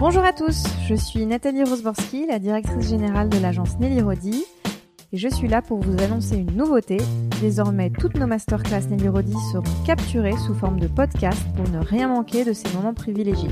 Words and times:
Bonjour 0.00 0.24
à 0.24 0.32
tous, 0.32 0.64
je 0.88 0.94
suis 0.94 1.26
Nathalie 1.26 1.62
Rosborski, 1.62 2.24
la 2.26 2.38
directrice 2.38 2.88
générale 2.88 3.28
de 3.28 3.36
l'agence 3.36 3.78
Nelly 3.80 4.00
Rodi, 4.00 4.46
et 5.12 5.18
je 5.18 5.28
suis 5.28 5.46
là 5.46 5.60
pour 5.60 5.80
vous 5.80 6.02
annoncer 6.02 6.36
une 6.36 6.56
nouveauté. 6.56 6.96
Désormais, 7.42 7.90
toutes 7.90 8.16
nos 8.16 8.26
masterclass 8.26 8.88
Nelly 8.88 9.08
Rodi 9.08 9.34
seront 9.52 9.84
capturées 9.84 10.38
sous 10.38 10.54
forme 10.54 10.80
de 10.80 10.86
podcast 10.86 11.38
pour 11.54 11.68
ne 11.68 11.84
rien 11.84 12.08
manquer 12.08 12.46
de 12.46 12.54
ces 12.54 12.72
moments 12.72 12.94
privilégiés. 12.94 13.50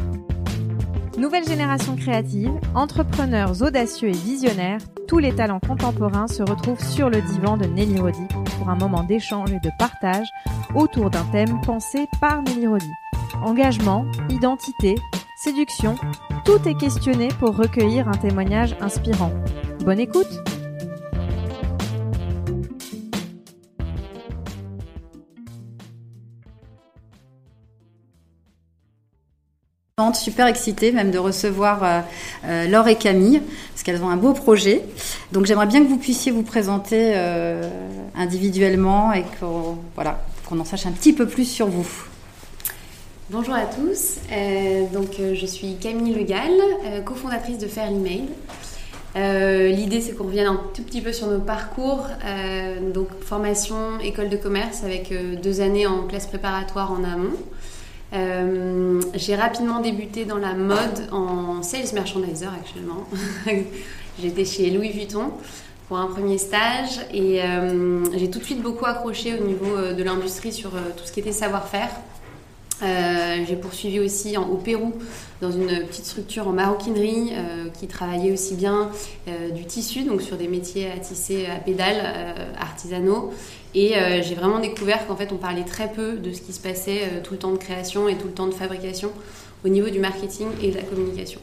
Nouvelle 1.19 1.47
génération 1.47 1.97
créative, 1.97 2.53
entrepreneurs 2.75 3.61
audacieux 3.61 4.09
et 4.09 4.13
visionnaires, 4.13 4.81
tous 5.07 5.19
les 5.19 5.35
talents 5.35 5.61
contemporains 5.61 6.29
se 6.29 6.43
retrouvent 6.43 6.83
sur 6.83 7.11
le 7.11 7.21
divan 7.21 7.59
de 7.59 7.67
Nelly 7.67 8.01
Rodi 8.01 8.27
pour 8.57 8.71
un 8.71 8.77
moment 8.77 9.05
d'échange 9.05 9.53
et 9.53 9.61
de 9.61 9.71
partage 9.79 10.29
autour 10.75 11.11
d'un 11.11 11.25
thème 11.25 11.61
pensé 11.61 12.07
par 12.23 12.41
Nelly 12.41 12.69
Rodi. 12.69 12.91
Engagement, 13.45 14.07
identité, 14.31 14.95
séduction, 15.43 15.95
tout 16.45 16.69
est 16.69 16.75
questionné 16.75 17.29
pour 17.39 17.57
recueillir 17.57 18.09
un 18.09 18.17
témoignage 18.17 18.75
inspirant. 18.81 19.33
Bonne 19.85 20.01
écoute 20.01 20.27
super 30.15 30.47
excitée 30.47 30.93
même 30.93 31.11
de 31.11 31.19
recevoir 31.19 31.85
euh, 31.85 32.01
euh, 32.47 32.69
Laure 32.69 32.89
et 32.89 32.97
Camille 32.97 33.43
parce 33.73 33.83
qu'elles 33.83 34.03
ont 34.03 34.09
un 34.09 34.17
beau 34.17 34.33
projet. 34.33 34.83
Donc 35.33 35.47
j'aimerais 35.47 35.67
bien 35.67 35.83
que 35.83 35.89
vous 35.89 35.99
puissiez 35.99 36.33
vous 36.33 36.43
présenter 36.43 37.13
euh, 37.15 37.69
individuellement 38.15 39.13
et 39.13 39.25
qu'on 39.39 39.79
voilà, 39.95 40.25
qu'on 40.49 40.59
en 40.61 40.65
sache 40.65 40.87
un 40.87 40.93
petit 40.93 41.13
peu 41.13 41.27
plus 41.27 41.45
sur 41.45 41.67
vous. 41.67 41.89
Bonjour 43.31 43.55
à 43.55 43.67
tous, 43.67 44.17
donc 44.93 45.17
je 45.19 45.47
suis 45.47 45.77
Camille 45.77 46.15
Legal, 46.15 46.51
cofondatrice 47.05 47.59
de 47.59 47.67
Fairly 47.67 47.99
Made. 47.99 49.77
L'idée 49.77 50.01
c'est 50.01 50.15
qu'on 50.15 50.25
revienne 50.25 50.47
un 50.47 50.61
tout 50.75 50.83
petit 50.83 51.03
peu 51.03 51.13
sur 51.13 51.27
nos 51.27 51.39
parcours, 51.39 52.07
donc 52.95 53.09
formation 53.21 53.99
école 54.01 54.31
de 54.31 54.39
commerce 54.39 54.83
avec 54.83 55.13
deux 55.43 55.61
années 55.61 55.87
en 55.87 56.07
classe 56.07 56.27
préparatoire 56.27 56.91
en 56.91 57.05
amont. 57.05 57.37
Euh, 58.15 59.01
j'ai 59.15 59.37
rapidement 59.37 59.81
débuté 59.81 60.25
dans 60.25 60.39
la 60.39 60.55
mode 60.55 61.09
en 61.13 61.63
sales 61.63 61.93
merchandiser 61.93 62.47
actuellement. 62.47 63.07
J'étais 64.21 64.45
chez 64.45 64.71
Louis 64.71 64.91
Vuitton 64.91 65.33
pour 65.89 65.99
un 65.99 66.07
premier 66.07 66.39
stage 66.39 67.01
et 67.13 67.43
euh, 67.43 68.05
j'ai 68.17 68.31
tout 68.31 68.39
de 68.39 68.45
suite 68.45 68.63
beaucoup 68.63 68.87
accroché 68.87 69.39
au 69.39 69.45
niveau 69.45 69.77
euh, 69.77 69.93
de 69.93 70.03
l'industrie 70.03 70.53
sur 70.53 70.71
tout 70.71 71.05
ce 71.05 71.13
qui 71.13 71.21
était 71.21 71.33
savoir-faire. 71.33 71.91
J'ai 72.81 73.57
poursuivi 73.57 74.01
aussi 74.01 74.37
au 74.37 74.57
Pérou 74.57 74.93
dans 75.41 75.51
une 75.51 75.87
petite 75.87 76.05
structure 76.05 76.49
en 76.49 76.53
maroquinerie 76.53 77.33
qui 77.79 77.87
travaillait 77.87 78.33
aussi 78.33 78.55
bien 78.55 78.91
du 79.55 79.65
tissu, 79.65 80.03
donc 80.03 80.23
sur 80.23 80.37
des 80.37 80.49
métiers 80.49 80.91
à 80.91 80.99
tisser 80.99 81.47
à 81.47 81.57
pédales 81.57 82.15
artisanaux, 82.59 83.33
et 83.75 83.97
euh, 83.97 84.23
j'ai 84.23 84.35
vraiment 84.35 84.61
découvert 84.61 85.07
qu'en 85.07 85.17
fait, 85.17 85.31
on 85.33 85.37
parlait 85.37 85.65
très 85.65 85.93
peu 85.93 86.15
de 86.15 86.33
ce 86.33 86.41
qui 86.41 86.53
se 86.53 86.61
passait 86.61 87.03
euh, 87.03 87.21
tout 87.23 87.35
le 87.35 87.39
temps 87.39 87.53
de 87.53 87.59
création 87.59 88.09
et 88.09 88.17
tout 88.17 88.27
le 88.27 88.33
temps 88.33 88.47
de 88.47 88.55
fabrication 88.55 89.11
au 89.65 89.69
niveau 89.69 89.91
du 89.91 89.99
marketing 89.99 90.49
et 90.63 90.71
de 90.71 90.77
la 90.77 90.83
communication. 90.83 91.41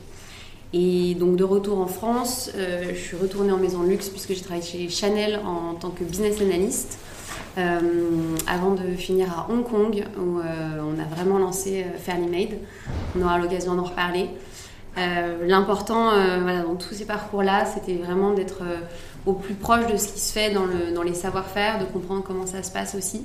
Et 0.73 1.15
donc 1.15 1.35
de 1.35 1.43
retour 1.43 1.79
en 1.79 1.87
France, 1.87 2.51
euh, 2.55 2.91
je 2.93 2.99
suis 2.99 3.15
retournée 3.15 3.51
en 3.51 3.57
maison 3.57 3.83
de 3.83 3.89
luxe 3.89 4.09
puisque 4.09 4.33
j'ai 4.33 4.41
travaillé 4.41 4.65
chez 4.65 4.89
Chanel 4.89 5.39
en 5.45 5.75
tant 5.75 5.91
que 5.91 6.03
business 6.03 6.41
analyst. 6.41 6.97
Avant 7.57 8.71
de 8.71 8.95
finir 8.95 9.27
à 9.31 9.51
Hong 9.51 9.63
Kong 9.63 10.03
où 10.19 10.39
on 10.39 10.99
a 10.99 11.15
vraiment 11.15 11.37
lancé 11.37 11.85
Fairly 11.97 12.27
Made. 12.27 12.57
On 13.17 13.21
aura 13.23 13.37
l'occasion 13.37 13.75
d'en 13.75 13.83
reparler. 13.83 14.29
L'important 14.97 16.11
dans 16.11 16.75
tous 16.75 16.93
ces 16.93 17.05
parcours-là, 17.05 17.65
c'était 17.65 17.95
vraiment 17.95 18.31
d'être 18.31 18.63
au 19.25 19.33
plus 19.33 19.55
proche 19.55 19.87
de 19.87 19.97
ce 19.97 20.07
qui 20.13 20.19
se 20.19 20.31
fait 20.31 20.51
dans, 20.51 20.65
le, 20.65 20.93
dans 20.93 21.01
les 21.01 21.13
savoir-faire, 21.13 21.79
de 21.79 21.85
comprendre 21.85 22.23
comment 22.23 22.45
ça 22.45 22.61
se 22.63 22.71
passe 22.71 22.95
aussi. 22.95 23.23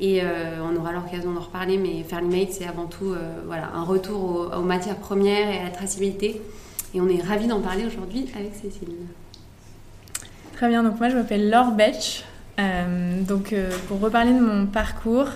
Et 0.00 0.22
euh, 0.22 0.62
on 0.62 0.76
aura 0.76 0.92
l'occasion 0.92 1.32
d'en 1.32 1.40
reparler, 1.40 1.76
mais 1.76 2.02
Fairly 2.04 2.28
Made, 2.28 2.50
c'est 2.50 2.66
avant 2.66 2.86
tout 2.86 3.12
euh, 3.12 3.42
voilà, 3.46 3.70
un 3.74 3.82
retour 3.82 4.50
aux, 4.56 4.62
matières 4.62 4.96
premières 4.96 5.50
et 5.50 5.58
à 5.58 5.64
la 5.64 5.70
traçabilité. 5.70 6.40
Et 6.94 7.00
on 7.00 7.08
est 7.08 7.22
ravis 7.22 7.46
d'en 7.46 7.60
parler 7.60 7.84
aujourd'hui 7.84 8.26
avec 8.34 8.54
Cécile. 8.54 8.88
Très 10.54 10.68
bien, 10.68 10.82
donc 10.82 10.98
moi 10.98 11.08
je 11.08 11.16
m'appelle 11.16 11.50
Laure 11.50 11.72
Betch. 11.72 12.24
Euh, 12.60 13.22
donc 13.22 13.54
pour 13.88 14.00
reparler 14.00 14.32
de 14.32 14.40
mon 14.40 14.66
parcours, 14.66 15.28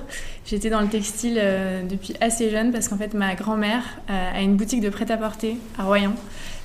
j'étais 0.44 0.68
dans 0.70 0.80
le 0.80 0.88
textile 0.88 1.40
depuis 1.88 2.14
assez 2.20 2.50
jeune 2.50 2.70
parce 2.70 2.88
qu'en 2.88 2.98
fait 2.98 3.14
ma 3.14 3.34
grand-mère 3.34 3.82
a 4.08 4.42
une 4.42 4.56
boutique 4.56 4.80
de 4.80 4.90
prêt-à-porter 4.90 5.56
à 5.78 5.84
Royan. 5.84 6.12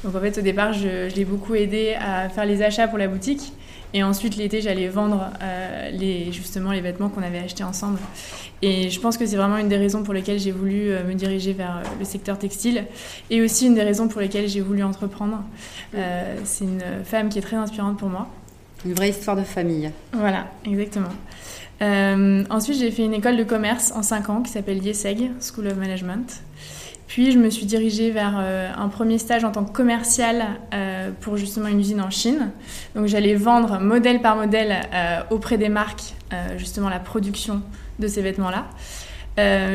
Donc 0.03 0.15
en 0.15 0.19
fait, 0.21 0.37
au 0.37 0.41
départ, 0.41 0.73
je, 0.73 1.13
l'ai 1.13 1.25
beaucoup 1.25 1.55
aidé 1.55 1.95
à 1.99 2.29
faire 2.29 2.45
les 2.45 2.61
achats 2.61 2.87
pour 2.87 2.97
la 2.97 3.07
boutique. 3.07 3.51
Et 3.93 4.03
ensuite, 4.03 4.37
l'été, 4.37 4.61
j'allais 4.61 4.87
vendre 4.87 5.31
euh, 5.41 6.31
justement 6.31 6.71
les 6.71 6.81
vêtements 6.81 7.09
qu'on 7.09 7.23
avait 7.23 7.39
achetés 7.39 7.63
ensemble. 7.63 7.99
Et 8.61 8.89
je 8.89 8.99
pense 8.99 9.17
que 9.17 9.25
c'est 9.25 9.35
vraiment 9.35 9.57
une 9.57 9.67
des 9.67 9.77
raisons 9.77 10.03
pour 10.03 10.13
lesquelles 10.13 10.39
j'ai 10.39 10.51
voulu 10.51 10.91
euh, 10.91 11.03
me 11.03 11.15
diriger 11.15 11.53
vers 11.53 11.77
euh, 11.77 11.89
le 11.97 12.05
secteur 12.05 12.37
textile. 12.37 12.85
Et 13.29 13.41
aussi 13.41 13.65
une 13.65 13.73
des 13.73 13.83
raisons 13.83 14.07
pour 14.07 14.21
lesquelles 14.21 14.47
j'ai 14.47 14.61
voulu 14.61 14.83
entreprendre. 14.83 15.43
c'est 16.43 16.65
une 16.65 16.83
femme 17.03 17.29
qui 17.29 17.39
est 17.39 17.41
très 17.41 17.55
inspirante 17.55 17.97
pour 17.97 18.09
moi. 18.09 18.29
Une 18.85 18.93
vraie 18.93 19.09
histoire 19.09 19.35
de 19.35 19.43
famille. 19.43 19.91
Voilà, 20.13 20.47
exactement. 20.65 21.09
ensuite, 21.81 22.77
j'ai 22.77 22.91
fait 22.91 23.03
une 23.03 23.13
école 23.13 23.37
de 23.37 23.43
commerce 23.43 23.91
en 23.93 24.03
5 24.03 24.29
ans 24.29 24.41
qui 24.41 24.51
s'appelle 24.51 24.79
l'IESEG, 24.79 25.31
School 25.41 25.67
of 25.67 25.77
Management. 25.77 26.41
Puis 27.09 27.31
je 27.31 27.39
me 27.39 27.49
suis 27.49 27.65
dirigée 27.65 28.11
vers 28.11 28.35
euh, 28.39 28.71
un 28.77 28.87
premier 28.87 29.17
stage 29.17 29.43
en 29.43 29.51
tant 29.51 29.65
que 29.65 29.71
commerciale 29.71 30.45
euh, 30.75 31.09
pour 31.21 31.37
justement 31.37 31.67
une 31.67 31.79
usine 31.79 32.01
en 32.01 32.11
Chine. 32.11 32.51
Donc 32.95 33.07
j'allais 33.07 33.33
vendre 33.33 33.79
modèle 33.79 34.21
par 34.21 34.35
modèle 34.35 34.87
euh, 34.93 35.21
auprès 35.31 35.57
des 35.57 35.69
marques 35.69 36.13
justement 36.57 36.89
la 36.89 36.99
production 36.99 37.63
de 37.97 38.07
ces 38.07 38.21
vêtements-là. 38.21 38.67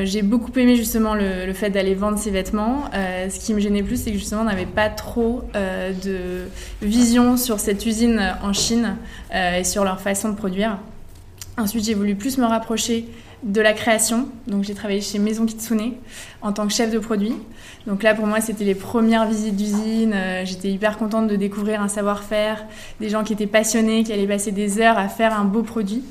J'ai 0.05 0.23
beaucoup 0.23 0.51
aimé 0.59 0.77
justement 0.77 1.15
le, 1.15 1.53
fait 1.53 1.71
d'aller 1.71 1.95
vendre 1.95 2.19
ces 2.19 2.31
vêtements. 2.31 2.91
ce 2.93 3.39
qui 3.39 3.55
me 3.55 3.61
gênait 3.61 3.83
plus, 3.83 4.03
c'est 4.03 4.11
que 4.11 4.19
justement 4.19 4.43
on 4.43 4.45
n'avait 4.45 4.67
pas 4.67 4.89
trop 4.89 5.45
de 5.55 6.47
vision 6.83 7.37
sur 7.37 7.61
cette 7.61 7.87
usine 7.87 8.35
en 8.43 8.53
Chine 8.53 8.97
et 9.33 9.65
sur 9.65 9.85
leur 9.85 10.01
façon 10.01 10.29
de 10.31 10.35
produire. 10.35 10.79
Ensuite, 11.57 11.85
j'ai 11.85 11.95
voulu 11.95 12.17
plus 12.17 12.39
me 12.39 12.47
rapprocher 12.47 13.07
de 13.45 13.61
la 13.61 13.75
création. 13.75 14.29
Donc 14.47 14.65
j'ai 14.65 14.75
travaillé 14.75 15.01
chez 15.01 15.19
Maison 15.19 15.47
Kitsune 15.47 15.93
en 16.43 16.53
tant 16.53 16.67
que 16.67 16.73
chef 16.73 16.91
de 16.91 16.99
produit. 16.99 17.35
Donc 17.87 18.03
là 18.03 18.15
pour 18.15 18.27
moi 18.27 18.41
c'était 18.41 18.65
les 18.65 18.75
premières 18.75 19.29
visites 19.29 19.55
d'usine. 19.55 20.13
Euh, 20.15 20.45
j'étais 20.45 20.71
hyper 20.71 20.97
contente 20.97 21.29
de 21.29 21.37
découvrir 21.37 21.83
un 21.83 21.89
savoir-faire, 21.89 22.65
des 23.01 23.11
gens 23.11 23.23
qui 23.23 23.35
étaient 23.35 23.47
passionnés, 23.47 24.03
qui 24.03 24.13
allaient 24.13 24.27
passer 24.27 24.51
des 24.51 24.81
heures 24.81 24.99
à 24.99 25.09
faire 25.09 25.39
un 25.39 25.45
beau 25.45 25.63
produit. 25.63 26.03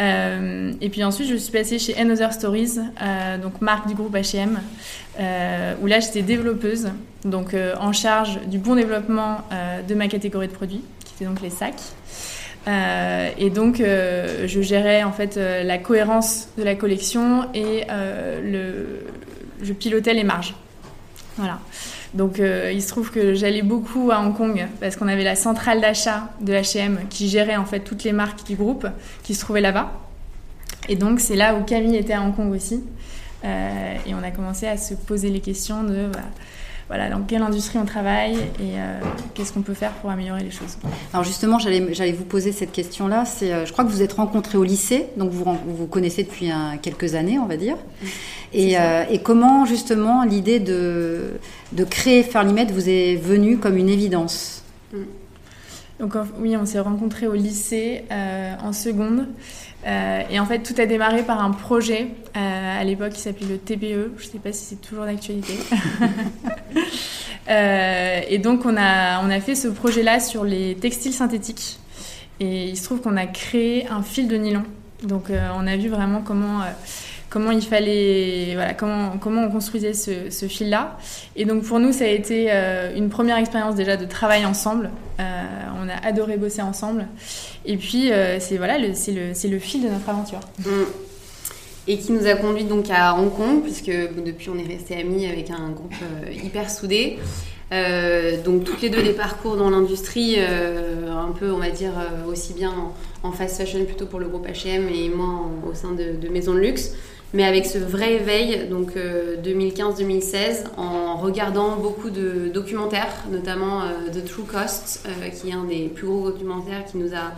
Euh, 0.00 0.72
et 0.80 0.90
puis 0.90 1.04
ensuite 1.04 1.28
je 1.28 1.36
suis 1.36 1.52
passée 1.52 1.78
chez 1.78 1.96
Another 1.96 2.32
Stories, 2.32 2.78
euh, 3.00 3.38
donc 3.38 3.60
marque 3.60 3.86
du 3.86 3.94
groupe 3.94 4.14
H&M, 4.14 4.60
où 5.80 5.86
là 5.86 6.00
j'étais 6.00 6.22
développeuse, 6.22 6.88
donc 7.24 7.54
en 7.78 7.92
charge 7.92 8.40
du 8.46 8.58
bon 8.58 8.74
développement 8.74 9.38
de 9.86 9.94
ma 9.94 10.08
catégorie 10.08 10.48
de 10.48 10.52
produits, 10.52 10.82
qui 11.04 11.14
était 11.14 11.24
donc 11.24 11.40
les 11.40 11.50
sacs. 11.50 11.82
Et 13.38 13.50
donc, 13.50 13.76
je 13.78 14.62
gérais 14.62 15.04
en 15.04 15.12
fait 15.12 15.36
la 15.36 15.78
cohérence 15.78 16.48
de 16.58 16.64
la 16.64 16.74
collection 16.74 17.46
et 17.54 17.84
je 19.62 19.72
pilotais 19.72 20.14
les 20.14 20.24
marges. 20.24 20.54
Voilà. 21.36 21.60
Donc, 22.14 22.38
il 22.38 22.82
se 22.82 22.88
trouve 22.88 23.10
que 23.10 23.34
j'allais 23.34 23.62
beaucoup 23.62 24.10
à 24.12 24.20
Hong 24.20 24.36
Kong 24.36 24.66
parce 24.80 24.96
qu'on 24.96 25.08
avait 25.08 25.24
la 25.24 25.34
centrale 25.34 25.80
d'achat 25.80 26.30
de 26.40 26.52
H&M 26.52 27.00
qui 27.10 27.28
gérait 27.28 27.56
en 27.56 27.64
fait 27.64 27.80
toutes 27.80 28.04
les 28.04 28.12
marques 28.12 28.46
du 28.46 28.54
groupe 28.54 28.86
qui 29.24 29.34
se 29.34 29.40
trouvaient 29.40 29.60
là-bas. 29.60 29.92
Et 30.88 30.94
donc, 30.94 31.18
c'est 31.18 31.34
là 31.34 31.56
où 31.56 31.64
Camille 31.64 31.96
était 31.96 32.12
à 32.12 32.22
Hong 32.22 32.34
Kong 32.34 32.54
aussi. 32.54 32.84
et 33.42 34.14
on 34.14 34.22
a 34.22 34.30
commencé 34.30 34.66
à 34.68 34.76
se 34.76 34.94
poser 34.94 35.28
les 35.28 35.40
questions 35.40 35.82
de 35.82 36.06
bah, 36.06 36.20
voilà, 36.88 37.08
dans 37.08 37.20
quelle 37.22 37.42
industrie 37.42 37.78
on 37.78 37.86
travaille 37.86 38.34
et 38.34 38.76
euh, 38.76 39.00
qu'est-ce 39.32 39.52
qu'on 39.52 39.62
peut 39.62 39.74
faire 39.74 39.92
pour 39.92 40.10
améliorer 40.10 40.42
les 40.42 40.50
choses. 40.50 40.76
Alors 41.12 41.24
justement, 41.24 41.58
j'allais 41.58 42.12
vous 42.12 42.24
poser 42.24 42.52
cette 42.52 42.72
question-là. 42.72 43.24
C'est, 43.24 43.52
euh, 43.52 43.64
je 43.64 43.72
crois 43.72 43.84
que 43.84 43.90
vous 43.90 44.02
êtes 44.02 44.12
rencontrés 44.12 44.58
au 44.58 44.64
lycée, 44.64 45.06
donc 45.16 45.30
vous 45.30 45.44
vous 45.66 45.86
connaissez 45.86 46.24
depuis 46.24 46.50
quelques 46.82 47.14
années, 47.14 47.38
on 47.38 47.46
va 47.46 47.56
dire. 47.56 47.76
Et, 48.56 48.78
euh, 48.78 49.02
et, 49.10 49.18
comment 49.18 49.64
justement 49.64 50.22
l'idée 50.22 50.60
de, 50.60 51.40
de 51.72 51.82
créer 51.82 52.22
Fairly 52.22 52.66
vous 52.66 52.88
est 52.88 53.16
venue 53.16 53.58
comme 53.58 53.76
une 53.76 53.88
évidence? 53.88 54.62
Mm. 54.92 54.98
Donc 55.98 56.14
oui, 56.38 56.56
on 56.56 56.64
s'est 56.64 56.78
rencontrés 56.78 57.26
au 57.26 57.32
lycée 57.32 58.04
en 58.62 58.72
seconde. 58.72 59.26
Euh, 59.86 60.22
et 60.30 60.40
en 60.40 60.46
fait, 60.46 60.60
tout 60.60 60.74
a 60.80 60.86
démarré 60.86 61.22
par 61.22 61.42
un 61.42 61.50
projet 61.50 62.08
euh, 62.36 62.80
à 62.80 62.84
l'époque 62.84 63.12
qui 63.12 63.20
s'appelait 63.20 63.46
le 63.46 63.58
TPE. 63.58 64.12
Je 64.16 64.26
ne 64.26 64.30
sais 64.32 64.38
pas 64.38 64.52
si 64.52 64.64
c'est 64.64 64.80
toujours 64.80 65.04
d'actualité. 65.04 65.54
euh, 67.50 68.20
et 68.28 68.38
donc, 68.38 68.64
on 68.64 68.76
a, 68.76 69.22
on 69.22 69.30
a 69.30 69.40
fait 69.40 69.54
ce 69.54 69.68
projet-là 69.68 70.20
sur 70.20 70.44
les 70.44 70.76
textiles 70.76 71.12
synthétiques. 71.12 71.78
Et 72.40 72.68
il 72.68 72.76
se 72.76 72.84
trouve 72.84 73.00
qu'on 73.00 73.16
a 73.16 73.26
créé 73.26 73.86
un 73.88 74.02
fil 74.02 74.26
de 74.26 74.36
nylon. 74.36 74.64
Donc, 75.02 75.24
on 75.30 75.66
a 75.66 75.76
vu 75.76 75.88
vraiment 75.88 76.22
comment 76.22 76.62
comment 77.34 77.50
il 77.50 77.60
fallait, 77.60 78.52
voilà, 78.54 78.72
comment, 78.72 79.18
comment 79.20 79.42
on 79.42 79.50
construisait 79.50 79.92
ce, 79.92 80.30
ce 80.30 80.46
fil-là. 80.46 80.96
Et 81.36 81.44
donc 81.44 81.64
pour 81.64 81.80
nous, 81.80 81.92
ça 81.92 82.04
a 82.04 82.08
été 82.08 82.50
une 82.96 83.10
première 83.10 83.36
expérience 83.36 83.74
déjà 83.74 83.98
de 83.98 84.06
travail 84.06 84.46
ensemble. 84.46 84.88
on 85.18 85.88
a 85.88 86.06
adoré 86.06 86.38
bosser 86.38 86.62
ensemble. 86.62 87.06
Et 87.66 87.76
puis 87.76 88.10
c'est 88.38 88.56
voilà, 88.56 88.78
c'est 88.94 89.12
le, 89.12 89.50
le, 89.50 89.58
fil 89.58 89.82
de 89.82 89.88
notre 89.88 90.08
aventure. 90.08 90.40
Mm 90.60 90.84
et 91.86 91.98
qui 91.98 92.12
nous 92.12 92.26
a 92.26 92.34
conduit 92.34 92.64
donc 92.64 92.86
à 92.90 93.14
Hong 93.14 93.34
Kong, 93.34 93.62
puisque 93.62 93.90
depuis 93.90 94.48
on 94.48 94.58
est 94.58 94.66
resté 94.66 94.96
amis 94.96 95.26
avec 95.26 95.50
un 95.50 95.70
groupe 95.70 95.94
euh, 96.02 96.32
hyper 96.32 96.70
soudé. 96.70 97.18
Euh, 97.72 98.42
donc 98.42 98.64
toutes 98.64 98.82
les 98.82 98.90
deux 98.90 99.02
des 99.02 99.12
parcours 99.12 99.56
dans 99.56 99.70
l'industrie, 99.70 100.36
euh, 100.38 101.10
un 101.10 101.32
peu 101.32 101.50
on 101.50 101.58
va 101.58 101.70
dire 101.70 101.92
aussi 102.28 102.52
bien 102.52 102.72
en, 103.22 103.32
fast 103.32 103.56
fashion 103.56 103.84
plutôt 103.84 104.06
pour 104.06 104.20
le 104.20 104.28
groupe 104.28 104.46
H&M 104.46 104.88
et 104.88 105.08
moi 105.08 105.48
au 105.68 105.74
sein 105.74 105.92
de, 105.92 106.12
de 106.16 106.28
maisons 106.28 106.54
de 106.54 106.58
luxe, 106.58 106.92
mais 107.34 107.44
avec 107.44 107.66
ce 107.66 107.78
vrai 107.78 108.14
éveil 108.14 108.68
donc 108.70 108.92
2015-2016 108.96 110.64
en 110.78 111.16
regardant 111.16 111.76
beaucoup 111.76 112.10
de 112.10 112.48
documentaires, 112.54 113.12
notamment 113.30 113.82
The 114.12 114.24
True 114.24 114.44
Cost, 114.44 115.06
qui 115.34 115.50
est 115.50 115.52
un 115.52 115.64
des 115.64 115.88
plus 115.88 116.06
gros 116.06 116.30
documentaires 116.30 116.84
qui 116.84 116.96
nous 116.96 117.12
a 117.12 117.32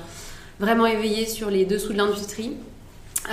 vraiment 0.61 0.87
éveillés 0.87 1.27
sur 1.27 1.51
les 1.51 1.65
dessous 1.65 1.93
de 1.93 1.99
l'industrie 1.99 2.53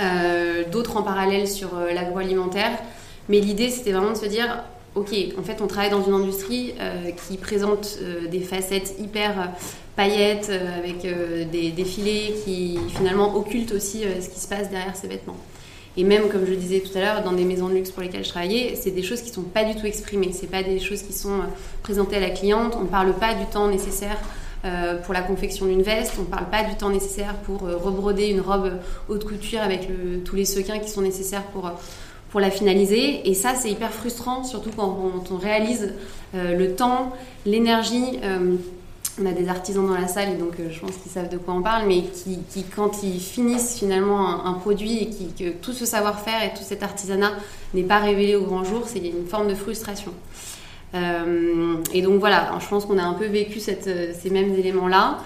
euh, 0.00 0.64
d'autres 0.70 0.96
en 0.96 1.02
parallèle 1.02 1.46
sur 1.46 1.76
euh, 1.76 1.92
l'agroalimentaire. 1.92 2.72
Mais 3.28 3.40
l'idée, 3.40 3.70
c'était 3.70 3.92
vraiment 3.92 4.12
de 4.12 4.16
se 4.16 4.26
dire, 4.26 4.64
ok, 4.94 5.14
en 5.38 5.42
fait, 5.42 5.60
on 5.60 5.66
travaille 5.66 5.90
dans 5.90 6.04
une 6.04 6.14
industrie 6.14 6.74
euh, 6.80 7.10
qui 7.28 7.36
présente 7.36 7.98
des 8.30 8.40
facettes 8.40 8.94
hyper 8.98 9.50
paillettes, 9.96 10.50
avec 10.50 11.06
des 11.50 11.70
défilés 11.70 12.34
qui 12.44 12.78
finalement 12.88 13.36
occultent 13.36 13.72
aussi 13.72 14.02
ce 14.20 14.28
qui 14.28 14.40
se 14.40 14.48
passe 14.48 14.68
derrière 14.68 14.96
ces 14.96 15.06
vêtements. 15.06 15.36
Et 15.96 16.04
même, 16.04 16.28
comme 16.28 16.44
je 16.44 16.50
le 16.50 16.56
disais 16.56 16.80
tout 16.80 16.96
à 16.98 17.00
l'heure, 17.00 17.22
dans 17.22 17.32
des 17.32 17.44
maisons 17.44 17.68
de 17.68 17.74
luxe 17.74 17.90
pour 17.90 18.02
lesquelles 18.02 18.24
je 18.24 18.30
travaillais, 18.30 18.74
c'est 18.74 18.90
des 18.90 19.02
choses 19.02 19.20
qui 19.22 19.30
ne 19.30 19.34
sont 19.34 19.42
pas 19.42 19.64
du 19.64 19.76
tout 19.76 19.86
exprimées. 19.86 20.30
C'est 20.32 20.48
pas 20.48 20.62
des 20.62 20.80
choses 20.80 21.02
qui 21.02 21.12
sont 21.12 21.40
présentées 21.82 22.16
à 22.16 22.20
la 22.20 22.30
cliente. 22.30 22.74
On 22.76 22.82
ne 22.82 22.88
parle 22.88 23.12
pas 23.12 23.34
du 23.34 23.46
temps 23.46 23.68
nécessaire 23.68 24.18
euh, 24.64 24.96
pour 24.96 25.14
la 25.14 25.22
confection 25.22 25.66
d'une 25.66 25.82
veste. 25.82 26.14
On 26.18 26.22
ne 26.22 26.26
parle 26.26 26.50
pas 26.50 26.64
du 26.64 26.74
temps 26.74 26.90
nécessaire 26.90 27.36
pour 27.44 27.64
euh, 27.64 27.76
rebroder 27.76 28.26
une 28.26 28.40
robe 28.40 28.72
haute 29.08 29.24
couture 29.24 29.60
avec 29.60 29.88
tous 30.24 30.34
les 30.34 30.44
sequins 30.44 30.80
qui 30.80 30.90
sont 30.90 31.02
nécessaires 31.02 31.44
pour, 31.44 31.70
la 32.40 32.50
finaliser. 32.50 33.28
Et 33.30 33.34
ça, 33.34 33.54
c'est 33.54 33.70
hyper 33.70 33.92
frustrant, 33.92 34.42
surtout 34.42 34.70
quand 34.74 35.22
on, 35.30 35.36
réalise 35.36 35.94
euh, 36.34 36.56
le 36.56 36.74
temps, 36.74 37.12
l'énergie. 37.46 38.18
On 39.20 39.26
a 39.26 39.32
des 39.32 39.48
artisans 39.48 39.86
dans 39.86 39.94
la 39.94 40.08
salle, 40.08 40.30
et 40.30 40.36
donc 40.36 40.54
je 40.58 40.80
pense 40.80 40.96
qu'ils 40.96 41.12
savent 41.12 41.28
de 41.28 41.38
quoi 41.38 41.54
on 41.54 41.62
parle, 41.62 41.86
mais 41.86 42.02
qui, 42.02 42.64
quand 42.74 43.02
ils 43.02 43.20
finissent 43.20 43.78
finalement 43.78 44.44
un, 44.44 44.54
produit 44.54 45.02
et 45.02 45.08
que 45.38 45.50
tout 45.50 45.72
ce 45.72 45.84
savoir-faire 45.84 46.42
et 46.42 46.50
tout 46.50 46.62
cet 46.62 46.82
artisanat 46.82 47.32
n'est 47.74 47.82
pas 47.82 47.98
révélé 47.98 48.34
au 48.34 48.42
grand 48.42 48.64
jour, 48.64 48.82
c'est 48.86 48.98
une 48.98 49.26
forme 49.26 49.48
de 49.48 49.54
frustration. 49.54 50.12
Euh, 50.94 51.76
et 51.92 52.02
donc 52.02 52.20
voilà, 52.20 52.52
je 52.60 52.68
pense 52.68 52.86
qu'on 52.86 52.98
a 52.98 53.02
un 53.02 53.14
peu 53.14 53.26
vécu 53.26 53.58
euh, 53.68 54.12
ces 54.16 54.30
mêmes 54.30 54.54
éléments-là. 54.54 55.18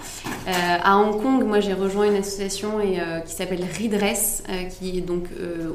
Euh, 0.47 0.51
à 0.83 0.97
Hong 0.97 1.21
Kong, 1.21 1.43
moi 1.43 1.59
j'ai 1.59 1.73
rejoint 1.73 2.07
une 2.07 2.15
association 2.15 2.79
qui 3.25 3.33
s'appelle 3.33 3.63
Redress, 3.79 4.43
qui 4.77 5.01
donc 5.01 5.25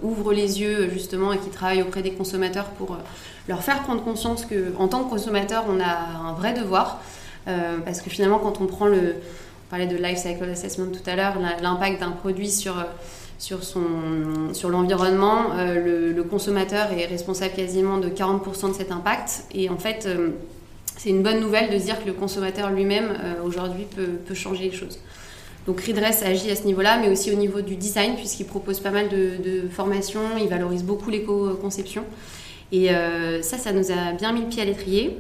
ouvre 0.03 0.33
les 0.33 0.61
yeux 0.61 0.91
justement 0.91 1.33
et 1.33 1.39
qui 1.39 1.51
travaille 1.51 1.83
auprès 1.83 2.03
des 2.03 2.13
consommateurs 2.13 2.67
pour 2.71 2.97
leur 3.49 3.63
faire 3.63 3.83
prendre 3.83 4.03
conscience 4.03 4.47
qu'en 4.47 4.89
tant 4.89 5.05
que 5.05 5.11
consommateur, 5.11 5.65
on 5.69 5.81
a 5.81 6.29
un 6.29 6.33
vrai 6.33 6.55
devoir. 6.55 7.01
Parce 7.47 8.01
que 8.01 8.11
finalement, 8.11 8.39
quand 8.39 8.61
on 8.61 8.67
prend 8.67 8.87
le. 8.87 9.15
On 9.67 9.71
parlait 9.71 9.87
de 9.87 9.97
life 9.97 10.19
cycle 10.19 10.45
assessment 10.45 10.87
tout 10.93 11.11
à 11.11 11.17
l'heure, 11.17 11.35
l'impact 11.61 11.99
d'un 11.99 12.13
produit 12.13 12.51
sur 12.51 12.77
sur, 13.39 13.63
son, 13.63 13.83
sur 14.53 14.69
l'environnement, 14.69 15.53
euh, 15.57 16.13
le, 16.15 16.23
consommateur 16.25 16.93
est 16.93 17.07
responsable 17.07 17.55
quasiment 17.55 17.99
de 17.99 18.09
40% 18.09 18.71
de 18.71 18.75
cet 18.75 18.91
impact. 18.91 19.45
Et 19.55 19.69
en 19.69 19.77
fait, 19.77 20.07
euh, 20.07 20.31
c'est 20.97 21.11
une 21.11 21.23
bonne 21.23 21.41
nouvelle 21.41 21.71
de 21.71 21.77
dire 21.77 22.01
que 22.01 22.07
le 22.07 22.15
consommateur 22.15 22.71
lui-même, 22.71 23.13
euh, 23.23 23.35
aujourd'hui, 23.45 23.87
peut, 23.95 24.09
peut, 24.27 24.35
changer 24.35 24.65
les 24.65 24.73
choses. 24.73 24.99
Donc 25.67 25.81
Redress 25.81 26.23
agit 26.23 26.51
à 26.51 26.57
ce 26.57 26.65
niveau-là, 26.65 26.99
mais 26.99 27.09
aussi 27.09 27.31
au 27.33 27.37
niveau 27.37 27.61
du 27.61 27.77
design, 27.77 28.17
puisqu'il 28.17 28.47
propose 28.47 28.81
pas 28.81 28.91
mal 28.91 29.09
de, 29.09 29.33
de 29.43 29.69
formations, 29.69 30.37
il 30.41 30.49
valorise 30.49 30.83
beaucoup 30.83 31.11
l'éco-conception. 31.11 32.05
Et 32.73 32.89
ça, 33.43 33.57
ça 33.57 33.73
nous 33.73 33.93
a 33.93 34.13
bien 34.13 34.33
mis 34.33 34.41
le 34.41 34.49
pied 34.49 34.61
à 34.61 34.65
l'étrier. 34.65 35.17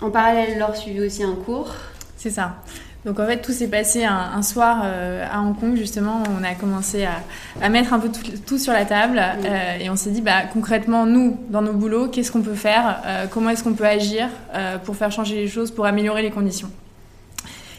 En 0.00 0.10
parallèle, 0.10 0.58
Laure 0.58 0.76
suivi 0.76 1.00
aussi 1.00 1.22
un 1.22 1.34
cours. 1.34 1.74
C'est 2.16 2.30
ça. 2.30 2.56
Donc 3.04 3.20
en 3.20 3.26
fait, 3.26 3.40
tout 3.40 3.52
s'est 3.52 3.68
passé 3.68 4.04
un, 4.04 4.42
soir 4.42 4.82
euh, 4.84 5.24
à 5.30 5.40
Hong 5.40 5.58
Kong, 5.58 5.76
justement. 5.76 6.22
On 6.38 6.44
a 6.44 6.54
commencé 6.54 7.06
à, 7.60 7.68
mettre 7.68 7.92
un 7.92 8.00
peu 8.00 8.10
tout, 8.46 8.58
sur 8.58 8.72
la 8.72 8.84
table 8.84 9.20
euh, 9.20 9.78
et 9.80 9.88
on 9.88 9.96
s'est 9.96 10.10
dit, 10.10 10.20
bah, 10.20 10.42
concrètement, 10.52 11.06
nous, 11.06 11.38
dans 11.48 11.62
nos 11.62 11.72
boulots, 11.72 12.08
qu'est-ce 12.08 12.32
qu'on 12.32 12.42
peut 12.42 12.54
faire 12.54 13.00
euh, 13.06 13.26
Comment 13.30 13.50
est-ce 13.50 13.62
qu'on 13.64 13.74
peut 13.74 13.86
agir 13.86 14.28
pour 14.84 14.96
faire 14.96 15.12
changer 15.12 15.36
les 15.36 15.48
choses, 15.48 15.70
pour 15.70 15.86
améliorer 15.86 16.22
les 16.22 16.30
conditions 16.30 16.70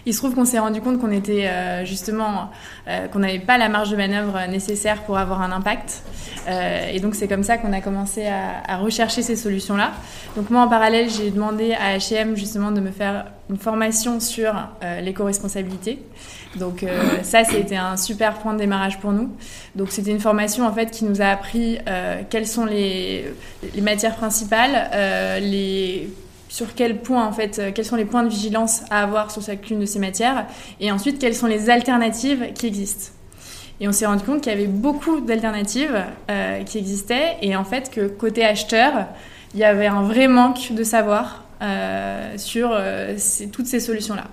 il 0.09 0.13
se 0.13 0.17
trouve 0.17 0.33
qu'on 0.33 0.45
s'est 0.45 0.57
rendu 0.57 0.81
compte 0.81 1.00
qu'on 1.00 1.11
était 1.11 1.45
euh, 1.45 1.85
justement 1.85 2.50
euh, 2.88 3.07
qu'on 3.09 3.19
n'avait 3.19 3.38
pas 3.38 3.59
la 3.59 3.69
marge 3.69 3.91
de 3.91 3.95
manœuvre 3.95 4.39
nécessaire 4.50 5.03
pour 5.03 5.19
avoir 5.19 5.44
un 5.44 5.51
impact. 5.51 6.01
Euh, 6.47 6.89
et 6.91 7.00
donc 7.00 7.13
c'est 7.13 7.27
comme 7.27 7.44
ça 7.44 7.59
qu'on 7.59 7.73
a 7.73 7.79
commencé 7.79 8.25
à, 8.25 8.77
rechercher 8.77 9.21
ces 9.21 9.35
solutions-là. 9.35 9.91
Donc 10.35 10.50
moi 10.50 10.61
en 10.61 10.67
parallèle 10.67 11.11
j'ai 11.11 11.29
demandé 11.29 11.73
à 11.73 11.95
H&M 11.97 12.35
justement 12.35 12.71
de 12.71 12.81
me 12.81 12.89
faire 12.89 13.25
une 13.51 13.57
formation 13.57 14.19
sur 14.19 14.53
l'éco-responsabilité. 15.01 16.00
Donc 16.56 16.85
ça 17.21 17.44
c'était 17.44 17.75
un 17.75 17.97
super 17.97 18.33
point 18.35 18.53
de 18.53 18.59
démarrage 18.59 19.00
pour 19.00 19.11
nous. 19.11 19.29
Donc 19.75 19.91
c'était 19.91 20.11
une 20.11 20.19
formation 20.19 20.65
en 20.65 20.73
fait 20.73 20.89
qui 20.89 21.06
nous 21.06 21.21
a 21.21 21.25
appris 21.25 21.77
quelles 22.29 22.47
sont 22.47 22.65
les, 22.65 23.25
les 23.75 23.81
matières 23.81 24.15
principales, 24.15 24.89
les 25.41 26.09
sur 26.49 26.73
quel 26.73 26.97
point 26.97 27.25
en 27.25 27.31
fait, 27.31 27.59
euh, 27.59 27.71
quels 27.73 27.85
sont 27.85 27.95
les 27.95 28.05
points 28.05 28.23
de 28.23 28.29
vigilance 28.29 28.81
à 28.89 29.03
avoir 29.03 29.31
sur 29.31 29.41
chacune 29.41 29.79
de 29.79 29.85
ces 29.85 29.99
matières, 29.99 30.47
et 30.81 30.91
ensuite 30.91 31.19
quelles 31.19 31.35
sont 31.35 31.47
les 31.47 31.69
alternatives 31.69 32.51
qui 32.53 32.67
existent. 32.67 33.13
Et 33.79 33.87
on 33.87 33.93
s'est 33.93 34.07
rendu 34.07 34.23
compte 34.25 34.41
qu'il 34.41 34.51
y 34.51 34.55
avait 34.55 34.67
beaucoup 34.67 35.21
d'alternatives 35.21 36.03
euh, 36.29 36.63
qui 36.63 36.79
existaient, 36.79 37.37
et 37.41 37.55
en 37.55 37.63
fait 37.63 37.89
que 37.91 38.07
côté 38.07 38.43
acheteur, 38.43 39.07
il 39.53 39.59
y 39.59 39.63
avait 39.63 39.87
un 39.87 40.01
vrai 40.01 40.27
manque 40.27 40.73
de 40.73 40.83
savoir 40.83 41.45
euh, 41.61 42.37
sur 42.37 42.77
toutes 43.51 43.67
ces 43.67 43.79
solutions-là. 43.79 44.25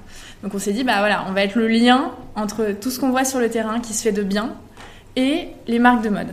Donc 0.42 0.54
on 0.54 0.58
s'est 0.58 0.72
dit, 0.72 0.84
bah 0.84 0.98
voilà, 0.98 1.24
on 1.28 1.32
va 1.32 1.42
être 1.42 1.54
le 1.54 1.68
lien 1.68 2.12
entre 2.34 2.72
tout 2.80 2.90
ce 2.90 2.98
qu'on 2.98 3.10
voit 3.10 3.24
sur 3.24 3.38
le 3.38 3.48
terrain 3.48 3.80
qui 3.80 3.94
se 3.94 4.02
fait 4.02 4.12
de 4.12 4.22
bien 4.22 4.54
et 5.16 5.48
les 5.66 5.78
marques 5.78 6.02
de 6.02 6.10
mode. 6.10 6.28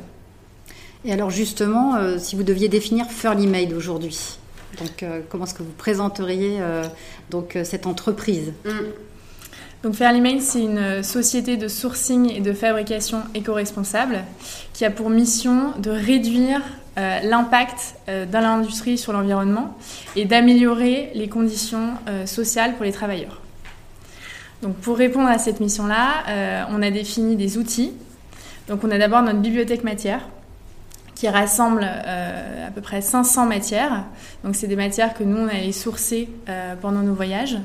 Et 1.06 1.13
alors 1.13 1.30
justement, 1.30 1.97
si 2.18 2.35
vous 2.35 2.44
deviez 2.44 2.68
définir 2.68 3.06
Furly 3.09 3.47
Made 3.47 3.71
aujourd'hui, 3.74 4.38
donc, 4.80 5.04
euh, 5.04 5.22
comment 5.30 5.46
est-ce 5.46 5.54
que 5.54 5.64
vous 5.64 5.72
présenteriez 5.72 6.57
euh, 6.59 6.83
donc, 7.30 7.56
euh, 7.56 7.64
cette 7.64 7.86
entreprise? 7.86 8.54
Mm. 8.66 8.69
Donc 9.83 9.95
Fairly 9.95 10.40
c'est 10.40 10.62
une 10.62 11.04
société 11.04 11.57
de 11.57 11.68
sourcing 11.68 12.31
et 12.31 12.40
de 12.40 12.54
fabrication 12.54 13.21
éco-responsable 13.36 14.24
qui 14.71 14.86
a 14.86 14.90
pour 14.90 15.09
mission 15.09 15.74
de 15.78 15.92
réduire 15.92 16.62
l'impact 16.95 17.95
dans 18.07 18.40
l'industrie 18.40 18.97
sur 18.97 19.12
l'environnement 19.12 19.78
et 20.16 20.24
d'améliorer 20.24 21.12
les 21.16 21.28
conditions 21.28 21.95
sociales 22.26 22.76
pour 22.76 22.86
les 22.86 22.94
travailleurs. 22.94 23.42
Donc 24.62 24.78
pour 24.78 24.95
répondre 24.95 25.28
à 25.28 25.38
cette 25.38 25.59
mission-là, 25.59 26.68
on 26.69 26.81
a 26.81 26.90
défini 26.90 27.36
des 27.36 27.57
outils. 27.57 27.92
Donc 28.69 28.86
on 28.86 28.92
a 28.92 28.97
d'abord 28.97 29.21
notre 29.21 29.40
bibliothèque 29.40 29.83
matière 29.83 30.21
qui 31.16 31.28
rassemble 31.28 31.84
euh, 31.84 32.68
à 32.68 32.72
peu 32.72 32.82
près 32.82 33.02
500 33.02 33.46
matières. 33.46 34.06
Donc 34.44 34.56
c'est 34.56 34.68
des 34.68 34.76
matières 34.76 35.14
que 35.14 35.24
nous 35.24 35.38
on 35.38 35.48
allait 35.48 35.72
sourcer 35.72 36.30
euh, 36.50 36.76
pendant 36.76 37.02
nos 37.02 37.14
voyages. 37.14 37.58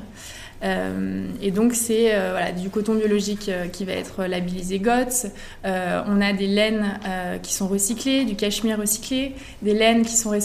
Euh, 0.61 1.29
et 1.41 1.51
donc 1.51 1.73
c'est 1.73 2.11
voilà, 2.31 2.51
du 2.51 2.69
coton 2.69 2.95
biologique 2.95 3.49
qui 3.71 3.85
va 3.85 3.93
être 3.93 4.25
labellisé 4.25 4.79
GOTS. 4.79 5.27
on 5.63 6.21
a 6.21 6.33
des 6.33 6.47
laines 6.47 6.99
qui 7.41 7.53
sont 7.53 7.67
recyclées, 7.67 8.25
du 8.25 8.35
cachemire 8.35 8.77
recyclé, 8.77 9.35
des 9.61 9.73
laines 9.73 10.03
qui 10.03 10.17
sont, 10.17 10.37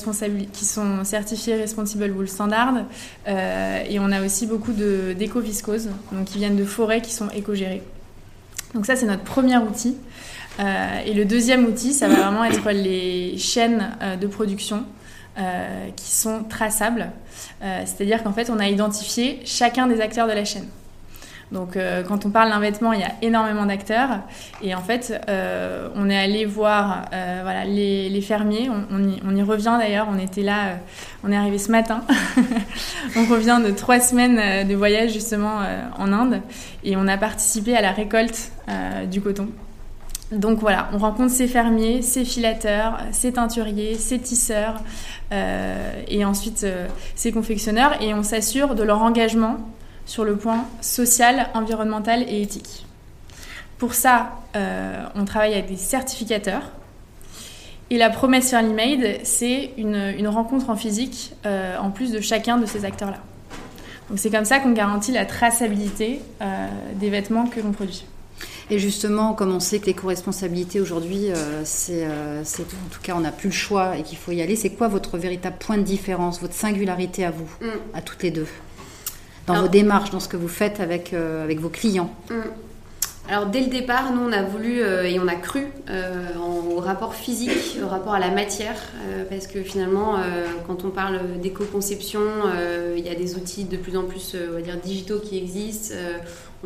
qui 0.52 0.64
sont 0.64 1.02
certifiées 1.02 1.56
Responsible 1.56 2.12
Wool 2.12 2.28
Standard. 2.28 2.84
et 3.26 3.98
on 3.98 4.12
a 4.12 4.24
aussi 4.24 4.46
beaucoup 4.46 4.72
d'éco-viscoses, 4.72 5.90
qui 6.26 6.38
viennent 6.38 6.56
de 6.56 6.64
forêts 6.64 7.00
qui 7.00 7.12
sont 7.12 7.28
éco-gérées. 7.30 7.82
Donc 8.72 8.86
ça 8.86 8.94
c'est 8.94 9.06
notre 9.06 9.24
premier 9.24 9.56
outil. 9.56 9.96
Euh, 10.60 11.00
et 11.04 11.14
le 11.14 11.24
deuxième 11.24 11.64
outil, 11.64 11.92
ça 11.92 12.08
va 12.08 12.14
vraiment 12.14 12.44
être 12.44 12.70
les 12.70 13.36
chaînes 13.38 13.90
euh, 14.02 14.16
de 14.16 14.26
production 14.26 14.84
euh, 15.38 15.88
qui 15.96 16.10
sont 16.10 16.44
traçables. 16.44 17.10
C'est-à-dire 17.60 18.22
qu'en 18.22 18.32
fait, 18.32 18.50
on 18.50 18.58
a 18.58 18.68
identifié 18.68 19.40
chacun 19.46 19.86
des 19.86 20.02
acteurs 20.02 20.26
de 20.26 20.32
la 20.32 20.44
chaîne. 20.44 20.66
Donc, 21.50 21.78
quand 22.06 22.26
on 22.26 22.30
parle 22.30 22.50
d'un 22.50 22.60
vêtement, 22.60 22.92
il 22.92 23.00
y 23.00 23.04
a 23.04 23.12
énormément 23.22 23.64
d'acteurs. 23.64 24.20
Et 24.62 24.74
en 24.74 24.82
fait, 24.82 25.18
on 25.96 26.10
est 26.10 26.18
allé 26.18 26.44
voir 26.44 27.06
voilà, 27.10 27.64
les, 27.64 28.20
fermiers. 28.20 28.68
On, 28.90 29.34
y, 29.34 29.42
revient 29.42 29.76
d'ailleurs. 29.78 30.08
On 30.12 30.18
était 30.18 30.42
là, 30.42 30.78
on 31.22 31.32
est 31.32 31.36
arrivé 31.36 31.56
ce 31.56 31.70
matin. 31.70 32.02
on 33.16 33.24
revient 33.26 33.60
de 33.64 33.70
trois 33.70 33.98
semaines 33.98 34.68
de 34.68 34.74
voyage 34.74 35.14
justement 35.14 35.60
en 35.98 36.12
Inde. 36.12 36.42
Et 36.84 36.96
on 36.96 37.08
a 37.08 37.16
participé 37.16 37.74
à 37.74 37.80
la 37.80 37.92
récolte 37.92 38.52
du 39.10 39.22
coton. 39.22 39.48
Donc 40.32 40.58
voilà, 40.58 40.88
on 40.92 40.98
rencontre 40.98 41.32
ces 41.32 41.46
fermiers, 41.46 42.00
ces 42.02 42.24
filateurs, 42.24 42.98
ces 43.12 43.34
teinturiers, 43.34 43.96
ces 43.96 44.18
tisseurs 44.18 44.80
euh, 45.32 46.02
et 46.08 46.24
ensuite 46.24 46.64
euh, 46.64 46.88
ces 47.14 47.30
confectionneurs 47.30 48.00
et 48.02 48.14
on 48.14 48.22
s'assure 48.22 48.74
de 48.74 48.82
leur 48.82 49.02
engagement 49.02 49.58
sur 50.06 50.24
le 50.24 50.36
point 50.36 50.64
social, 50.80 51.48
environnemental 51.54 52.24
et 52.28 52.40
éthique. 52.40 52.86
Pour 53.78 53.94
ça, 53.94 54.32
euh, 54.56 55.04
on 55.14 55.24
travaille 55.24 55.52
avec 55.52 55.66
des 55.66 55.76
certificateurs. 55.76 56.70
Et 57.90 57.98
la 57.98 58.08
promesse 58.08 58.50
Fairly 58.50 58.72
Made, 58.72 59.18
c'est 59.24 59.72
une, 59.76 60.14
une, 60.16 60.26
rencontre 60.26 60.70
en 60.70 60.74
physique 60.74 61.34
en 61.44 61.90
plus 61.90 62.12
de 62.12 62.20
chacun 62.20 62.56
de 62.56 62.64
ces 62.64 62.86
acteurs-là. 62.86 63.18
Donc 64.08 64.18
c'est 64.18 64.30
comme 64.30 64.46
ça 64.46 64.58
qu'on 64.58 64.72
garantit 64.72 65.12
la 65.12 65.26
traçabilité 65.26 66.20
des 66.94 67.10
vêtements 67.10 67.46
que 67.46 67.60
l'on 67.60 67.72
produit. 67.72 68.06
Et 68.70 68.78
justement, 68.78 69.34
comme 69.34 69.52
on 69.52 69.60
sait 69.60 69.78
que 69.78 69.86
l'éco-responsabilité 69.86 70.80
aujourd'hui, 70.80 71.30
euh, 71.30 71.62
c'est, 71.64 72.04
euh, 72.04 72.42
en 72.42 72.88
tout 72.90 73.00
cas, 73.02 73.14
on 73.14 73.20
n'a 73.20 73.32
plus 73.32 73.48
le 73.48 73.54
choix 73.54 73.96
et 73.98 74.02
qu'il 74.02 74.16
faut 74.16 74.32
y 74.32 74.40
aller. 74.40 74.56
C'est 74.56 74.70
quoi 74.70 74.88
votre 74.88 75.18
véritable 75.18 75.56
point 75.58 75.76
de 75.76 75.82
différence, 75.82 76.40
votre 76.40 76.54
singularité 76.54 77.24
à 77.24 77.30
vous, 77.30 77.48
mm. 77.60 77.68
à 77.92 78.00
toutes 78.00 78.22
les 78.22 78.30
deux, 78.30 78.46
dans 79.46 79.60
vos 79.60 79.68
démarches, 79.68 80.10
dans 80.10 80.20
ce 80.20 80.28
que 80.28 80.36
vous 80.36 80.48
faites 80.48 80.80
avec, 80.80 81.12
euh, 81.12 81.44
avec 81.44 81.60
vos 81.60 81.68
clients? 81.68 82.14
Mm. 82.30 82.34
Alors 83.28 83.46
dès 83.46 83.60
le 83.60 83.68
départ, 83.68 84.12
nous 84.12 84.20
on 84.20 84.32
a 84.32 84.42
voulu 84.42 84.80
et 84.80 85.18
on 85.18 85.26
a 85.26 85.34
cru 85.34 85.66
au 86.38 86.78
rapport 86.78 87.14
physique, 87.14 87.78
au 87.82 87.88
rapport 87.88 88.12
à 88.12 88.18
la 88.18 88.30
matière, 88.30 88.76
parce 89.30 89.46
que 89.46 89.62
finalement, 89.62 90.16
quand 90.66 90.84
on 90.84 90.90
parle 90.90 91.40
d'éco-conception, 91.40 92.20
il 92.94 93.02
y 93.02 93.08
a 93.08 93.14
des 93.14 93.36
outils 93.36 93.64
de 93.64 93.78
plus 93.78 93.96
en 93.96 94.04
plus, 94.04 94.36
on 94.50 94.52
va 94.52 94.60
dire, 94.60 94.76
digitaux 94.76 95.20
qui 95.20 95.38
existent. 95.38 95.94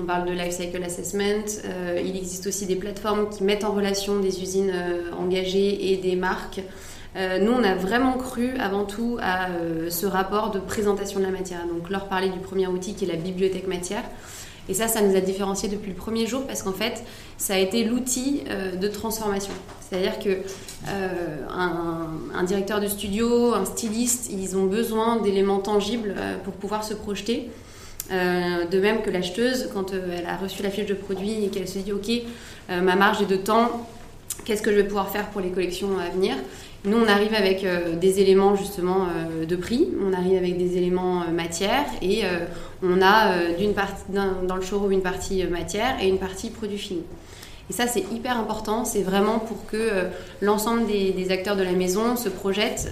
On 0.01 0.05
parle 0.05 0.27
de 0.27 0.33
life 0.33 0.53
cycle 0.53 0.83
assessment. 0.85 1.45
Euh, 1.65 2.01
il 2.05 2.17
existe 2.17 2.47
aussi 2.47 2.67
des 2.67 2.77
plateformes 2.77 3.29
qui 3.31 3.43
mettent 3.43 3.65
en 3.65 3.73
relation 3.73 4.21
des 4.21 4.41
usines 4.41 4.71
euh, 4.73 5.11
engagées 5.19 5.93
et 5.93 5.97
des 5.97 6.15
marques. 6.15 6.61
Euh, 7.17 7.41
nous, 7.41 7.51
on 7.51 7.65
a 7.65 7.75
vraiment 7.75 8.13
cru 8.13 8.53
avant 8.61 8.85
tout 8.85 9.19
à 9.21 9.49
ce 9.91 10.07
rapport 10.07 10.53
de 10.53 10.61
présentation 10.61 11.19
de 11.19 11.25
la 11.25 11.33
matière. 11.33 11.67
Donc, 11.67 11.91
leur 11.91 12.07
parler 12.07 12.29
du 12.29 12.39
premier 12.39 12.69
outil 12.69 12.95
qui 12.95 13.07
est 13.07 13.09
la 13.09 13.17
bibliothèque 13.17 13.67
matière. 13.67 14.05
Et 14.69 14.75
ça, 14.75 14.89
ça 14.89 15.01
nous 15.01 15.17
a 15.17 15.21
différenciés 15.21 15.69
depuis 15.69 15.91
le 15.91 15.97
premier 15.97 16.27
jour 16.27 16.43
parce 16.47 16.63
qu'en 16.63 16.73
fait, 16.73 17.03
ça 17.39 17.55
a 17.55 17.59
été 17.59 17.85
l'outil 17.85 18.43
de 18.79 18.89
transformation. 18.89 19.53
C'est-à-dire 19.81 20.19
que 20.19 20.39
un, 20.87 22.43
directeur 22.45 22.81
de 22.81 22.87
studio, 22.87 23.55
un 23.55 23.65
styliste, 23.65 24.31
ils 24.31 24.57
ont 24.57 24.67
besoin 24.67 25.17
d'éléments 25.23 25.61
tangibles 25.61 26.15
pour 26.45 26.53
pouvoir 26.53 26.85
se 26.85 26.93
projeter. 26.93 27.49
Euh, 28.11 28.65
de 28.65 28.81
même 28.81 29.03
que 29.03 29.11
l'acheteuse, 29.11 29.69
quand 29.75 29.93
euh, 29.93 30.17
elle 30.19 30.27
a 30.27 30.37
reçu 30.37 30.63
la 30.63 30.71
fiche 30.71 30.87
de 30.87 30.95
produit 30.95 31.45
et 31.45 31.49
qu'elle 31.49 31.69
se 31.69 31.79
dit 31.79 31.93
Ok, 31.93 32.11
euh, 32.71 32.81
ma 32.81 32.97
marge 32.97 33.21
est 33.21 33.27
de 33.27 33.37
temps, 33.37 33.87
qu'est-ce 34.47 34.63
que 34.63 34.71
je 34.71 34.77
vais 34.77 34.85
pouvoir 34.85 35.11
faire 35.11 35.29
pour 35.29 35.43
les 35.43 35.51
collections 35.51 35.99
à 35.99 36.09
venir? 36.09 36.35
Nous, 36.85 36.97
on 36.97 37.09
arrive 37.09 37.35
avec 37.35 37.67
des 37.99 38.21
éléments 38.21 38.55
justement 38.55 39.09
de 39.47 39.57
prix, 39.57 39.89
on 40.01 40.13
arrive 40.13 40.37
avec 40.37 40.57
des 40.57 40.77
éléments 40.77 41.25
matière 41.33 41.85
et 42.01 42.23
on 42.83 43.03
a 43.03 43.53
d'une 43.59 43.75
partie, 43.75 44.05
dans 44.13 44.55
le 44.55 44.63
showroom 44.63 44.93
une 44.93 45.03
partie 45.03 45.45
matière 45.45 45.97
et 46.01 46.09
une 46.09 46.19
partie 46.19 46.51
produit 46.51 46.79
fini. 46.79 47.03
Et 47.69 47.73
ça, 47.73 47.87
c'est 47.87 48.05
hyper 48.13 48.39
important. 48.39 48.85
C'est 48.85 49.03
vraiment 49.03 49.41
pour 49.41 49.67
que 49.67 49.91
l'ensemble 50.41 50.87
des, 50.87 51.31
acteurs 51.31 51.57
de 51.57 51.65
la 51.65 51.73
maison 51.73 52.17
se 52.17 52.29
projettent. 52.29 52.91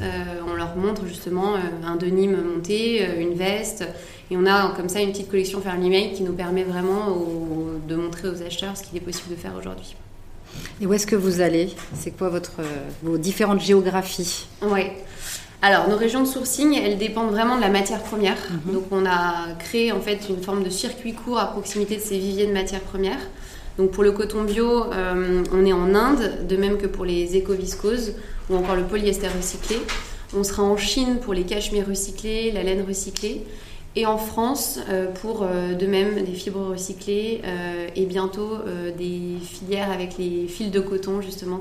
on 0.51 0.55
leur 0.55 0.77
montre 0.77 1.07
justement 1.07 1.55
un 1.85 1.97
denim 1.97 2.37
monté, 2.37 3.07
une 3.21 3.35
veste, 3.35 3.85
et 4.31 4.37
on 4.37 4.47
a 4.47 4.73
comme 4.75 4.89
ça 4.89 5.01
une 5.01 5.13
petite 5.13 5.31
collection 5.31 5.61
faire 5.61 5.77
email 5.77 6.13
qui 6.13 6.23
nous 6.23 6.33
permet 6.33 6.65
vraiment 6.65 7.17
de 7.87 7.95
montrer 7.95 8.29
aux 8.29 8.43
acheteurs 8.43 8.77
ce 8.77 8.83
qu'il 8.83 8.97
est 8.97 9.01
possible 9.01 9.31
de 9.31 9.41
faire 9.41 9.53
aujourd'hui. 9.59 9.95
Et 10.81 10.87
où 10.87 10.93
est-ce 10.93 11.07
que 11.07 11.17
vous 11.17 11.41
allez? 11.41 11.71
C'est 11.95 12.11
quoi 12.11 12.29
votre, 12.29 12.61
vos 13.03 13.19
différentes 13.19 13.61
géographies? 13.61 14.47
Oui. 14.63 14.83
Alors, 15.63 15.89
nos 15.89 15.97
régions 15.97 16.21
de 16.21 16.27
sourcing, 16.27 16.75
elles 16.75 16.99
dépendent 16.99 17.31
vraiment 17.31 17.57
de 17.57 17.63
la 17.63 17.71
matière 17.71 18.03
première. 18.03 18.37
Mhm. 18.67 18.75
Donc, 18.75 18.85
on 18.91 19.07
a 19.07 19.55
créé 19.59 19.91
en 19.93 20.01
fait 20.01 20.21
une 20.29 20.43
forme 20.43 20.63
de 20.63 20.71
circuit 20.71 21.15
court 21.15 21.39
à 21.39 21.47
proximité 21.47 21.97
de 21.97 22.03
ces 22.03 22.19
viviers 22.19 22.47
de 22.47 22.53
matière 22.53 22.81
première. 22.81 23.19
Donc, 23.79 23.91
pour 23.91 24.05
le 24.05 24.13
coton 24.13 24.45
bio, 24.45 24.93
euh, 24.93 25.43
on 25.53 25.67
est 25.67 25.73
en 25.73 25.95
Inde, 25.95 26.47
de 26.49 26.57
même 26.57 26.77
que 26.77 26.87
pour 26.87 27.05
les 27.05 27.37
éco-viscoses 27.37 28.15
ou 28.49 28.57
encore 28.57 28.77
le 28.77 28.85
polyester 28.85 29.29
recyclé. 29.29 29.77
On 30.37 30.45
sera 30.45 30.63
en 30.63 30.77
Chine 30.77 31.19
pour 31.21 31.35
les 31.35 31.45
cachemires 31.45 31.87
recyclés, 31.89 32.53
la 32.53 32.63
laine 32.63 32.85
recyclée 32.87 33.45
et 33.97 34.05
en 34.05 34.19
France 34.19 34.79
euh, 34.89 35.11
pour 35.11 35.43
euh, 35.43 35.75
de 35.75 35.87
même 35.87 36.23
des 36.23 36.35
fibres 36.35 36.71
recyclées 36.71 37.41
euh, 37.45 37.89
et 37.97 38.05
bientôt 38.05 38.59
des 38.99 39.39
filières 39.43 39.91
avec 39.91 40.19
les 40.19 40.47
fils 40.49 40.71
de 40.71 40.81
coton 40.81 41.21
justement 41.23 41.59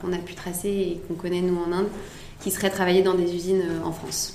qu'on 0.00 0.12
a 0.12 0.18
pu 0.18 0.34
tracer 0.34 0.68
et 0.68 1.00
qu'on 1.06 1.14
connaît 1.14 1.40
nous 1.40 1.56
en 1.56 1.72
Inde 1.72 1.86
qui 2.40 2.50
seraient 2.50 2.70
travaillées 2.70 3.02
dans 3.02 3.14
des 3.14 3.34
usines 3.34 3.62
en 3.84 3.92
France. 3.92 4.34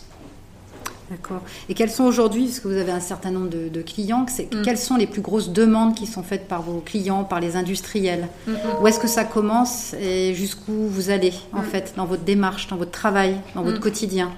D'accord. 1.10 1.42
Et 1.68 1.74
quelles 1.74 1.92
sont 1.92 2.06
aujourd'hui, 2.06 2.46
parce 2.46 2.62
que 2.62 2.70
vous 2.70 2.78
avez 2.78 2.94
un 2.94 3.02
certain 3.02 3.32
nombre 3.32 3.50
de, 3.50 3.82
clients, 3.82 4.26
mm. 4.26 4.62
quelles 4.64 4.78
sont 4.78 4.96
les 4.96 5.08
plus 5.08 5.22
grosses 5.22 5.50
demandes 5.50 5.94
qui 5.94 6.08
sont 6.08 6.24
faites 6.24 6.48
par 6.48 6.62
vos 6.62 6.80
clients, 6.80 7.26
par 7.26 7.42
les 7.42 7.58
industriels 7.58 8.30
mm, 8.48 8.52
mm. 8.52 8.56
Où 8.82 8.88
est-ce 8.88 9.00
que 9.00 9.10
ça 9.10 9.26
commence 9.26 9.94
et 10.02 10.34
jusqu'où 10.34 10.88
vous 10.88 11.10
allez 11.10 11.34
en 11.54 11.64
fait 11.64 11.94
dans 11.98 12.06
votre 12.06 12.24
démarche, 12.24 12.68
dans 12.68 12.78
votre 12.78 12.92
travail, 12.92 13.36
dans 13.56 13.62
votre 13.62 13.82
quotidien 13.82 14.32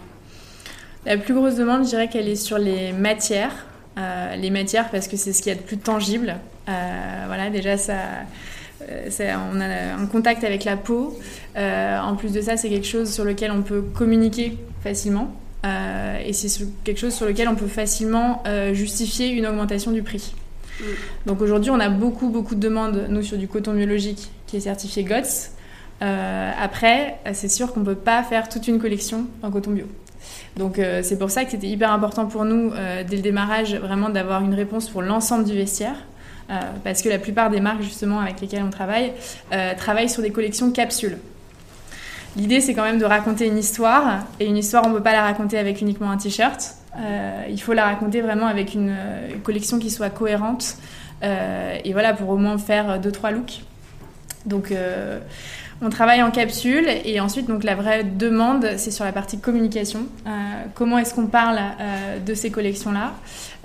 la 1.06 1.18
plus 1.18 1.34
grosse 1.34 1.56
demande, 1.56 1.84
je 1.84 1.90
dirais 1.90 2.10
qu'elle 2.10 2.28
est 2.28 2.36
sur 2.36 2.58
les 2.58 2.92
matières. 2.92 3.66
Euh, 3.98 4.36
les 4.36 4.50
matières 4.50 4.90
parce 4.90 5.08
que 5.08 5.18
c'est 5.18 5.34
ce 5.34 5.44
qu'il 5.44 5.52
y 5.52 5.56
a 5.56 5.58
de 5.58 5.64
plus 5.64 5.78
tangible. 5.78 6.38
Euh, 6.68 7.24
voilà, 7.28 7.50
déjà 7.50 7.78
ça, 7.78 7.94
euh, 8.90 9.36
on 9.54 9.62
a 9.62 10.02
un 10.02 10.06
contact 10.08 10.44
avec 10.44 10.64
la 10.64 10.78
peau. 10.78 11.20
en 11.56 12.16
plus 12.16 12.32
de 12.32 12.42
ça, 12.42 12.58
c'est 12.58 12.70
quelque 12.70 12.88
chose 12.88 13.12
sur 13.14 13.24
lequel 13.24 13.52
on 13.52 13.62
peut 13.62 13.82
communiquer 13.82 14.58
facilement. 14.84 15.36
et 15.64 16.34
c'est 16.34 16.66
quelque 16.84 17.00
chose 17.00 17.14
sur 17.14 17.26
lequel 17.26 17.48
on 17.48 17.56
peut 17.56 17.68
facilement 17.68 18.44
justifier 18.74 19.30
une 19.30 19.46
augmentation 19.46 19.92
du 19.92 20.02
prix. 20.02 20.34
Mm. 20.80 20.84
Donc 21.28 21.42
aujourd'hui, 21.42 21.70
on 21.70 21.80
a 21.80 21.90
beaucoup, 21.90 22.30
beaucoup 22.30 22.56
de 22.56 22.60
demandes, 22.60 23.06
nous, 23.10 23.22
sur 23.22 23.38
du 23.38 23.48
coton 23.48 23.74
biologique 23.74 24.32
qui 24.48 24.58
est 24.58 24.62
certifié 24.62 25.04
GOTS. 25.04 25.52
après, 26.02 27.20
c'est 27.34 27.50
sûr 27.50 27.74
qu'on 27.74 27.82
ne 27.82 27.86
peut 27.86 27.96
pas 27.96 28.24
faire 28.24 28.50
toute 28.50 28.68
une 28.68 28.80
collection 28.80 29.28
en 29.44 29.52
coton 29.52 29.72
bio. 29.72 29.86
Donc 30.58 30.78
euh, 30.78 31.02
c'est 31.04 31.18
pour 31.18 31.32
ça 31.32 31.46
que 31.46 31.52
c'était 31.52 31.68
hyper 31.68 31.92
important 31.92 32.26
pour 32.26 32.46
nous 32.46 32.72
euh, 32.74 33.04
dès 33.04 33.16
le 33.16 33.22
démarrage 33.22 33.76
vraiment 33.76 34.10
d'avoir 34.10 34.44
une 34.44 34.54
réponse 34.54 34.90
pour 34.90 35.02
l'ensemble 35.02 35.46
du 35.46 35.54
vestiaire. 35.54 35.96
Euh, 36.50 36.60
parce 36.84 37.02
que 37.02 37.08
la 37.08 37.20
plupart 37.20 37.50
des 37.50 37.62
marques 37.62 37.82
justement 37.82 38.20
avec 38.20 38.42
lesquelles 38.42 38.64
on 38.64 38.70
travaille 38.70 39.14
travaillent 39.78 40.10
sur 40.10 40.22
des 40.22 40.32
collections 40.32 40.72
capsules. 40.72 41.18
L'idée 42.36 42.60
c'est 42.60 42.74
quand 42.74 42.84
même 42.84 43.00
de 43.00 43.06
raconter 43.06 43.48
une 43.48 43.58
histoire 43.58 44.26
et 44.40 44.46
une 44.46 44.58
histoire 44.58 44.86
on 44.86 44.90
ne 44.90 44.96
peut 44.96 45.04
pas 45.04 45.14
la 45.14 45.22
raconter 45.22 45.58
avec 45.58 45.82
uniquement 45.82 46.12
un 46.12 46.18
t-shirt. 46.18 46.76
il 47.50 47.62
faut 47.62 47.74
la 47.74 47.86
raconter 47.86 48.22
vraiment 48.22 48.48
avec 48.48 48.74
une, 48.74 48.94
une 49.34 49.42
collection 49.42 49.80
qui 49.80 49.90
soit 49.90 50.10
cohérente 50.10 50.76
et 51.22 51.94
voilà 51.94 52.14
pour 52.14 52.28
au 52.30 52.38
moins 52.38 52.58
faire 52.58 53.00
deux 53.00 53.12
trois 53.12 53.32
looks. 53.32 53.62
Donc 54.46 54.74
on 55.84 55.90
travaille 55.90 56.24
en 56.24 56.32
capsule 56.32 56.88
et 57.04 57.20
ensuite 57.20 57.48
donc 57.48 57.64
la 57.64 57.76
vraie 57.76 58.04
demande 58.04 58.66
c'est 58.78 58.92
sur 58.92 59.04
la 59.04 59.12
partie 59.12 59.40
communication. 59.40 60.06
Euh, 60.26 60.30
comment 60.74 60.98
est-ce 60.98 61.14
qu'on 61.14 61.28
parle 61.28 61.60
euh, 61.60 62.20
de 62.20 62.34
ces 62.34 62.52
collections-là, 62.52 63.14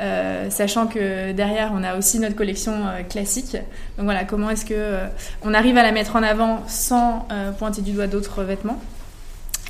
euh, 0.00 0.50
sachant 0.50 0.88
que 0.88 1.32
derrière 1.32 1.72
on 1.75 1.84
a 1.84 1.96
aussi 1.96 2.18
notre 2.18 2.34
collection 2.34 2.72
classique. 3.08 3.56
Donc 3.96 4.04
voilà, 4.04 4.25
comment 4.25 4.50
est-ce 4.50 4.64
que 4.64 4.98
on 5.42 5.54
arrive 5.54 5.78
à 5.78 5.82
la 5.82 5.92
mettre 5.92 6.16
en 6.16 6.22
avant 6.22 6.64
sans 6.66 7.28
pointer 7.58 7.82
du 7.82 7.92
doigt 7.92 8.08
d'autres 8.08 8.42
vêtements? 8.42 8.80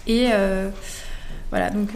Et 0.07 0.29
voilà 1.51 1.71
donc 1.71 1.91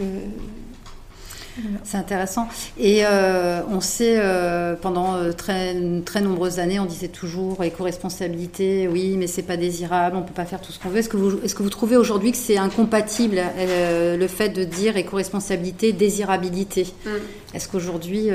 c'est 1.83 1.97
intéressant. 1.97 2.47
Et 2.77 3.01
euh, 3.03 3.61
on 3.69 3.81
sait, 3.81 4.15
euh, 4.17 4.75
pendant 4.75 5.15
euh, 5.15 5.31
très, 5.31 5.75
très 6.05 6.21
nombreuses 6.21 6.59
années, 6.59 6.79
on 6.79 6.85
disait 6.85 7.07
toujours 7.07 7.63
éco-responsabilité, 7.63 8.87
oui, 8.87 9.15
mais 9.17 9.27
c'est 9.27 9.43
pas 9.43 9.57
désirable, 9.57 10.15
on 10.17 10.23
peut 10.23 10.33
pas 10.33 10.45
faire 10.45 10.61
tout 10.61 10.71
ce 10.71 10.79
qu'on 10.79 10.89
veut. 10.89 10.99
Est-ce 10.99 11.09
que 11.09 11.17
vous, 11.17 11.39
est-ce 11.43 11.55
que 11.55 11.63
vous 11.63 11.69
trouvez 11.69 11.97
aujourd'hui 11.97 12.31
que 12.31 12.37
c'est 12.37 12.57
incompatible 12.57 13.41
le 13.57 14.27
fait 14.27 14.49
de 14.49 14.63
dire 14.63 14.97
éco-responsabilité, 14.97 15.91
désirabilité? 15.91 16.87
Mm. 17.05 17.09
Est-ce 17.55 17.67
qu'aujourd'hui. 17.67 18.29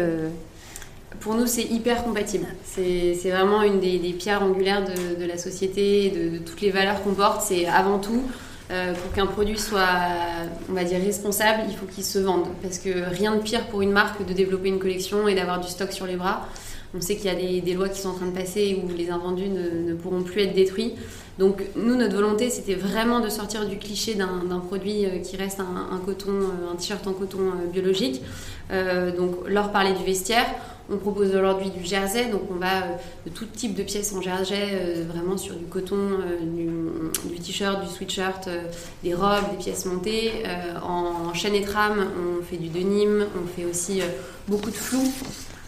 Pour 1.21 1.35
nous, 1.35 1.47
c'est 1.47 1.65
hyper 1.65 2.05
compatible. 2.05 2.47
C'est, 2.65 3.31
vraiment 3.31 3.63
une 3.63 3.81
des, 3.81 3.99
pierres 4.13 4.43
angulaires 4.43 4.85
de, 4.85 5.25
la 5.25 5.37
société, 5.37 6.11
de, 6.11 6.37
de 6.37 6.39
toutes 6.39 6.61
les 6.61 6.71
valeurs 6.71 7.03
qu'on 7.03 7.15
porte. 7.15 7.43
C'est 7.43 7.67
avant 7.67 7.99
tout 7.99 8.23
euh, 8.71 8.93
pour 8.93 9.13
qu'un 9.13 9.27
produit 9.27 9.59
soit, 9.59 9.89
on 10.69 10.75
va 10.75 10.85
dire, 10.85 11.01
responsable, 11.01 11.63
il 11.69 11.75
faut 11.75 11.87
qu'il 11.87 12.05
se 12.05 12.19
vende. 12.19 12.47
Parce 12.63 12.79
que 12.79 12.91
rien 13.11 13.35
de 13.35 13.41
pire 13.41 13.67
pour 13.67 13.81
une 13.81 13.93
marque 13.93 14.25
de 14.27 14.33
développer 14.33 14.69
une 14.69 14.79
collection 14.79 15.27
et 15.27 15.35
d'avoir 15.35 15.61
du 15.61 15.69
stock 15.69 15.91
sur 15.93 16.07
les 16.07 16.17
bras. 16.17 16.47
On 16.97 17.01
sait 17.01 17.17
qu'il 17.17 17.27
y 17.27 17.29
a 17.29 17.61
des, 17.61 17.75
lois 17.75 17.89
qui 17.89 18.01
sont 18.01 18.11
en 18.11 18.15
train 18.15 18.27
de 18.27 18.39
passer 18.39 18.83
où 18.83 18.89
les 18.95 19.11
invendus 19.11 19.49
ne, 19.49 19.95
pourront 19.95 20.23
plus 20.23 20.43
être 20.43 20.55
détruits. 20.55 20.95
Donc 21.39 21.63
nous, 21.77 21.97
notre 21.97 22.15
volonté, 22.15 22.51
c'était 22.51 22.75
vraiment 22.75 23.21
de 23.21 23.29
sortir 23.29 23.67
du 23.67 23.79
cliché 23.79 24.15
d'un 24.15 24.59
produit 24.59 25.05
euh, 25.05 25.19
qui 25.19 25.37
reste 25.37 25.61
un, 25.61 25.99
coton, 26.05 26.33
euh, 26.33 26.73
un 26.73 26.77
t-shirt 26.77 27.07
en 27.07 27.13
coton 27.13 27.53
biologique. 27.73 28.23
donc 28.71 29.49
leur 29.49 29.73
parler 29.73 29.93
du 29.93 30.05
vestiaire. 30.05 30.47
On 30.91 30.97
propose 30.97 31.35
aujourd'hui 31.35 31.71
du 31.71 31.85
jersey, 31.85 32.27
donc 32.27 32.43
on 32.51 32.55
va 32.55 32.83
de 33.27 33.31
tout 33.31 33.45
type 33.45 33.75
de 33.75 33.83
pièces 33.83 34.13
en 34.15 34.23
jersey, 34.23 35.05
vraiment 35.07 35.37
sur 35.37 35.55
du 35.55 35.67
coton, 35.67 36.19
du, 36.43 37.39
t-shirt, 37.39 37.83
du 37.83 37.89
sweatshirt, 37.89 38.49
des 39.05 39.15
robes, 39.15 39.51
des 39.51 39.59
pièces 39.59 39.85
montées. 39.85 40.33
en, 40.83 41.35
chaîne 41.35 41.55
et 41.55 41.63
trame, 41.63 42.09
on 42.19 42.43
fait 42.43 42.57
du 42.57 42.69
denim, 42.69 43.27
on 43.37 43.47
fait 43.47 43.67
aussi 43.67 44.01
beaucoup 44.47 44.71
de 44.71 44.77
flou. 44.77 45.13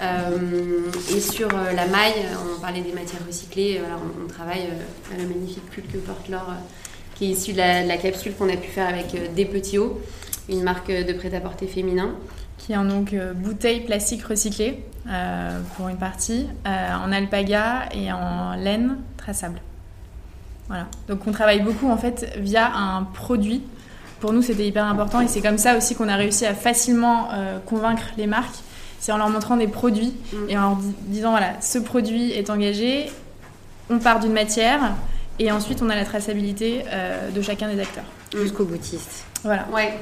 et 0.00 1.20
sur 1.20 1.48
la 1.48 1.86
maille, 1.86 2.26
on 2.56 2.60
parlait 2.60 2.80
des 2.80 2.92
matières 2.92 3.26
recyclées, 3.26 3.80
on, 4.24 4.28
travaille 4.28 4.68
le 5.18 5.26
magnifique 5.26 5.66
pull 5.70 5.84
que 5.84 5.98
porte 5.98 6.30
qui 7.20 7.26
est 7.26 7.34
issu 7.34 7.52
de 7.52 7.58
la, 7.58 7.96
capsule 7.98 8.32
qu'on 8.34 8.48
a 8.48 8.56
pu 8.56 8.68
faire 8.70 8.88
avec 8.88 9.14
euh, 9.14 9.26
Des 9.36 9.44
Petits 9.44 9.76
Hauts, 9.76 10.00
une 10.50 10.62
marque 10.62 10.90
de 10.90 11.12
prêt-à-porter 11.12 11.66
féminin. 11.66 12.10
Qui 12.58 12.72
est 12.72 12.76
en 12.76 12.84
donc 12.84 13.12
euh, 13.12 13.32
bouteille 13.32 13.80
plastique 13.80 14.22
recyclée 14.24 14.84
euh, 15.08 15.60
pour 15.76 15.88
une 15.88 15.96
partie, 15.96 16.46
en 16.66 17.10
alpaga 17.10 17.88
et 17.94 18.12
en 18.12 18.54
laine 18.54 18.98
traçable. 19.16 19.60
Voilà. 20.68 20.86
Donc 21.08 21.26
on 21.26 21.32
travaille 21.32 21.60
beaucoup 21.60 21.88
en 21.88 21.96
fait 21.96 22.32
via 22.38 22.70
un 22.74 23.04
produit. 23.04 23.62
Pour 24.20 24.32
nous 24.32 24.42
c'était 24.42 24.66
hyper 24.66 24.84
important 24.84 25.20
et 25.22 25.28
c'est 25.28 25.40
comme 25.40 25.56
ça 25.56 25.76
aussi 25.76 25.94
qu'on 25.94 26.08
a 26.08 26.16
réussi 26.16 26.44
à 26.44 26.54
facilement 26.54 27.30
convaincre 27.64 28.04
les 28.18 28.26
marques. 28.26 28.56
C'est 29.00 29.10
en 29.12 29.16
leur 29.16 29.30
montrant 29.30 29.56
des 29.56 29.66
produits 29.66 30.12
mm. 30.32 30.50
et 30.50 30.58
en 30.58 30.60
leur 30.60 30.78
disant 31.06 31.30
voilà 31.30 31.58
ce 31.62 31.78
produit 31.78 32.30
est 32.32 32.50
engagé, 32.50 33.10
on 33.88 33.98
part 33.98 34.20
d'une 34.20 34.34
matière 34.34 34.92
et 35.40 35.50
ensuite, 35.50 35.80
on 35.80 35.88
a 35.88 35.94
la 35.94 36.04
traçabilité 36.04 36.84
euh, 36.92 37.30
de 37.30 37.40
chacun 37.40 37.72
des 37.72 37.80
acteurs. 37.80 38.04
Jusqu'au 38.36 38.66
boutiste. 38.66 39.24
Voilà. 39.42 39.66
Ouais. 39.72 39.98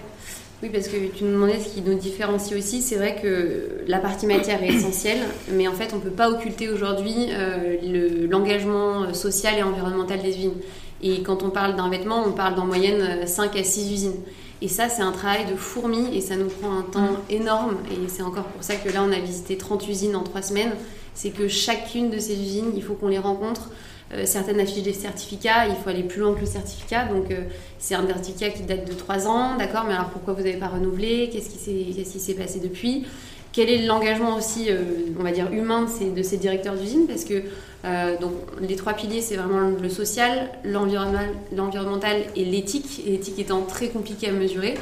Oui, 0.61 0.71
parce 0.73 0.89
que 0.89 0.97
tu 1.15 1.23
nous 1.23 1.35
demandais 1.35 1.61
ce 1.61 1.73
qui 1.73 1.83
nous 1.83 1.95
différencie 1.95 2.59
aussi. 2.59 2.83
C'est 2.83 2.97
vrai 2.97 3.17
que 3.23 3.85
la 3.87 3.99
partie 3.99 4.27
matière 4.27 4.61
est 4.63 4.69
essentielle, 4.69 5.21
mais 5.53 5.69
en 5.69 5.73
fait, 5.73 5.93
on 5.93 5.97
ne 5.97 6.03
peut 6.03 6.11
pas 6.11 6.31
occulter 6.31 6.69
aujourd'hui 6.69 7.29
euh, 7.31 8.27
l'engagement 8.29 9.15
social 9.15 9.57
et 9.57 9.63
environnemental 9.63 10.21
des 10.21 10.31
usines. 10.37 10.57
Et 11.01 11.23
quand 11.23 11.45
on 11.45 11.51
parle 11.51 11.77
d'un 11.77 11.89
vêtement, 11.89 12.25
on 12.27 12.33
parle 12.33 12.57
d'en 12.57 12.67
moyenne 12.67 13.25
5 13.25 13.57
à 13.57 13.63
6 13.63 13.93
usines. 13.93 14.21
Et 14.61 14.67
ça, 14.67 14.89
c'est 14.89 15.03
un 15.03 15.13
travail 15.13 15.47
de 15.47 15.55
fourmi 15.55 16.17
et 16.17 16.21
ça 16.21 16.35
nous 16.35 16.49
prend 16.49 16.77
un 16.77 16.83
temps 16.83 17.13
mm. 17.13 17.31
énorme. 17.31 17.77
Et 17.93 18.09
c'est 18.09 18.23
encore 18.23 18.45
pour 18.45 18.63
ça 18.65 18.75
que 18.75 18.93
là, 18.93 19.05
on 19.07 19.13
a 19.13 19.21
visité 19.21 19.57
30 19.57 19.87
usines 19.89 20.17
en 20.17 20.25
3 20.25 20.43
semaines. 20.43 20.73
C'est 21.15 21.31
que 21.31 21.47
chacune 21.47 22.11
de 22.11 22.19
ces 22.19 22.35
usines, 22.35 22.73
il 22.75 22.83
faut 22.83 22.95
qu'on 22.95 23.09
les 23.09 23.19
rencontre 23.19 23.71
euh, 24.15 24.25
certaines 24.25 24.59
affichent 24.59 24.83
des 24.83 24.95
certificats, 24.95 25.67
il 25.67 25.75
faut 25.77 25.91
aller 25.91 26.03
plus 26.03 26.21
loin 26.21 26.35
que 26.35 26.41
le 26.41 26.47
certificat. 26.47 27.05
Donc, 27.05 27.31
euh, 27.31 27.43
c'est 27.79 27.95
un 27.95 28.07
certificat 28.07 28.51
qui 28.51 28.63
date 28.63 28.89
de 28.89 28.95
3 28.95 29.27
ans, 29.27 29.57
d'accord, 29.57 29.85
mais 29.87 29.95
alors 29.95 30.09
pourquoi 30.09 30.35
vous 30.35 30.43
n'avez 30.43 30.57
pas 30.57 30.69
renouvelé 30.69 31.29
Qu'est-ce 31.33 31.51
qui 31.51 32.21
s'est 32.21 32.35
passé 32.35 32.61
depuis? 32.61 33.07
Quel 33.53 33.71
est 33.71 33.85
l'engagement 33.87 34.37
aussi, 34.37 34.67
euh, 34.71 34.83
on 35.19 35.23
va 35.23 35.33
dire, 35.33 35.53
humain 35.53 35.87
de 36.17 36.23
ces, 36.23 36.37
directeurs 36.37 36.75
d'usine? 36.75 37.07
Parce 37.07 37.25
que 37.25 37.43
donc, 38.21 38.33
les 38.61 38.77
trois 38.77 38.93
piliers, 38.93 39.21
c'est 39.21 39.37
vraiment 39.37 39.69
le 39.69 39.89
social, 39.89 40.51
l'environnemental 40.65 42.17
et 42.35 42.45
l'éthique, 42.45 43.03
l'éthique 43.07 43.39
étant 43.39 43.63
très 43.63 43.89
compliqué 43.89 44.29
à 44.29 44.33
mesurer. 44.33 44.75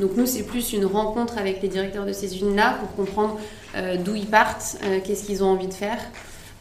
Donc 0.00 0.16
nous, 0.16 0.26
c'est 0.26 0.42
plus 0.42 0.72
une 0.72 0.84
rencontre 0.84 1.38
avec 1.38 1.62
les 1.62 1.68
directeurs 1.68 2.06
de 2.06 2.12
ces 2.12 2.34
usines-là 2.34 2.78
pour 2.80 2.94
comprendre 2.96 3.38
d'où 4.04 4.16
ils 4.16 4.26
partent, 4.26 4.78
qu'est-ce 5.04 5.24
qu'ils 5.24 5.44
ont 5.44 5.48
envie 5.48 5.68
de 5.68 5.74
faire. 5.74 5.98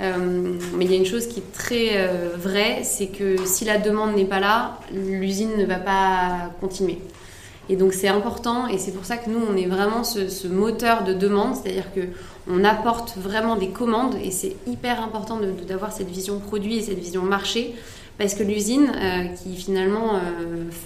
Euh, 0.01 0.53
mais 0.75 0.85
il 0.85 0.91
y 0.91 0.93
a 0.93 0.97
une 0.97 1.05
chose 1.05 1.27
qui 1.27 1.39
est 1.39 1.51
très 1.53 1.97
euh, 1.97 2.29
vraie, 2.37 2.81
c'est 2.83 3.07
que 3.07 3.35
si 3.45 3.65
la 3.65 3.77
demande 3.77 4.15
n'est 4.15 4.25
pas 4.25 4.39
là, 4.39 4.79
l'usine 4.93 5.57
ne 5.57 5.65
va 5.65 5.75
pas 5.75 6.51
continuer. 6.61 6.99
Et 7.67 7.75
donc 7.75 7.93
c'est 7.93 8.07
important 8.07 8.67
et 8.67 8.77
c'est 8.77 8.93
pour 8.93 9.05
ça 9.05 9.17
que 9.17 9.29
nous 9.29 9.41
on 9.47 9.55
est 9.55 9.67
vraiment 9.67 10.03
ce, 10.03 10.47
moteur 10.47 11.03
de 11.03 11.13
demande, 11.13 11.55
c'est-à-dire 11.55 11.93
que 11.93 12.01
on 12.49 12.63
apporte 12.63 13.15
vraiment 13.17 13.57
des 13.57 13.69
commandes 13.69 14.15
et 14.23 14.31
c'est 14.31 14.55
hyper 14.65 15.03
important 15.03 15.39
d'avoir 15.67 15.91
cette 15.91 16.09
vision 16.09 16.39
produit 16.39 16.77
et 16.77 16.81
cette 16.81 16.97
vision 16.97 17.21
marché 17.21 17.75
parce 18.17 18.33
que 18.33 18.43
l'usine 18.43 18.91
euh, 18.95 19.25
qui 19.35 19.55
finalement 19.55 20.19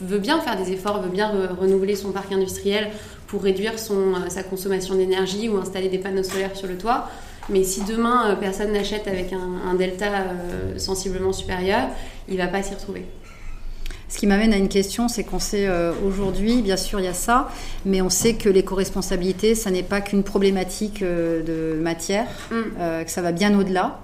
veut 0.01 0.19
bien 0.19 0.39
faire 0.41 0.57
des 0.57 0.71
efforts, 0.71 1.01
veut 1.01 1.09
bien 1.09 1.31
renouveler 1.59 1.95
son 1.95 2.11
parc 2.11 2.31
industriel 2.31 2.89
pour 3.27 3.43
réduire 3.43 3.79
son, 3.79 4.15
sa 4.27 4.43
consommation 4.43 4.95
d'énergie 4.95 5.49
ou 5.49 5.57
installer 5.57 5.87
des 5.87 5.99
panneaux 5.99 6.21
solaires 6.23 6.55
sur 6.55 6.67
le 6.67 6.77
toit, 6.77 7.07
mais 7.49 7.63
si 7.63 7.81
demain 7.83 8.29
euh, 8.29 8.35
personne 8.35 8.71
n'achète 8.71 9.07
avec 9.07 9.33
un, 9.33 9.73
delta 9.75 10.05
euh, 10.05 10.77
sensiblement 10.77 11.33
supérieur, 11.33 11.89
il 12.29 12.37
va 12.37 12.47
pas 12.47 12.63
s'y 12.63 12.73
retrouver. 12.73 13.05
Ce 14.09 14.17
qui 14.19 14.27
m'amène 14.27 14.53
à 14.53 14.57
une 14.57 14.69
question, 14.69 15.07
c'est 15.07 15.23
qu'on 15.23 15.39
sait 15.39 15.65
euh, 15.67 15.91
aujourd'hui, 16.05 16.61
bien 16.61 16.77
sûr, 16.77 16.99
il 16.99 17.05
y 17.05 17.09
a 17.09 17.13
ça, 17.13 17.49
mais 17.85 18.01
on 18.01 18.09
sait 18.09 18.35
que 18.35 18.47
l'éco-responsabilité, 18.47 19.55
ça 19.55 19.71
n'est 19.71 19.83
pas 19.83 20.01
qu'une 20.01 20.23
problématique 20.23 21.03
de 21.03 21.79
matière, 21.81 22.27
mm. 22.51 23.03
que 23.05 23.11
ça 23.11 23.21
va 23.21 23.31
bien 23.31 23.57
au-delà 23.57 23.99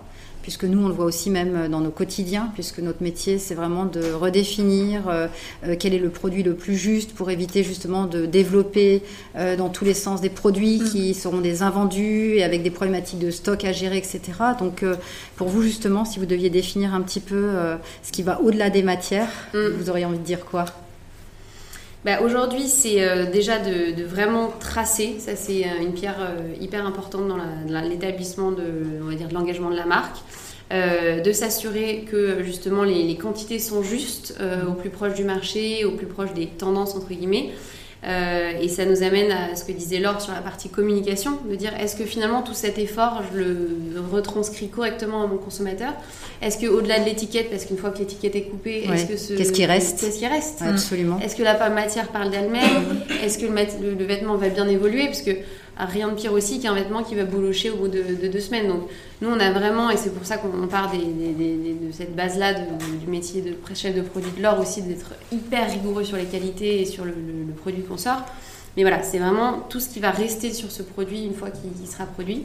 puisque 0.50 0.64
nous, 0.64 0.84
on 0.84 0.88
le 0.88 0.96
voit 0.96 1.06
aussi 1.06 1.30
même 1.30 1.68
dans 1.68 1.80
nos 1.80 1.92
quotidiens, 1.92 2.50
puisque 2.56 2.80
notre 2.80 3.04
métier, 3.04 3.38
c'est 3.38 3.54
vraiment 3.54 3.86
de 3.86 4.12
redéfinir 4.14 5.08
euh, 5.08 5.28
euh, 5.64 5.76
quel 5.78 5.94
est 5.94 6.00
le 6.00 6.10
produit 6.10 6.42
le 6.42 6.56
plus 6.56 6.76
juste 6.76 7.14
pour 7.14 7.30
éviter 7.30 7.64
justement 7.64 8.08
de 8.08 8.26
développer 8.26 9.04
euh, 9.36 9.56
dans 9.56 9.70
tous 9.70 9.86
les 9.86 9.94
sens 9.94 10.22
des 10.22 10.32
produits 10.32 10.80
mm. 10.80 10.84
qui 10.86 11.14
seront 11.14 11.42
des 11.42 11.62
invendus 11.62 12.34
et 12.38 12.44
avec 12.44 12.64
des 12.64 12.72
problématiques 12.72 13.20
de 13.20 13.30
stock 13.30 13.64
à 13.64 13.72
gérer, 13.74 13.98
etc. 13.98 14.22
Donc, 14.58 14.84
pour 15.36 15.50
vous, 15.50 15.62
justement, 15.62 16.04
si 16.04 16.18
vous 16.18 16.26
deviez 16.26 16.50
définir 16.50 16.96
un 16.96 17.02
petit 17.02 17.20
peu 17.20 17.52
ce 18.02 18.12
qui 18.12 18.24
va 18.24 18.42
au-delà 18.42 18.72
des 18.72 18.82
matières, 18.82 19.30
mm. 19.54 19.68
vous 19.78 19.92
auriez 19.92 20.06
envie 20.06 20.18
de 20.18 20.24
dire 20.24 20.46
quoi? 20.46 20.66
Bah, 22.06 22.22
Aujourd'hui, 22.24 22.68
c'est 22.68 23.28
déjà 23.32 23.60
de, 23.60 24.04
vraiment 24.04 24.52
tracer. 24.60 25.16
Ça, 25.20 25.36
c'est 25.36 25.66
une 25.82 25.94
pierre 25.94 26.36
hyper 26.60 26.86
importante 26.86 27.28
dans 27.28 27.82
l'établissement 27.82 28.52
de, 28.52 29.34
l'engagement 29.34 29.70
de 29.70 29.76
la 29.76 29.86
marque. 29.86 30.18
Euh, 30.72 31.20
de 31.20 31.32
s'assurer 31.32 32.06
que 32.08 32.44
justement 32.44 32.84
les, 32.84 33.16
quantités 33.16 33.58
sont 33.58 33.82
justes 33.82 34.36
euh, 34.40 34.68
au 34.68 34.74
plus 34.74 34.92
proche 34.92 35.16
du 35.16 35.24
marché, 35.24 35.84
au 35.84 35.94
plus 35.94 36.06
proche 36.06 36.32
des 36.36 36.46
tendances 36.46 36.94
entre 36.94 37.10
guillemets. 37.10 37.50
Euh, 38.06 38.52
et 38.62 38.70
ça 38.70 38.86
nous 38.86 39.04
amène 39.04 39.32
à 39.32 39.56
ce 39.56 39.66
que 39.66 39.74
disait 39.74 40.00
Laure 40.00 40.22
sur 40.22 40.34
la 40.34 40.40
partie 40.40 40.70
communication, 40.70 41.38
de 41.50 41.56
dire 41.56 41.74
est-ce 41.80 41.98
que 41.98 42.06
finalement 42.06 42.42
tout 42.42 42.54
cet 42.54 42.80
effort, 42.80 43.24
je 43.34 43.40
le 43.40 43.78
retranscris 44.12 44.70
correctement 44.70 45.24
à 45.24 45.28
mon 45.28 45.38
consommateur? 45.38 45.94
Est-ce 46.42 46.66
qu'au-delà 46.66 47.00
de 47.00 47.06
l'étiquette, 47.06 47.50
parce 47.50 47.66
qu'une 47.66 47.78
fois 47.78 47.90
que 47.90 48.00
l'étiquette 48.00 48.36
est 48.36 48.44
coupée, 48.44 48.86
est-ce 48.90 49.06
que 49.06 49.18
ce... 49.18 49.34
Qu'est-ce 49.34 49.52
qui 49.52 49.66
reste? 49.66 50.00
Qu'est-ce 50.00 50.20
qui 50.20 50.28
reste? 50.28 50.62
Absolument. 50.62 51.20
Est-ce 51.20 51.36
que 51.36 51.44
la 51.44 51.70
matière 51.70 52.08
parle 52.08 52.32
d'elle-même? 52.32 53.02
Est-ce 53.22 53.38
que 53.38 53.46
le, 53.46 53.96
le, 53.96 54.06
vêtement 54.06 54.36
va 54.36 54.48
bien 54.48 54.68
évoluer? 54.68 55.06
Parce 55.06 55.22
que 55.22 55.32
rien 55.86 56.10
de 56.10 56.14
pire 56.14 56.34
aussi 56.34 56.60
qu'un 56.60 56.74
vêtement 56.74 57.04
qui 57.04 57.16
va 57.16 57.24
boulocher 57.24 57.70
au 57.70 57.78
bout 57.78 57.88
de, 57.88 58.28
deux 58.28 58.40
semaines. 58.40 58.68
Donc 58.68 58.84
nous, 59.22 59.30
on 59.30 59.40
a 59.40 59.52
vraiment, 59.52 59.90
et 59.90 59.98
c'est 59.98 60.14
pour 60.14 60.26
ça 60.26 60.38
qu'on 60.38 60.68
part 60.68 60.92
de 60.92 61.92
cette 61.92 62.16
base-là 62.16 62.54
du 62.54 63.08
métier 63.08 63.42
de 63.42 63.56
chef 63.74 63.96
de 63.96 64.02
produit 64.02 64.32
de 64.38 64.42
l'or 64.42 64.60
aussi, 64.60 64.82
d'être 64.82 65.14
hyper 65.32 65.70
rigoureux 65.72 66.04
sur 66.04 66.18
les 66.18 66.26
qualités 66.26 66.82
et 66.82 66.86
sur 66.86 67.06
le, 67.06 67.14
produit 67.62 67.84
qu'on 67.84 67.98
sort. 67.98 68.24
Mais 68.78 68.84
voilà, 68.84 69.02
c'est 69.04 69.20
vraiment 69.20 69.66
tout 69.70 69.80
ce 69.80 69.90
qui 69.90 70.00
va 70.00 70.12
rester 70.12 70.54
sur 70.54 70.72
ce 70.72 70.84
produit 70.84 71.24
une 71.24 71.34
fois 71.34 71.50
qu'il 71.50 71.88
sera 71.88 72.06
produit. 72.06 72.44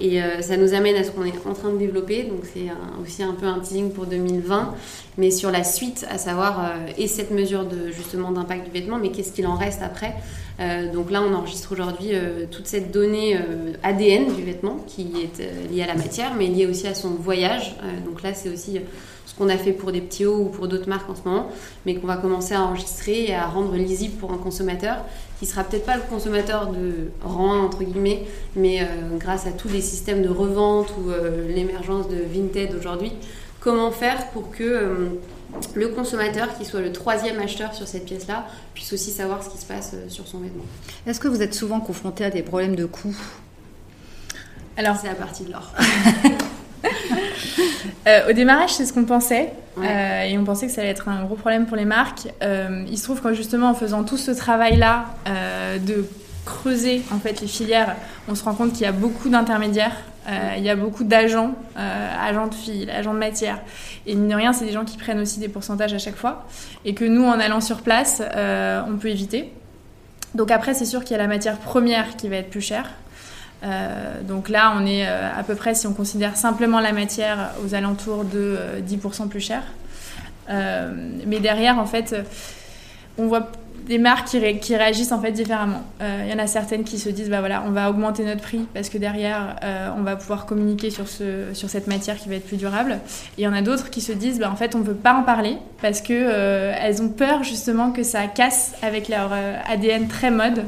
Et 0.00 0.22
euh, 0.22 0.40
ça 0.40 0.56
nous 0.56 0.72
amène 0.72 0.96
à 0.96 1.04
ce 1.04 1.10
qu'on 1.10 1.24
est 1.24 1.46
en 1.46 1.52
train 1.52 1.70
de 1.70 1.78
développer. 1.78 2.24
Donc 2.24 2.40
c'est 2.52 2.68
aussi 3.02 3.22
un 3.22 3.34
peu 3.34 3.46
un 3.46 3.58
teasing 3.60 3.92
pour 3.92 4.06
2020, 4.06 4.74
mais 5.18 5.30
sur 5.30 5.50
la 5.50 5.62
suite, 5.62 6.06
à 6.10 6.16
savoir 6.16 6.60
euh, 6.60 6.92
et 6.96 7.06
cette 7.06 7.30
mesure 7.30 7.66
de 7.66 7.90
justement 7.90 8.32
d'impact 8.32 8.64
du 8.64 8.70
vêtement, 8.70 8.98
mais 8.98 9.10
qu'est-ce 9.10 9.32
qu'il 9.32 9.46
en 9.46 9.56
reste 9.56 9.82
après 9.82 10.14
euh, 10.58 10.90
Donc 10.90 11.10
là, 11.10 11.22
on 11.22 11.34
enregistre 11.34 11.72
aujourd'hui 11.72 12.12
toute 12.50 12.66
cette 12.66 12.90
donnée 12.90 13.38
ADN 13.82 14.34
du 14.34 14.42
vêtement 14.42 14.78
qui 14.86 15.12
est 15.22 15.70
liée 15.70 15.82
à 15.82 15.86
la 15.86 15.96
matière, 15.96 16.34
mais 16.34 16.46
liée 16.46 16.66
aussi 16.66 16.86
à 16.86 16.94
son 16.94 17.10
voyage. 17.10 17.76
donc 18.06 18.22
là, 18.22 18.32
c'est 18.32 18.48
aussi 18.48 18.80
ce 19.26 19.34
qu'on 19.34 19.48
a 19.48 19.56
fait 19.56 19.72
pour 19.72 19.92
des 19.92 20.00
petits 20.00 20.24
hauts 20.24 20.40
ou 20.40 20.44
pour 20.46 20.66
d'autres 20.66 20.88
marques 20.88 21.08
en 21.08 21.14
ce 21.14 21.28
moment, 21.28 21.50
mais 21.84 21.94
qu'on 21.94 22.06
va 22.06 22.16
commencer 22.16 22.54
à 22.54 22.62
enregistrer 22.62 23.26
et 23.26 23.34
à 23.34 23.46
rendre 23.46 23.74
lisible 23.76 24.16
pour 24.16 24.32
un 24.32 24.38
consommateur 24.38 25.04
qui 25.40 25.46
sera 25.46 25.64
peut-être 25.64 25.86
pas 25.86 25.96
le 25.96 26.02
consommateur 26.02 26.66
de 26.66 27.10
rang 27.24 27.54
1 27.54 27.64
entre 27.64 27.82
guillemets, 27.82 28.26
mais 28.56 28.82
euh, 28.82 29.16
grâce 29.16 29.46
à 29.46 29.52
tous 29.52 29.68
les 29.68 29.80
systèmes 29.80 30.22
de 30.22 30.28
revente 30.28 30.92
ou 30.98 31.10
euh, 31.10 31.48
l'émergence 31.48 32.10
de 32.10 32.16
Vinted 32.16 32.74
aujourd'hui, 32.78 33.10
comment 33.58 33.90
faire 33.90 34.26
pour 34.32 34.50
que 34.50 34.62
euh, 34.62 35.08
le 35.74 35.88
consommateur, 35.88 36.58
qui 36.58 36.66
soit 36.66 36.82
le 36.82 36.92
troisième 36.92 37.40
acheteur 37.40 37.72
sur 37.72 37.88
cette 37.88 38.04
pièce-là, 38.04 38.46
puisse 38.74 38.92
aussi 38.92 39.10
savoir 39.10 39.42
ce 39.42 39.48
qui 39.48 39.56
se 39.56 39.64
passe 39.64 39.94
sur 40.08 40.28
son 40.28 40.40
vêtement? 40.40 40.64
Est-ce 41.06 41.18
que 41.18 41.28
vous 41.28 41.40
êtes 41.40 41.54
souvent 41.54 41.80
confronté 41.80 42.22
à 42.22 42.30
des 42.30 42.42
problèmes 42.42 42.76
de 42.76 42.84
coût? 42.84 43.16
Alors, 44.76 44.96
c'est 45.00 45.08
la 45.08 45.14
partie 45.14 45.44
de 45.44 45.52
l'or. 45.52 45.72
Euh, 48.06 48.30
au 48.30 48.32
démarrage, 48.32 48.70
c'est 48.70 48.86
ce 48.86 48.92
qu'on 48.92 49.04
pensait. 49.04 49.52
Euh, 49.78 50.22
et 50.22 50.36
on 50.38 50.44
pensait 50.44 50.66
que 50.66 50.72
ça 50.72 50.80
allait 50.80 50.90
être 50.90 51.08
un 51.08 51.22
gros 51.24 51.34
problème 51.34 51.66
pour 51.66 51.76
les 51.76 51.84
marques. 51.84 52.28
Euh, 52.42 52.84
il 52.88 52.96
se 52.98 53.04
trouve 53.04 53.20
que 53.20 53.34
justement, 53.34 53.68
en 53.70 53.74
faisant 53.74 54.04
tout 54.04 54.16
ce 54.16 54.30
travail-là 54.30 55.04
de 55.84 56.06
creuser 56.46 57.02
en 57.12 57.18
fait 57.18 57.40
les 57.40 57.46
filières, 57.46 57.96
on 58.28 58.34
se 58.34 58.42
rend 58.42 58.54
compte 58.54 58.72
qu'il 58.72 58.82
y 58.82 58.86
a 58.86 58.92
beaucoup 58.92 59.28
d'intermédiaires, 59.28 59.96
il 60.56 60.62
y 60.62 60.70
a 60.70 60.76
beaucoup 60.76 61.04
d'agents, 61.04 61.54
agents 61.76 62.46
de 62.46 62.54
fil, 62.54 62.90
agents 62.90 63.14
de 63.14 63.18
matière. 63.18 63.60
Et 64.06 64.14
mine 64.14 64.28
de 64.28 64.34
rien, 64.34 64.52
c'est 64.52 64.64
des 64.64 64.72
gens 64.72 64.84
qui 64.84 64.96
prennent 64.96 65.20
aussi 65.20 65.38
des 65.38 65.48
pourcentages 65.48 65.92
à 65.92 65.98
chaque 65.98 66.16
fois. 66.16 66.46
Et 66.86 66.94
que 66.94 67.04
nous, 67.04 67.24
en 67.24 67.38
allant 67.38 67.60
sur 67.60 67.82
place, 67.82 68.22
on 68.22 68.96
peut 68.96 69.08
éviter. 69.08 69.52
Donc 70.34 70.50
après, 70.50 70.74
c'est 70.74 70.86
sûr 70.86 71.04
qu'il 71.04 71.12
y 71.12 71.20
a 71.20 71.22
la 71.22 71.28
matière 71.28 71.58
première 71.58 72.16
qui 72.16 72.28
va 72.28 72.36
être 72.36 72.50
plus 72.50 72.62
chère. 72.62 72.90
Donc 74.26 74.48
là, 74.48 74.74
on 74.76 74.86
est 74.86 75.06
à 75.06 75.42
peu 75.46 75.54
près, 75.54 75.74
si 75.74 75.86
on 75.86 75.92
considère 75.92 76.36
simplement 76.36 76.80
la 76.80 76.92
matière, 76.92 77.50
aux 77.64 77.74
alentours 77.74 78.24
de 78.24 78.58
10% 78.88 79.28
plus 79.28 79.40
cher. 79.40 79.62
mais 80.48 81.40
derrière, 81.40 81.78
en 81.78 81.86
fait, 81.86 82.16
on 83.18 83.26
voit 83.26 83.50
des 83.86 83.98
marques 83.98 84.28
qui, 84.60 84.76
réagissent 84.76 85.12
en 85.12 85.20
fait 85.20 85.32
différemment. 85.32 85.82
Il 85.98 86.06
euh, 86.06 86.30
y 86.30 86.32
en 86.32 86.38
a 86.38 86.46
certaines 86.46 86.84
qui 86.84 86.98
se 86.98 87.08
disent 87.08 87.28
bah 87.28 87.40
voilà, 87.40 87.64
on 87.66 87.70
va 87.70 87.90
augmenter 87.90 88.24
notre 88.24 88.40
prix 88.40 88.66
parce 88.72 88.88
que 88.88 88.98
derrière 88.98 89.56
euh, 89.64 89.88
on 89.98 90.02
va 90.02 90.16
pouvoir 90.16 90.46
communiquer 90.46 90.90
sur, 90.90 91.08
ce, 91.08 91.52
sur 91.54 91.68
cette 91.68 91.86
matière 91.86 92.16
qui 92.16 92.28
va 92.28 92.36
être 92.36 92.46
plus 92.46 92.56
durable. 92.56 93.00
Et 93.36 93.42
il 93.42 93.44
y 93.44 93.48
en 93.48 93.52
a 93.52 93.62
d'autres 93.62 93.90
qui 93.90 94.00
se 94.00 94.12
disent 94.12 94.38
bah 94.38 94.50
en 94.50 94.56
fait 94.56 94.74
on 94.74 94.78
ne 94.78 94.84
veut 94.84 94.94
pas 94.94 95.14
en 95.14 95.22
parler 95.22 95.56
parce 95.82 96.00
que 96.02 96.12
euh, 96.12 96.72
elles 96.80 97.02
ont 97.02 97.08
peur 97.08 97.42
justement 97.42 97.90
que 97.90 98.02
ça 98.02 98.26
casse 98.26 98.74
avec 98.82 99.08
leur 99.08 99.32
ADN 99.68 100.06
très 100.06 100.30
mode. 100.30 100.64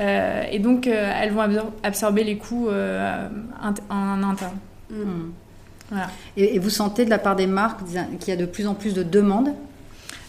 Et 0.00 0.58
donc 0.58 0.86
elles 0.86 1.32
vont 1.32 1.42
absorber 1.82 2.24
les 2.24 2.36
coûts 2.36 2.68
en 2.68 4.22
interne. 4.22 4.56
Mmh. 4.90 5.96
et, 6.36 6.58
vous 6.58 6.70
sentez 6.70 7.04
de 7.04 7.10
la 7.10 7.18
part 7.18 7.36
des 7.36 7.46
marques 7.46 7.80
qu'il 8.20 8.28
y 8.28 8.32
a 8.32 8.36
de 8.36 8.46
plus 8.46 8.66
en 8.66 8.74
plus 8.74 8.94
de 8.94 9.02
demandes? 9.02 9.54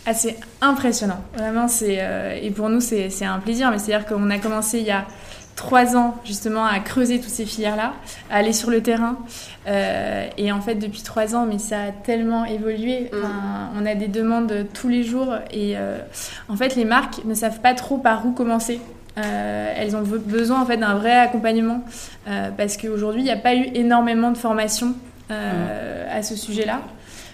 Ah, 0.06 0.14
c'est 0.14 0.38
impressionnant. 0.62 1.20
Vraiment, 1.36 1.68
c'est 1.68 1.98
euh, 2.00 2.36
et 2.42 2.50
pour 2.50 2.70
nous, 2.70 2.82
c'est 2.82 3.26
un 3.26 3.40
plaisir. 3.40 3.70
Mais 3.70 3.78
c'est-à-dire 3.78 4.08
qu'on 4.08 4.30
a 4.32 4.40
commencé 4.40 4.80
il 4.80 4.86
y 4.86 4.92
a 4.92 5.06
trois 5.56 5.96
ans 5.98 6.16
justement 6.24 6.66
à 6.66 6.80
creuser 6.80 7.20
toutes 7.20 7.30
ces 7.30 7.46
filières-là, 7.46 7.94
à 8.32 8.38
aller 8.38 8.54
sur 8.54 8.72
le 8.72 8.82
terrain. 8.82 9.18
Euh, 9.68 10.28
et 10.38 10.52
en 10.52 10.62
fait, 10.62 10.76
depuis 10.76 11.04
trois 11.04 11.36
ans, 11.36 11.46
mais 11.46 11.60
ça 11.60 11.82
a 11.82 11.92
tellement 11.92 12.46
évolué. 12.46 13.12
Mm. 13.14 13.78
on 13.78 13.86
a 13.86 13.94
des 13.94 14.08
demandes 14.08 14.66
tous 14.74 14.88
les 14.88 15.04
jours 15.04 15.36
et 15.52 15.78
euh, 15.78 16.00
en 16.48 16.56
fait, 16.56 16.76
les 16.76 16.86
marques 16.86 17.24
ne 17.26 17.36
savent 17.36 17.60
pas 17.60 17.76
trop 17.76 17.98
par 17.98 18.26
où 18.26 18.32
commencer. 18.32 18.80
Elles 19.16 19.96
ont 19.96 20.02
besoin 20.02 20.62
en 20.62 20.66
fait 20.66 20.78
d'un 20.78 20.96
vrai 20.96 21.12
accompagnement 21.12 21.84
parce 22.58 22.78
qu'aujourd'hui, 22.78 23.22
il 23.22 23.26
n'y 23.26 23.32
a 23.32 23.38
pas 23.38 23.56
eu 23.56 23.68
énormément 23.74 24.32
de 24.32 24.38
formation 24.38 24.96
mm. 25.30 25.34
à 26.12 26.24
ce 26.24 26.36
sujet-là. 26.36 26.82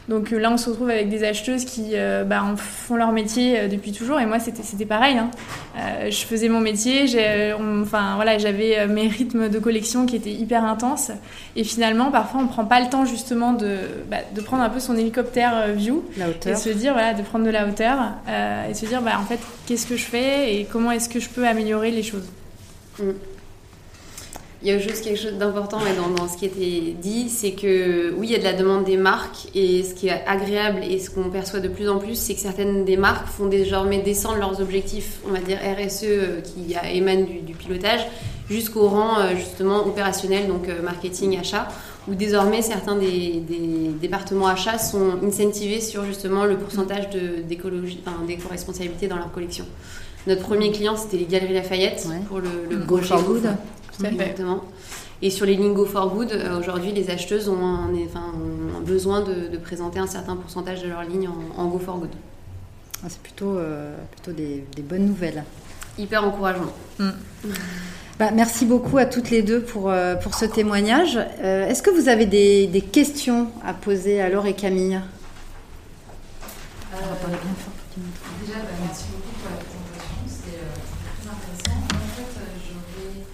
Donc 0.08 0.32
euh, 0.32 0.40
là, 0.40 0.52
on 0.52 0.58
se 0.58 0.70
retrouve 0.70 0.90
avec 0.90 1.10
des 1.10 1.24
acheteuses 1.24 1.66
qui 1.66 1.92
euh, 1.94 2.24
bah, 2.24 2.44
font 2.58 2.96
leur 2.96 3.12
métier 3.12 3.60
euh, 3.60 3.68
depuis 3.68 3.92
toujours. 3.92 4.20
Et 4.20 4.26
moi, 4.26 4.40
c'était 4.40 4.86
pareil. 4.86 5.18
Hein. 5.18 5.32
je 6.10 6.26
faisais 6.26 6.50
mon 6.50 6.60
métier, 6.60 7.06
enfin, 7.82 8.16
voilà, 8.16 8.38
j'avais 8.38 8.88
mes 8.88 9.08
rythmes 9.08 9.50
de 9.50 9.60
collection 9.60 10.06
qui 10.06 10.16
étaient 10.16 10.32
hyper 10.32 10.64
intenses. 10.64 11.12
Et 11.56 11.64
finalement, 11.64 12.12
parfois, 12.12 12.42
on 12.42 12.44
ne 12.44 12.50
prend 12.50 12.66
pas 12.66 12.80
le 12.80 12.90
temps 12.90 13.06
justement 13.06 13.54
de, 13.54 13.78
bah, 14.10 14.18
de 14.34 14.42
prendre 14.42 14.64
un 14.64 14.70
peu 14.70 14.80
son 14.80 14.96
hélicoptère 14.96 15.72
view 15.74 16.04
et 16.46 16.56
se 16.56 16.70
dire, 16.70 16.94
voilà, 16.94 17.14
de 17.14 17.22
prendre 17.22 17.46
de 17.46 17.50
la 17.50 17.68
hauteur 17.68 17.98
et 18.70 18.74
se 18.74 18.86
dire, 18.86 19.02
bah, 19.02 19.14
en 19.20 19.26
fait, 19.26 19.40
qu'est-ce 19.66 19.88
que 19.88 19.98
je 19.98 20.06
fais 20.06 20.56
et 20.56 20.66
comment 20.66 20.92
est-ce 20.92 21.10
que 21.10 21.20
je 21.20 21.30
peux 21.30 21.48
améliorer 21.48 21.92
les 21.92 22.04
choses. 22.04 22.30
Mm. 23.00 23.12
Il 24.62 24.70
y 24.70 24.72
a 24.72 24.80
juste 24.80 25.04
quelque 25.04 25.20
chose 25.20 25.34
d'important 25.34 25.80
dans, 25.80 26.10
dans, 26.10 26.28
ce 26.28 26.38
qui 26.38 26.46
était 26.46 26.96
dit, 27.00 27.30
c'est 27.30 27.52
que 27.52 28.14
oui, 28.18 28.28
il 28.28 28.32
y 28.32 28.36
a 28.36 28.40
de 28.40 28.44
la 28.44 28.54
demande 28.54 28.86
des 28.86 28.98
marques 28.98 29.50
et 29.54 29.84
ce 29.84 29.94
qui 29.94 30.08
est 30.08 30.24
agréable 30.26 30.82
et 30.84 30.98
ce 30.98 31.10
qu'on 31.10 31.30
perçoit 31.30 31.60
de 31.60 31.68
plus 31.68 31.90
en 31.90 32.00
plus, 32.00 32.16
c'est 32.16 32.34
que 32.34 32.40
certaines 32.40 32.86
des 32.86 32.98
marques 32.98 33.28
font 33.28 33.48
désormais 33.48 34.00
descendre 34.00 34.38
leurs 34.38 34.62
objectifs, 34.62 35.20
on 35.28 35.32
va 35.32 35.40
dire 35.40 35.60
RSE, 35.60 36.04
euh, 36.04 36.42
qui 36.42 36.76
émanent 36.94 37.26
du, 37.26 37.54
pilotage, 37.54 38.08
jusqu'au 38.50 38.88
rang 38.88 39.20
euh, 39.20 39.36
justement 39.36 39.86
opérationnel, 39.86 40.48
donc 40.48 40.70
euh, 40.70 40.82
marketing, 40.82 41.38
achat, 41.38 41.68
où 42.08 42.16
désormais 42.16 42.62
certains 42.62 42.96
des, 42.96 43.44
départements 44.02 44.48
achats 44.48 44.78
sont 44.78 45.20
incentivés 45.24 45.82
sur 45.82 46.06
justement 46.06 46.46
le 46.46 46.58
pourcentage 46.58 47.08
enfin, 47.10 48.26
d'éco-responsabilité 48.26 49.08
dans 49.08 49.18
leur 49.18 49.32
collection. 49.32 49.66
Notre 50.28 50.42
premier 50.42 50.72
client, 50.72 50.96
c'était 50.96 51.18
les 51.18 51.26
Galeries 51.26 51.54
Lafayette 51.54 52.08
pour 52.28 52.40
le, 52.40 52.50
le 52.70 52.78
Go 52.78 53.00
Exactement. 54.04 54.64
Et 55.22 55.30
sur 55.30 55.46
les 55.46 55.56
Lingo 55.56 55.86
for 55.86 56.10
Good, 56.10 56.34
euh, 56.34 56.60
aujourd'hui, 56.60 56.92
les 56.92 57.10
acheteuses 57.10 57.48
ont, 57.48 57.90
enfin, 58.06 58.34
besoin 58.86 59.22
de, 59.22 59.58
présenter 59.58 60.00
un 60.00 60.08
certain 60.08 60.36
pourcentage 60.36 60.84
de 60.84 60.90
leur 60.90 61.04
ligne 61.04 61.30
en, 61.58 61.68
Go 61.68 61.80
for 61.80 61.98
Good. 62.00 62.12
Ah, 63.04 63.08
c'est 63.10 63.22
plutôt, 63.22 63.58
euh, 63.58 63.96
plutôt 64.12 64.32
des, 64.32 64.66
bonnes 64.84 65.06
nouvelles. 65.06 65.44
Hyper 65.98 66.26
encourageant. 66.26 66.72
Mm. 67.00 67.10
Bah, 68.20 68.32
merci 68.34 68.66
beaucoup 68.66 68.98
à 68.98 69.06
toutes 69.06 69.30
les 69.30 69.42
deux 69.42 69.62
pour, 69.62 69.90
euh, 69.90 70.16
pour 70.16 70.36
ce 70.36 70.46
témoignage. 70.46 71.18
Est-ce 71.42 71.82
que 71.82 71.90
vous 71.90 72.08
avez 72.10 72.26
des, 72.26 72.68
des, 72.68 72.82
questions 72.82 73.50
à 73.66 73.74
poser 73.74 74.22
à 74.22 74.30
Laure 74.30 74.48
et 74.48 74.54
Camille? 74.54 75.02
On 76.94 76.98
va 76.98 77.16
parler 77.16 77.38
bien 77.42 77.54
fort. 77.58 77.74
Déjà, 78.46 78.60
bah, 78.60 78.70
merci 78.86 79.06
beaucoup 79.12 79.34
pour 79.42 79.50
la 79.50 79.58
présentation. 79.58 80.16
C'est 80.28 80.60
très 81.20 81.30
intéressant. 81.30 81.80
En 81.82 82.08
fait, 82.16 82.30
j'aurais 82.68 83.26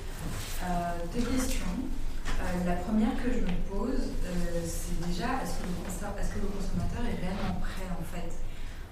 deux 1.14 1.22
questions. 1.22 1.78
Euh, 2.26 2.66
la 2.66 2.76
première 2.76 3.16
que 3.18 3.30
je 3.32 3.42
me 3.42 3.58
pose, 3.70 4.14
euh, 4.26 4.62
c'est 4.66 4.98
déjà 5.06 5.42
est-ce 5.42 5.62
que, 5.62 5.66
que, 5.66 6.40
le 6.42 6.50
consommateur 6.50 7.04
est 7.06 7.20
réellement 7.22 7.60
prêt 7.62 7.90
en 7.90 8.04
fait 8.04 8.32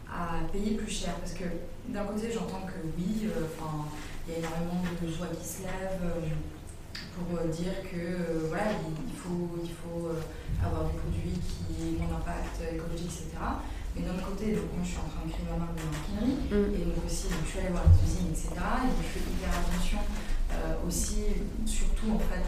à 0.09 0.45
payer 0.51 0.77
plus 0.77 0.91
cher? 0.91 1.13
Parce 1.15 1.33
que 1.33 1.45
d'un 1.89 2.05
côté, 2.05 2.31
j'entends 2.31 2.65
que 2.65 2.81
oui, 2.97 3.25
euh, 3.25 3.47
il 4.27 4.33
y 4.33 4.35
a 4.35 4.39
énormément 4.39 4.81
de 5.01 5.07
joie 5.07 5.27
qui 5.33 5.47
se 5.47 5.61
lève 5.63 6.01
pour 7.15 7.39
dire 7.49 7.73
que 7.89 8.47
voilà, 8.47 8.71
il, 8.85 9.15
faut, 9.17 9.57
il 9.63 9.71
faut 9.71 10.09
avoir 10.63 10.85
des 10.85 10.97
produits 10.97 11.39
qui 11.41 11.97
ont 12.01 12.05
un 12.05 12.17
impact 12.17 12.61
écologique, 12.73 13.11
etc. 13.11 13.37
Mais 13.95 14.05
d'un 14.05 14.13
autre 14.13 14.29
côté, 14.29 14.53
donc, 14.53 14.69
moi 14.73 14.85
je 14.85 14.89
suis 14.93 15.01
en 15.01 15.09
train 15.09 15.25
de 15.25 15.31
créer 15.33 15.49
ma 15.49 15.57
marque 15.57 15.73
de 15.73 15.89
maquinerie, 15.89 16.37
mm. 16.47 16.75
et 16.77 16.83
donc 16.85 17.01
aussi 17.05 17.27
donc, 17.33 17.41
je 17.45 17.49
suis 17.49 17.59
allée 17.59 17.73
voir 17.73 17.85
les 17.89 17.97
usines, 18.05 18.29
etc. 18.29 18.53
Et 18.53 18.93
je 18.93 19.09
fais 19.09 19.25
hyper 19.25 19.49
attention 19.49 20.01
euh, 20.51 20.87
aussi, 20.87 21.25
surtout 21.65 22.13
en 22.15 22.19
fait, 22.19 22.43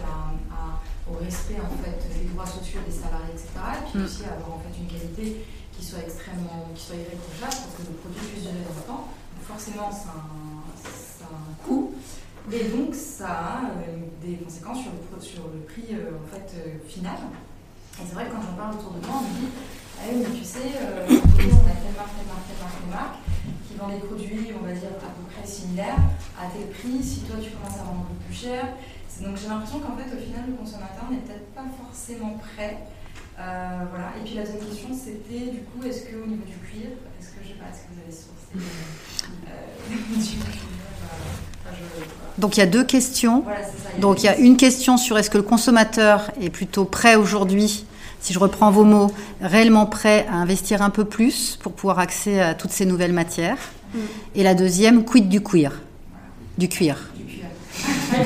au 1.10 1.24
respect 1.24 1.60
en 1.62 1.70
fait, 1.84 2.02
des 2.18 2.30
droits 2.30 2.46
sociaux 2.46 2.80
des 2.86 2.94
salariés, 2.94 3.34
etc. 3.34 3.50
Et 3.78 3.92
puis 3.92 4.00
mm. 4.00 4.06
aussi 4.06 4.24
avoir 4.26 4.58
en 4.58 4.62
fait, 4.62 4.74
une 4.80 4.88
qualité 4.88 5.46
qui 5.72 5.86
soit 5.86 6.00
extrêmement 6.00 6.70
qui 6.74 6.82
soit 6.82 6.96
irréprochable 6.96 7.58
pour 7.62 7.72
que 7.78 7.84
le 7.92 7.98
produit 8.02 8.26
puisse 8.32 8.44
durer 8.44 8.64
dans 8.66 8.76
le 8.76 8.86
temps. 8.88 9.08
forcément, 9.46 9.92
ça 9.92 10.18
a, 10.18 11.26
un, 11.30 11.54
coût. 11.64 11.94
Et 12.52 12.66
donc, 12.70 12.96
ça 12.96 13.30
a 13.30 13.62
euh, 13.70 14.10
des 14.22 14.38
conséquences 14.38 14.82
sur 14.82 14.92
le, 14.92 15.22
sur 15.22 15.44
le 15.54 15.60
prix 15.62 15.94
euh, 15.94 16.18
en 16.18 16.28
fait, 16.28 16.50
final. 16.88 17.18
Et 18.02 18.04
c'est 18.08 18.16
vrai 18.16 18.26
que 18.26 18.32
quand 18.32 18.42
j'en 18.42 18.58
parle 18.58 18.76
autour 18.76 18.94
de 18.94 19.06
moi, 19.06 19.22
on 19.22 19.30
me 19.30 19.46
dit 19.46 19.52
ah 20.00 20.10
mais 20.10 20.26
tu 20.34 20.44
sais, 20.44 20.74
on 20.74 21.14
a 21.14 21.78
telle 21.78 21.94
marque, 21.94 22.18
telle 22.18 22.26
marque, 22.26 22.50
telle 22.50 22.58
marque, 22.58 22.78
telle 22.82 22.90
marque 22.90 23.18
qui 23.72 23.78
vend 23.78 23.88
des 23.88 24.04
produits, 24.04 24.52
on 24.60 24.66
va 24.66 24.74
dire, 24.74 24.92
à 25.00 25.12
peu 25.16 25.24
près 25.32 25.48
similaires, 25.48 26.04
à 26.38 26.52
tel 26.52 26.68
prix, 26.68 27.04
si 27.04 27.22
toi 27.22 27.38
tu 27.42 27.52
commences 27.52 27.80
à 27.80 27.84
vendre 27.84 28.06
peu 28.12 28.26
plus 28.28 28.36
cher. 28.36 28.68
Donc 29.24 29.38
j'ai 29.38 29.48
l'impression 29.48 29.80
qu'en 29.80 29.96
fait, 29.96 30.10
au 30.12 30.20
final, 30.20 30.44
le 30.48 30.54
consommateur 30.54 31.06
n'est 31.12 31.24
peut-être 31.24 31.54
pas 31.54 31.66
forcément 31.78 32.38
prêt. 32.40 32.78
Euh, 33.40 33.86
voilà. 33.90 34.14
Et 34.20 34.26
puis 34.26 34.36
la 34.36 34.44
deuxième 34.44 34.66
question, 34.66 34.90
c'était 34.94 35.52
du 35.52 35.60
coup, 35.60 35.86
est-ce 35.86 36.06
qu'au 36.06 36.26
niveau 36.26 36.44
du 36.46 36.58
cuir, 36.68 36.90
est-ce 37.20 37.30
que 37.30 37.44
je 37.44 37.50
sais 37.50 37.54
pas, 37.56 37.66
est-ce 37.70 37.86
que 37.86 37.94
vous 37.94 38.02
avez 38.02 38.12
sourcé 38.12 38.52
euh, 39.48 39.90
du 39.90 39.98
cuir 39.98 40.46
euh, 41.68 41.72
Donc 42.38 42.58
il 42.58 42.60
y 42.60 42.64
a 42.64 42.68
deux 42.68 42.84
questions. 42.84 43.44
Donc 44.00 44.24
il 44.24 44.26
y 44.26 44.30
a 44.30 44.38
une 44.38 44.58
question 44.58 44.98
sur 44.98 45.18
est-ce 45.18 45.30
que 45.30 45.38
le 45.38 45.44
consommateur 45.44 46.32
est 46.42 46.50
plutôt 46.50 46.86
prêt 46.86 47.16
aujourd'hui, 47.16 47.86
si 48.22 48.34
je 48.34 48.40
reprends 48.40 48.72
vos 48.72 48.84
mots, 48.84 49.12
réellement 49.42 49.88
prêt 49.88 50.26
à 50.30 50.36
investir 50.36 50.82
un 50.82 50.92
peu 50.92 51.06
plus 51.06 51.58
pour 51.62 51.74
pouvoir 51.74 52.00
accéder 52.00 52.40
à 52.40 52.54
toutes 52.54 52.72
ces 52.72 52.86
nouvelles 52.86 53.14
matières. 53.14 53.58
Mm. 53.94 54.00
Et 54.36 54.44
la 54.44 54.54
deuxième, 54.54 55.04
quid 55.04 55.28
du 55.28 55.42
cuir? 55.42 55.82
Du 56.58 56.70
cuir. 56.70 56.98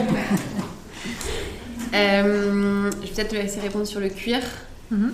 Euh, 1.94 2.92
je 2.92 3.08
vais 3.08 3.14
peut-être 3.14 3.30
te 3.30 3.36
laisser 3.36 3.62
répondre 3.62 3.86
sur 3.86 4.02
le 4.02 4.10
cuir. 4.10 4.42
Mhm. 4.92 5.14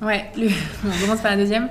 Ouais, 0.00 0.24
on 0.38 1.00
commence 1.02 1.20
par 1.20 1.32
la 1.32 1.36
deuxième. 1.36 1.68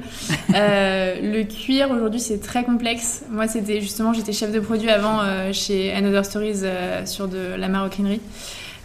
Euh, 0.54 1.16
le 1.20 1.44
cuir 1.44 1.90
aujourd'hui 1.90 2.20
c'est 2.20 2.40
très 2.40 2.64
complexe. 2.64 3.24
Moi 3.32 3.48
c'était 3.48 3.82
justement 3.82 4.14
j'étais 4.14 4.34
chef 4.34 4.52
de 4.52 4.60
produit 4.60 4.92
avant 4.92 5.22
euh, 5.22 5.52
chez 5.54 5.92
Another 5.92 6.24
Stories 6.24 6.62
sur 7.06 7.28
de 7.28 7.56
la 7.58 7.68
maroquinerie. 7.68 8.22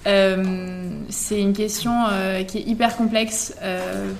C'est 0.04 1.40
une 1.40 1.52
question 1.52 1.92
qui 2.46 2.58
est 2.58 2.66
hyper 2.66 2.96
complexe 2.96 3.54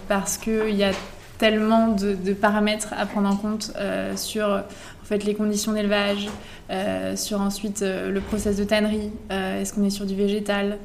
parce 0.09 0.39
qu'il 0.39 0.75
y 0.75 0.85
a 0.85 0.93
tellement 1.39 1.89
de, 1.89 2.33
paramètres 2.33 2.95
à 2.97 3.07
prendre 3.07 3.29
en 3.29 3.37
compte 3.37 3.73
sur 4.17 4.65
en 5.05 5.07
fait, 5.07 5.25
les 5.25 5.35
conditions 5.35 5.73
d'élevage, 5.73 6.29
euh, 6.71 7.15
sur 7.15 7.43
ensuite 7.43 7.83
euh, 7.83 8.11
le 8.11 8.23
process 8.23 8.57
de 8.57 8.65
tannerie, 8.65 9.11
euh, 9.31 9.61
est-ce 9.61 9.75
qu'on 9.75 9.85
est 9.85 9.91
sur 9.91 10.07
du 10.07 10.15
végétal, 10.15 10.79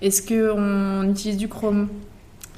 est-ce 0.00 0.22
qu'on 0.22 1.10
utilise 1.10 1.36
du 1.36 1.48
chrome? 1.48 1.88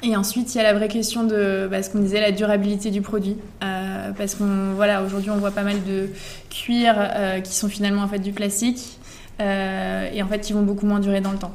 Et 0.03 0.15
ensuite, 0.15 0.55
il 0.55 0.59
y 0.59 0.61
a 0.61 0.65
la 0.65 0.75
vraie 0.75 0.89
question 0.89 1.25
de 1.25 1.67
bah, 1.71 1.83
ce 1.83 1.89
qu'on 1.89 2.01
disait, 2.01 2.21
la 2.21 2.33
durabilité 2.33 2.91
du 2.91 3.01
produit. 3.01 3.39
parce 3.61 4.35
qu'on 4.35 4.75
voilà, 4.77 5.03
aujourd'hui, 5.03 5.31
on 5.31 5.39
voit 5.39 5.53
pas 5.53 5.63
mal 5.63 5.83
de 5.85 6.11
cuirs 6.51 7.11
qui 7.43 7.55
sont 7.55 7.69
finalement 7.69 8.03
en 8.03 8.09
fait 8.09 8.19
du 8.19 8.33
plastique 8.33 8.98
et 9.41 10.23
en 10.23 10.27
fait 10.29 10.41
qui 10.41 10.53
vont 10.53 10.63
beaucoup 10.63 10.87
moins 10.87 11.01
durer 11.01 11.21
dans 11.21 11.33
le 11.33 11.39
temps. 11.39 11.55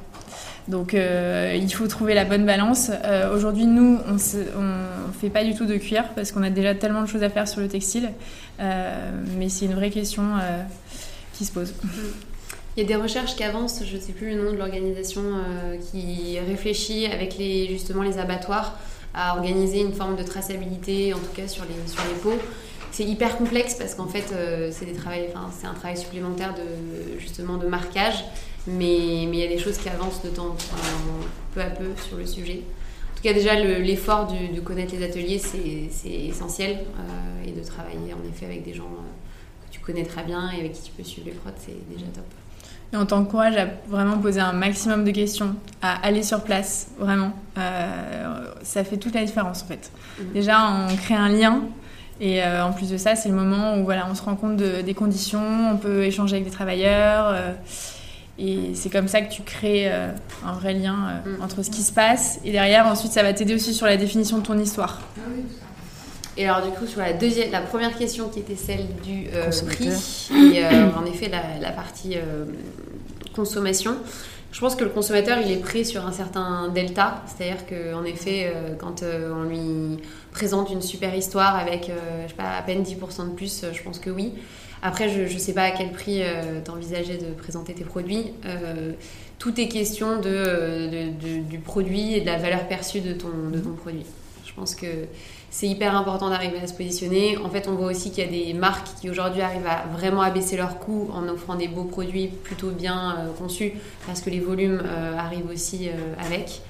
Donc 0.68 0.94
euh, 0.94 1.58
il 1.60 1.74
faut 1.74 1.88
trouver 1.88 2.14
la 2.14 2.26
bonne 2.26 2.46
balance. 2.46 2.90
Euh, 3.04 3.36
aujourd'hui, 3.36 3.66
nous, 3.66 4.00
on 4.08 4.14
ne 4.14 5.12
fait 5.20 5.30
pas 5.30 5.44
du 5.44 5.56
tout 5.56 5.66
de 5.66 5.76
cuir 5.76 6.06
parce 6.16 6.32
qu'on 6.32 6.44
a 6.44 6.50
déjà 6.50 6.74
tellement 6.74 7.02
de 7.02 7.08
choses 7.08 7.24
à 7.24 7.30
faire 7.30 7.48
sur 7.48 7.60
le 7.60 7.68
textile. 7.68 8.12
Euh, 8.60 9.12
mais 9.38 9.50
c'est 9.50 9.66
une 9.66 9.74
vraie 9.74 9.90
question 9.90 10.24
qui 11.34 11.46
se 11.46 11.52
pose. 11.52 11.74
Il 12.76 12.82
y 12.82 12.86
a 12.86 12.88
des 12.88 12.96
recherches 12.96 13.36
qui 13.36 13.44
avancent, 13.44 13.84
je 13.86 13.96
ne 13.96 14.02
sais 14.02 14.14
plus 14.14 14.34
le 14.34 14.44
nom 14.44 14.52
de 14.52 14.58
l'organisation, 14.58 15.22
qui 15.92 16.40
réfléchit 16.40 17.06
avec 17.06 17.38
les, 17.38 17.68
justement 17.68 18.02
les 18.02 18.18
abattoirs 18.18 18.80
à 19.14 19.36
organiser 19.36 19.82
une 19.82 19.94
forme 19.94 20.16
de 20.16 20.24
traçabilité, 20.24 21.14
en 21.14 21.20
tout 21.20 21.34
cas 21.36 21.48
sur 21.48 21.66
les, 21.66 21.92
sur 21.92 22.02
les 22.04 22.20
pots. 22.20 22.42
C'est 22.94 23.04
hyper 23.04 23.38
complexe 23.38 23.74
parce 23.74 23.96
qu'en 23.96 24.08
fait, 24.08 24.24
c'est 24.72 24.86
c'est 24.86 25.68
un 25.68 25.74
travail 25.74 25.98
supplémentaire 25.98 26.54
de, 26.54 27.20
justement 27.20 27.58
de 27.58 27.68
marquage, 27.68 28.24
mais, 28.68 29.26
mais 29.28 29.38
il 29.38 29.40
y 29.40 29.44
a 29.44 29.48
des 29.48 29.58
choses 29.58 29.78
qui 29.80 29.90
avancent 29.90 30.22
de 30.22 30.30
temps, 30.30 30.56
peu 31.54 31.62
à 31.62 31.72
peu 31.72 31.90
sur 32.08 32.18
le 32.18 32.26
sujet. 32.28 32.62
En 33.12 33.18
tout 33.18 33.24
cas, 33.24 33.34
déjà, 33.34 33.56
l'effort 33.56 34.28
de 34.28 34.60
connaître 34.60 34.94
les 34.96 35.04
ateliers, 35.04 35.40
c'est 35.40 36.08
essentiel, 36.08 36.84
et 37.46 37.52
de 37.52 37.64
travailler 37.66 38.14
en 38.14 38.30
effet 38.30 38.46
avec 38.46 38.64
des 38.64 38.76
gens 38.76 38.90
que 39.66 39.74
tu 39.74 39.80
connais 39.80 40.04
très 40.04 40.24
bien 40.24 40.52
et 40.52 40.60
avec 40.60 40.74
qui 40.74 40.84
tu 40.84 40.92
peux 40.92 41.04
suivre 41.04 41.28
les 41.28 41.34
prods, 41.34 41.50
c'est 41.58 41.90
déjà 41.90 42.06
top. 42.14 42.26
Et 42.94 42.96
on 42.96 43.08
t'encourage 43.08 43.58
à 43.58 43.66
vraiment 43.88 44.20
poser 44.20 44.40
un 44.40 44.54
maximum 44.54 45.04
de 45.04 45.10
questions, 45.10 45.56
à 45.82 45.96
aller 46.06 46.22
sur 46.22 46.44
place, 46.44 46.90
vraiment. 47.00 47.34
Euh, 47.58 48.46
ça 48.62 48.84
fait 48.84 48.98
toute 48.98 49.16
la 49.16 49.24
différence 49.26 49.64
en 49.64 49.66
fait. 49.66 49.92
Mm. 50.20 50.34
Déjà, 50.34 50.70
on 50.70 50.96
crée 50.96 51.16
un 51.16 51.30
lien. 51.30 51.64
Et 52.22 52.44
euh, 52.44 52.64
en 52.64 52.72
plus 52.72 52.90
de 52.90 52.98
ça, 52.98 53.16
c'est 53.16 53.30
le 53.30 53.36
moment 53.36 53.78
où 53.78 53.84
voilà, 53.84 54.08
on 54.10 54.16
se 54.16 54.22
rend 54.22 54.36
compte 54.36 54.58
des 54.58 54.94
conditions, 54.94 55.72
on 55.72 55.78
peut 55.78 56.04
échanger 56.04 56.36
avec 56.36 56.46
des 56.46 56.52
travailleurs. 56.52 57.28
Euh, 57.28 57.52
et 58.40 58.72
c'est 58.74 58.90
comme 58.90 59.08
ça 59.08 59.22
que 59.22 59.32
tu 59.32 59.44
crées 59.44 59.92
un 59.92 60.54
vrai 60.54 60.74
lien 60.74 61.22
mm. 61.26 61.44
entre 61.44 61.64
ce 61.64 61.70
qui 61.70 61.84
se 61.84 61.92
passe. 61.92 62.40
Et 62.44 62.52
derrière, 62.52 62.88
ensuite, 62.88 63.12
ça 63.12 63.24
va 63.24 63.34
t'aider 63.34 63.54
aussi 63.54 63.74
sur 63.74 63.86
la 63.86 63.98
définition 63.98 64.40
de 64.40 64.44
ton 64.44 64.58
histoire. 64.58 65.02
Ah 65.18 65.22
et 66.36 66.48
alors 66.48 66.66
du 66.66 66.72
coup 66.72 66.88
sur 66.88 67.00
la 67.00 67.14
deuxième, 67.14 67.52
la 67.52 67.62
première 67.62 67.96
question 67.96 68.28
qui 68.28 68.40
était 68.40 68.56
celle 68.56 68.88
du 69.04 69.28
prix 69.68 69.90
et 70.58 70.66
en 70.66 71.06
effet 71.06 71.30
la, 71.30 71.60
la 71.62 71.72
partie 71.72 72.18
consommation. 73.36 73.98
Je 74.54 74.60
pense 74.60 74.76
que 74.76 74.84
le 74.84 74.92
consommateur, 74.92 75.40
il 75.40 75.52
est 75.52 75.58
prêt 75.58 75.84
sur 75.84 76.06
un 76.06 76.12
certain 76.12 76.70
delta. 76.70 77.24
C'est-à-dire 77.26 77.66
qu'en 77.66 78.04
effet, 78.04 78.52
euh, 78.54 78.76
quand 78.76 79.02
euh, 79.02 79.34
on 79.36 79.44
lui 79.50 79.98
présente 80.32 80.70
une 80.70 80.84
super 80.84 81.16
histoire 81.16 81.56
avec, 81.56 81.90
euh, 81.90 82.24
je 82.26 82.30
sais 82.30 82.36
pas, 82.36 82.56
à 82.56 82.62
peine 82.62 82.84
10% 82.84 83.32
de 83.32 83.36
plus, 83.36 83.66
je 83.74 83.82
pense 83.82 83.98
que 83.98 84.12
oui. 84.12 84.34
Après, 84.84 85.10
je 85.10 85.22
ne 85.22 85.40
sais 85.40 85.54
pas 85.54 85.64
à 85.64 85.72
quel 85.72 85.92
prix 85.92 86.22
t'envisageais 86.66 87.18
de 87.18 87.34
présenter 87.34 87.74
tes 87.74 87.86
produits. 87.86 88.34
tout 89.40 89.58
est 89.60 89.70
question 89.70 90.20
de, 90.20 91.10
du 91.50 91.58
produit 91.60 92.16
et 92.16 92.20
de 92.20 92.26
la 92.26 92.38
valeur 92.38 92.68
perçue 92.68 93.00
de 93.00 93.14
ton, 93.14 93.30
de 93.50 93.60
ton 93.60 93.72
produit. 93.72 94.06
Je 94.46 94.52
pense 94.54 94.76
que 94.76 94.88
c'est 95.54 95.68
hyper 95.68 95.96
important 95.96 96.32
d'arriver 96.32 96.58
à 96.58 96.66
se 96.66 96.74
positionner. 96.74 97.38
En 97.38 97.48
fait, 97.48 97.68
on 97.68 97.76
voit 97.76 97.92
aussi 97.92 98.10
qu'il 98.10 98.24
y 98.24 98.28
a 98.28 98.30
des 98.32 98.54
marques 98.56 98.88
qui 99.00 99.08
aujourd'hui 99.12 99.44
arrivent 99.44 99.68
à 99.68 99.86
vraiment 99.86 100.22
abaisser 100.22 100.58
leurs 100.58 100.80
coûts 100.80 101.12
en 101.14 101.30
offrant 101.30 101.54
des 101.54 101.68
beaux 101.68 101.84
produits 101.84 102.26
plutôt 102.28 102.72
bien 102.72 103.16
euh, 103.20 103.32
conçus 103.38 103.74
parce 104.08 104.22
que 104.22 104.32
les 104.32 104.40
volumes 104.40 104.82
euh, 104.84 105.16
arrivent 105.16 105.52
aussi 105.52 105.90
euh, 105.90 106.16
avec. 106.18 106.64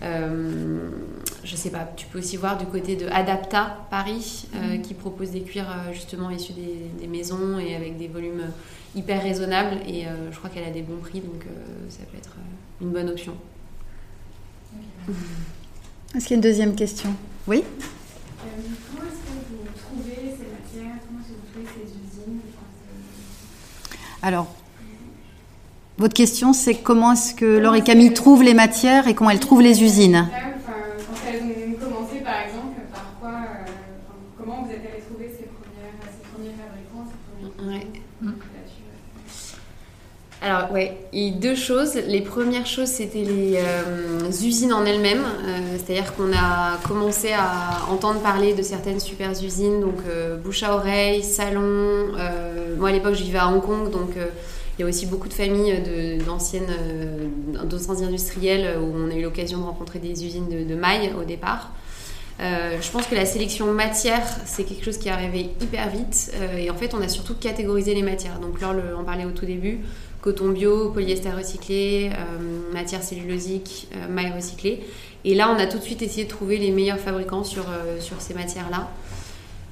je 0.00 1.56
sais 1.56 1.70
pas, 1.70 1.90
tu 1.96 2.06
peux 2.06 2.20
aussi 2.20 2.36
voir 2.36 2.56
du 2.56 2.66
côté 2.66 2.94
de 2.94 3.08
Adapta 3.08 3.78
Paris 3.90 4.46
mm-hmm. 4.54 4.80
qui 4.82 4.94
propose 4.94 5.32
des 5.32 5.40
cuirs 5.40 5.66
justement 5.92 6.30
issus 6.30 6.52
des, 6.52 7.08
maisons 7.08 7.58
et 7.58 7.74
avec 7.74 7.98
des 7.98 8.06
volumes 8.06 8.44
hyper 8.94 9.20
raisonnables 9.22 9.76
et 9.88 10.04
je 10.30 10.38
crois 10.38 10.48
qu'elle 10.48 10.64
a 10.64 10.70
des 10.70 10.82
bons 10.82 11.00
prix 11.02 11.20
donc 11.20 11.44
ça 11.88 11.98
peut 12.10 12.16
être 12.16 12.36
une 12.80 12.90
bonne 12.90 13.10
option. 13.10 13.34
Est-ce 16.14 16.26
qu'il 16.26 16.30
y 16.30 16.34
a 16.34 16.36
une 16.36 16.40
deuxième 16.40 16.74
question? 16.74 17.10
Oui? 17.46 17.62
Comment 18.40 19.06
est-ce 19.08 19.18
que 19.18 19.32
vous 19.50 19.66
trouvez 19.76 20.36
ces 20.36 20.48
matières 20.48 20.96
Comment 21.06 21.20
est-ce 21.20 21.28
que 21.28 21.34
vous 21.34 21.46
trouvez 21.52 21.66
ces 21.66 21.90
usines 21.90 22.40
Alors, 24.22 24.46
votre 25.98 26.14
question, 26.14 26.52
c'est 26.52 26.76
comment 26.76 27.12
est-ce 27.12 27.34
que 27.34 27.58
Laure 27.58 27.76
et 27.76 27.82
Camille 27.82 28.14
trouvent 28.14 28.42
les 28.42 28.54
matières 28.54 29.08
et 29.08 29.14
comment 29.14 29.30
elles 29.30 29.40
trouvent 29.40 29.62
les 29.62 29.82
usines? 29.82 30.26
Alors, 40.42 40.72
ouais, 40.72 40.96
deux 41.12 41.54
choses. 41.54 41.96
Les 42.06 42.22
premières 42.22 42.66
choses, 42.66 42.88
c'était 42.88 43.24
les 43.24 43.58
euh, 43.58 44.30
usines 44.42 44.72
en 44.72 44.86
elles-mêmes. 44.86 45.22
Euh, 45.22 45.76
c'est-à-dire 45.76 46.14
qu'on 46.14 46.32
a 46.32 46.78
commencé 46.88 47.32
à 47.32 47.86
entendre 47.90 48.20
parler 48.20 48.54
de 48.54 48.62
certaines 48.62 49.00
super 49.00 49.30
usines, 49.32 49.80
donc 49.80 49.98
euh, 50.08 50.38
bouche 50.38 50.62
à 50.62 50.74
oreille, 50.74 51.22
salon. 51.22 52.12
moi, 52.78 52.88
à 52.88 52.92
l'époque, 52.92 53.14
je 53.14 53.22
vivais 53.22 53.38
à 53.38 53.48
Hong 53.48 53.60
Kong, 53.60 53.90
donc 53.90 54.12
il 54.16 54.82
y 54.82 54.84
a 54.84 54.88
aussi 54.88 55.04
beaucoup 55.04 55.28
de 55.28 55.34
familles 55.34 55.82
d'anciennes, 56.24 56.72
d'anciens 57.64 58.06
industriels 58.06 58.78
où 58.80 58.94
on 58.96 59.10
a 59.10 59.14
eu 59.14 59.22
l'occasion 59.22 59.58
de 59.58 59.64
rencontrer 59.64 59.98
des 59.98 60.24
usines 60.24 60.48
de, 60.48 60.64
de 60.64 60.74
mailles 60.74 61.12
au 61.20 61.24
départ. 61.24 61.72
je 62.38 62.90
pense 62.90 63.06
que 63.06 63.14
la 63.14 63.26
sélection 63.26 63.70
matière, 63.74 64.26
c'est 64.46 64.64
quelque 64.64 64.86
chose 64.86 64.96
qui 64.96 65.08
est 65.08 65.12
arrivé 65.12 65.50
hyper 65.60 65.90
vite. 65.90 66.32
et 66.56 66.70
en 66.70 66.74
fait, 66.76 66.94
on 66.94 67.02
a 67.02 67.08
surtout 67.08 67.34
catégorisé 67.34 67.94
les 67.94 68.02
matières. 68.02 68.38
Donc, 68.38 68.58
Laure 68.62 68.98
en 68.98 69.04
parlait 69.04 69.26
au 69.26 69.32
tout 69.32 69.44
début 69.44 69.80
coton 70.20 70.50
bio, 70.50 70.90
polyester 70.90 71.30
recyclé, 71.30 72.10
euh, 72.12 72.72
matière 72.72 73.02
cellulosique, 73.02 73.88
euh, 73.94 74.08
maille 74.08 74.32
recyclée. 74.34 74.80
Et 75.24 75.34
là, 75.34 75.54
on 75.54 75.58
a 75.58 75.66
tout 75.66 75.78
de 75.78 75.82
suite 75.82 76.02
essayé 76.02 76.24
de 76.24 76.30
trouver 76.30 76.58
les 76.58 76.70
meilleurs 76.70 76.98
fabricants 76.98 77.44
sur, 77.44 77.64
euh, 77.68 78.00
sur 78.00 78.20
ces 78.20 78.34
matières-là. 78.34 78.88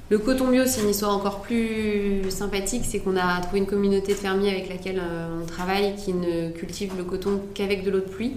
Le 0.09 0.17
coton 0.17 0.47
bio, 0.47 0.63
c'est 0.65 0.81
une 0.81 0.89
histoire 0.89 1.15
encore 1.15 1.41
plus 1.41 2.29
sympathique, 2.29 2.81
c'est 2.83 2.99
qu'on 2.99 3.15
a 3.15 3.39
trouvé 3.41 3.59
une 3.59 3.67
communauté 3.67 4.13
de 4.13 4.17
fermiers 4.17 4.49
avec 4.49 4.67
laquelle 4.67 4.99
on 4.99 5.45
travaille 5.45 5.95
qui 5.97 6.13
ne 6.13 6.49
cultive 6.49 6.93
le 6.97 7.03
coton 7.03 7.41
qu'avec 7.53 7.83
de 7.83 7.91
l'eau 7.91 7.99
de 7.99 8.05
pluie. 8.05 8.33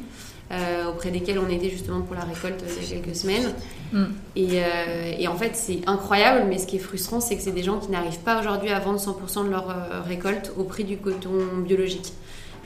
Euh, 0.53 0.91
auprès 0.91 1.11
desquels 1.11 1.38
on 1.38 1.49
était 1.49 1.71
justement 1.71 2.03
pour 2.03 2.15
la 2.15 2.25
récolte 2.25 2.62
il 2.83 2.83
y 2.83 2.93
a 2.93 3.01
quelques 3.01 3.17
semaines. 3.17 3.55
Mm. 3.91 4.05
Euh, 4.37 5.12
et, 5.19 5.27
en 5.27 5.35
fait, 5.35 5.53
c'est 5.55 5.81
incroyable, 5.87 6.45
mais 6.47 6.59
ce 6.59 6.67
qui 6.67 6.77
est 6.77 6.81
frustrant, 6.81 7.21
c'est 7.21 7.37
que 7.37 7.43
c'est 7.43 7.53
des 7.53 7.62
gens 7.62 7.79
qui 7.79 7.91
n'arrivent 7.91 8.19
pas 8.19 8.38
aujourd'hui 8.38 8.69
à 8.69 8.79
vendre 8.79 9.01
100% 9.01 9.47
de 9.47 9.51
leur 9.51 9.71
euh, 9.71 10.03
récolte 10.07 10.53
au 10.59 10.65
prix 10.65 10.85
du 10.85 10.99
coton 10.99 11.31
biologique. 11.67 12.12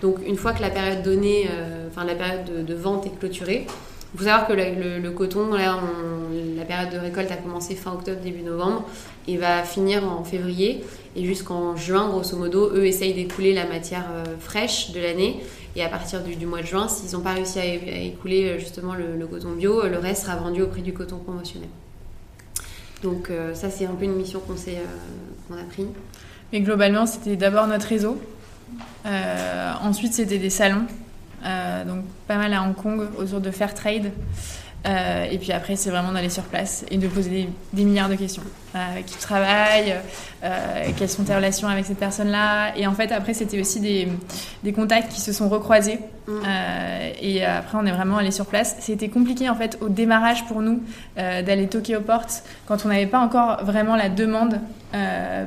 Donc, 0.02 0.16
une 0.26 0.36
fois 0.36 0.52
que 0.52 0.62
la 0.62 0.70
période 0.70 1.04
donnée, 1.04 1.48
enfin 1.88 2.04
la 2.04 2.16
période 2.16 2.66
de, 2.66 2.74
vente 2.74 3.06
est 3.06 3.18
clôturée, 3.18 3.66
il 4.14 4.18
faut 4.18 4.24
savoir 4.24 4.46
que 4.46 4.52
le, 4.52 5.10
coton, 5.10 5.54
là, 5.54 5.78
la 6.54 6.64
période 6.64 6.92
de 6.92 6.98
récolte 6.98 7.30
a 7.30 7.36
commencé 7.36 7.74
fin 7.76 7.92
octobre, 7.92 8.20
début 8.20 8.42
novembre, 8.42 8.84
et 9.26 9.38
va 9.38 9.62
finir 9.62 10.04
en 10.04 10.22
février. 10.22 10.84
Et 11.14 11.24
jusqu'en 11.24 11.76
juin, 11.76 12.08
grosso 12.10 12.36
modo, 12.36 12.72
eux 12.74 12.84
essayent 12.84 13.14
d'écouler 13.14 13.54
la 13.54 13.64
matière 13.64 14.06
fraîche 14.38 14.90
de 14.90 15.00
l'année. 15.00 15.40
Et 15.76 15.82
à 15.82 15.90
partir 15.90 16.22
du, 16.22 16.46
mois 16.46 16.62
de 16.62 16.66
juin, 16.66 16.88
s'ils 16.88 17.14
n'ont 17.14 17.22
pas 17.22 17.34
réussi 17.34 17.58
à, 17.58 17.64
écouler 17.64 18.48
euh, 18.48 18.58
justement 18.58 18.94
le, 18.94 19.26
coton 19.26 19.52
bio, 19.52 19.82
euh, 19.82 19.90
le 19.90 19.98
reste 19.98 20.22
sera 20.22 20.36
vendu 20.36 20.62
au 20.62 20.68
prix 20.68 20.80
du 20.80 20.94
coton 20.94 21.18
conventionnel. 21.18 21.68
Donc 23.02 23.28
euh, 23.28 23.54
ça, 23.54 23.68
c'est 23.68 23.84
un 23.84 23.92
peu 23.92 24.06
une 24.06 24.16
mission 24.16 24.40
qu'on 24.40 24.54
a 24.54 25.62
pris. 25.64 25.86
Mais 26.50 26.62
globalement, 26.62 27.04
c'était 27.04 27.36
d'abord 27.36 27.66
notre 27.66 27.86
réseau. 27.86 28.18
ensuite, 29.04 30.14
c'était 30.14 30.38
des 30.38 30.48
salons. 30.48 30.86
donc 31.86 32.04
pas 32.26 32.36
mal 32.36 32.54
à 32.54 32.62
Hong 32.62 32.74
Kong, 32.74 33.08
autour 33.18 33.42
de 33.42 33.50
Fair 33.50 33.74
Trade. 33.74 34.12
Euh, 34.86 35.24
et 35.30 35.38
puis 35.38 35.52
après, 35.52 35.76
c'est 35.76 35.90
vraiment 35.90 36.12
d'aller 36.12 36.30
sur 36.30 36.44
place 36.44 36.84
et 36.90 36.96
de 36.96 37.08
poser 37.08 37.48
des, 37.72 37.84
milliards 37.84 38.08
de 38.08 38.14
questions. 38.14 38.42
Euh, 38.74 39.00
qui 39.06 39.16
travaille, 39.16 39.94
euh, 40.44 40.90
quelles 40.98 41.08
sont 41.08 41.24
tes 41.24 41.34
relations 41.34 41.66
avec 41.66 41.86
cette 41.86 41.98
personne-là. 41.98 42.76
Et 42.76 42.86
en 42.86 42.92
fait, 42.92 43.10
après, 43.10 43.32
c'était 43.32 43.58
aussi 43.58 43.80
des, 43.80 44.06
des, 44.62 44.72
contacts 44.72 45.10
qui 45.10 45.20
se 45.20 45.32
sont 45.32 45.48
recroisés. 45.48 45.98
Mm. 46.28 46.40
et 47.22 47.44
après, 47.44 47.78
on 47.80 47.86
est 47.86 47.92
vraiment 47.92 48.18
allé 48.18 48.32
sur 48.32 48.46
place. 48.46 48.76
C'était 48.80 49.08
compliqué, 49.08 49.48
en 49.48 49.54
fait, 49.54 49.78
au 49.80 49.88
démarrage 49.88 50.44
pour 50.46 50.60
nous 50.60 50.82
d'aller 51.16 51.68
toquer 51.68 51.96
aux 51.96 52.00
portes 52.00 52.42
quand 52.66 52.84
on 52.84 52.88
n'avait 52.88 53.06
pas 53.06 53.20
encore 53.20 53.64
vraiment 53.64 53.94
la 53.94 54.08
demande. 54.08 54.60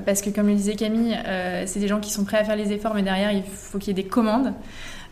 parce 0.05 0.21
que, 0.21 0.29
comme 0.29 0.47
le 0.47 0.55
disait 0.55 0.75
Camille, 0.75 1.17
c'est 1.65 1.79
des 1.79 1.89
gens 1.89 1.99
qui 1.99 2.11
sont 2.11 2.23
prêts 2.23 2.37
à 2.37 2.45
faire 2.45 2.55
les 2.55 2.71
efforts, 2.71 2.95
mais 2.95 3.03
derrière, 3.03 3.33
il 3.33 3.43
faut 3.43 3.77
qu'il 3.77 3.89
y 3.89 3.99
ait 3.99 4.03
des 4.03 4.09
commandes. 4.09 4.53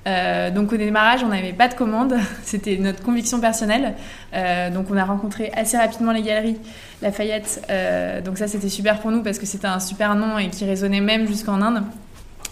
Euh, 0.07 0.51
donc 0.51 0.71
au 0.71 0.77
démarrage, 0.77 1.23
on 1.23 1.27
n'avait 1.27 1.53
pas 1.53 1.67
de 1.67 1.73
commande, 1.73 2.15
c'était 2.43 2.77
notre 2.77 3.03
conviction 3.03 3.39
personnelle. 3.39 3.95
Euh, 4.33 4.69
donc 4.69 4.87
on 4.89 4.97
a 4.97 5.03
rencontré 5.03 5.51
assez 5.55 5.77
rapidement 5.77 6.11
les 6.11 6.21
galeries 6.21 6.57
Lafayette. 7.01 7.65
Euh, 7.69 8.21
donc 8.21 8.37
ça 8.37 8.47
c'était 8.47 8.69
super 8.69 8.99
pour 8.99 9.11
nous 9.11 9.21
parce 9.21 9.37
que 9.39 9.45
c'était 9.45 9.67
un 9.67 9.79
super 9.79 10.15
nom 10.15 10.37
et 10.37 10.49
qui 10.49 10.65
résonnait 10.65 11.01
même 11.01 11.27
jusqu'en 11.27 11.61
Inde. 11.61 11.83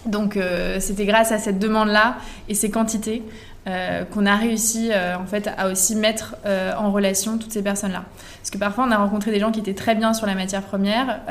Donc 0.05 0.37
c'était 0.79 1.05
grâce 1.05 1.31
à 1.31 1.39
cette 1.39 1.57
demande-là 1.57 2.17
et 2.47 2.53
ces 2.53 2.69
quantités 2.69 3.23
euh, 3.67 4.05
qu'on 4.05 4.27
a 4.27 4.35
réussi 4.35 4.91
euh, 4.91 5.17
en 5.17 5.25
fait 5.25 5.49
à 5.57 5.69
aussi 5.69 5.95
mettre 5.95 6.35
euh, 6.45 6.71
en 6.77 6.91
relation 6.91 7.39
toutes 7.39 7.51
ces 7.51 7.63
personnes-là. 7.63 8.03
Parce 8.37 8.51
que 8.51 8.59
parfois 8.59 8.85
on 8.87 8.91
a 8.91 8.97
rencontré 8.97 9.31
des 9.31 9.39
gens 9.39 9.51
qui 9.51 9.59
étaient 9.59 9.73
très 9.73 9.95
bien 9.95 10.13
sur 10.13 10.27
la 10.27 10.35
matière 10.35 10.61
première, 10.61 11.21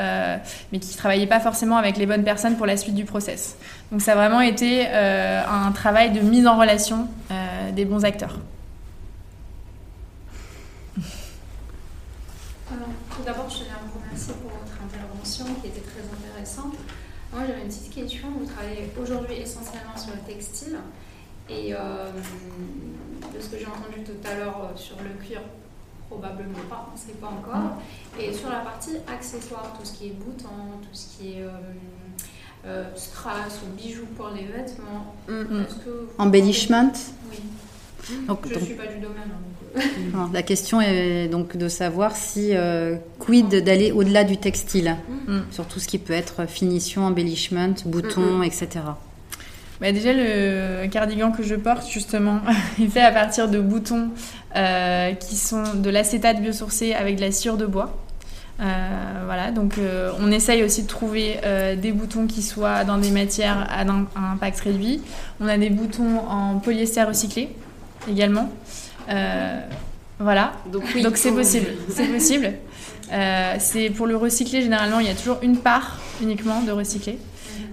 mais 0.73 0.81
qui 0.81 0.97
travaillaient 0.97 1.29
pas 1.29 1.38
forcément 1.38 1.77
avec 1.77 1.97
les 1.97 2.07
bonnes 2.07 2.25
personnes 2.25 2.57
pour 2.57 2.66
la 2.66 2.77
suite 2.77 2.97
du 2.97 3.05
process. 3.05 3.57
Donc 3.92 4.03
ça 4.03 4.12
a 4.12 4.14
vraiment 4.16 4.40
été 4.40 4.88
un 4.88 5.70
travail 5.70 6.11
de 6.11 6.20
mise 6.20 6.49
en 6.49 6.59
relation 6.59 7.07
des 7.73 7.85
bons 7.85 8.05
acteurs. 8.05 8.40
tout 13.16 13.23
d'abord, 13.25 13.49
je 13.49 13.59
à 13.59 13.79
vous 13.87 14.01
remercier 14.03 14.35
pour 14.42 14.51
votre 14.51 14.75
intervention 14.83 15.44
qui 15.62 15.68
était 15.68 15.81
très 15.81 16.03
intéressante. 16.03 16.75
Moi, 17.33 17.42
j'avais 17.47 17.62
une 17.62 17.68
petite 17.68 17.94
question. 17.94 18.29
Vous 18.38 18.47
travaillez 18.47 18.92
aujourd'hui 19.01 19.37
essentiellement 19.37 19.97
sur 19.97 20.11
le 20.14 20.20
textile. 20.27 20.79
Et 21.49 21.73
de 21.73 23.41
ce 23.41 23.49
que 23.49 23.59
j'ai 23.59 23.67
entendu 23.67 24.03
tout 24.05 24.29
à 24.29 24.35
l'heure 24.35 24.73
sur 24.77 24.97
le 24.97 25.11
cuir, 25.23 25.41
probablement 26.09 26.59
pas, 26.71 26.89
on 26.91 26.95
ne 26.95 26.99
sait 26.99 27.19
pas 27.21 27.29
encore. 27.29 27.79
Et 28.19 28.33
sur 28.33 28.49
la 28.49 28.61
partie 28.61 28.97
accessoires, 29.07 29.75
tout 29.79 29.85
ce 29.85 29.93
qui 29.93 30.07
est 30.07 30.13
boutons, 30.13 30.79
tout 30.83 30.95
ce 30.95 31.17
qui 31.17 31.33
est 31.33 31.45
euh, 32.67 32.85
strass 32.97 33.61
ou 33.63 33.77
bijoux 33.77 34.07
pour 34.17 34.31
les 34.31 34.45
vêtements. 34.45 35.15
Mm. 35.29 35.65
Embellishment 36.17 36.93
Oui. 37.31 37.39
Donc, 38.27 38.49
je 38.49 38.55
ne 38.55 38.65
suis 38.65 38.75
pas 38.75 38.87
du 38.87 39.01
domaine. 39.01 39.31
Hein, 39.77 39.81
euh. 40.17 40.27
la 40.33 40.43
question 40.43 40.81
est 40.81 41.29
donc 41.29 41.59
de 41.59 41.69
savoir 41.69 42.17
si 42.17 42.55
euh, 42.55 42.97
quid 43.19 43.63
d'aller 43.63 43.93
au-delà 43.93 44.25
du 44.25 44.39
textile, 44.39 44.97
mm. 45.29 45.41
sur 45.51 45.67
tout 45.67 45.79
ce 45.79 45.87
qui 45.87 45.99
peut 45.99 46.15
être 46.15 46.47
finition, 46.49 47.05
embellishment, 47.05 47.75
boutons, 47.85 48.43
etc. 48.43 48.69
Bah 49.81 49.93
déjà, 49.93 50.13
le 50.13 50.87
cardigan 50.89 51.33
que 51.33 51.43
je 51.43 51.55
porte, 51.55 51.89
justement, 51.89 52.41
est 52.83 52.87
fait 52.87 53.03
à 53.03 53.11
partir 53.11 53.49
de 53.49 53.61
boutons 53.61 54.11
qui 55.21 55.37
sont 55.37 55.75
de 55.75 55.91
l'acétate 55.91 56.41
biosourcé 56.41 56.95
avec 56.95 57.17
de 57.17 57.21
la 57.21 57.33
cire 57.33 57.57
de 57.57 57.67
bois. 57.67 58.05
Euh, 58.61 59.23
voilà, 59.25 59.51
donc 59.51 59.79
euh, 59.79 60.13
on 60.21 60.31
essaye 60.31 60.63
aussi 60.63 60.85
de 60.85 60.89
trouver 60.89 61.39
euh, 61.45 61.75
des 61.75 61.91
boutons 61.91 62.27
qui 62.29 62.41
soient 62.41 62.85
dans 62.85 62.99
des 62.99 63.11
matières 63.11 63.67
à, 63.69 63.81
impact 64.33 64.61
réduit. 64.61 65.01
On 65.41 65.49
a 65.49 65.59
des 65.59 65.71
boutons 65.71 66.19
en 66.29 66.59
polyester 66.59 67.03
recyclé 67.03 67.49
également. 68.09 68.51
voilà, 70.21 70.53
donc 70.73 70.85
c'est 71.17 71.33
possible. 71.33 71.67
C'est 71.89 72.07
possible. 72.07 72.53
c'est 73.59 73.91
pour 73.91 74.07
le 74.07 74.17
recycler 74.17 74.63
généralement 74.63 75.01
il 75.01 75.07
y 75.07 75.11
a 75.11 75.15
toujours 75.15 75.39
une 75.43 75.57
part 75.57 75.99
uniquement 76.23 76.63
de 76.63 76.71
recyclé. 76.71 77.19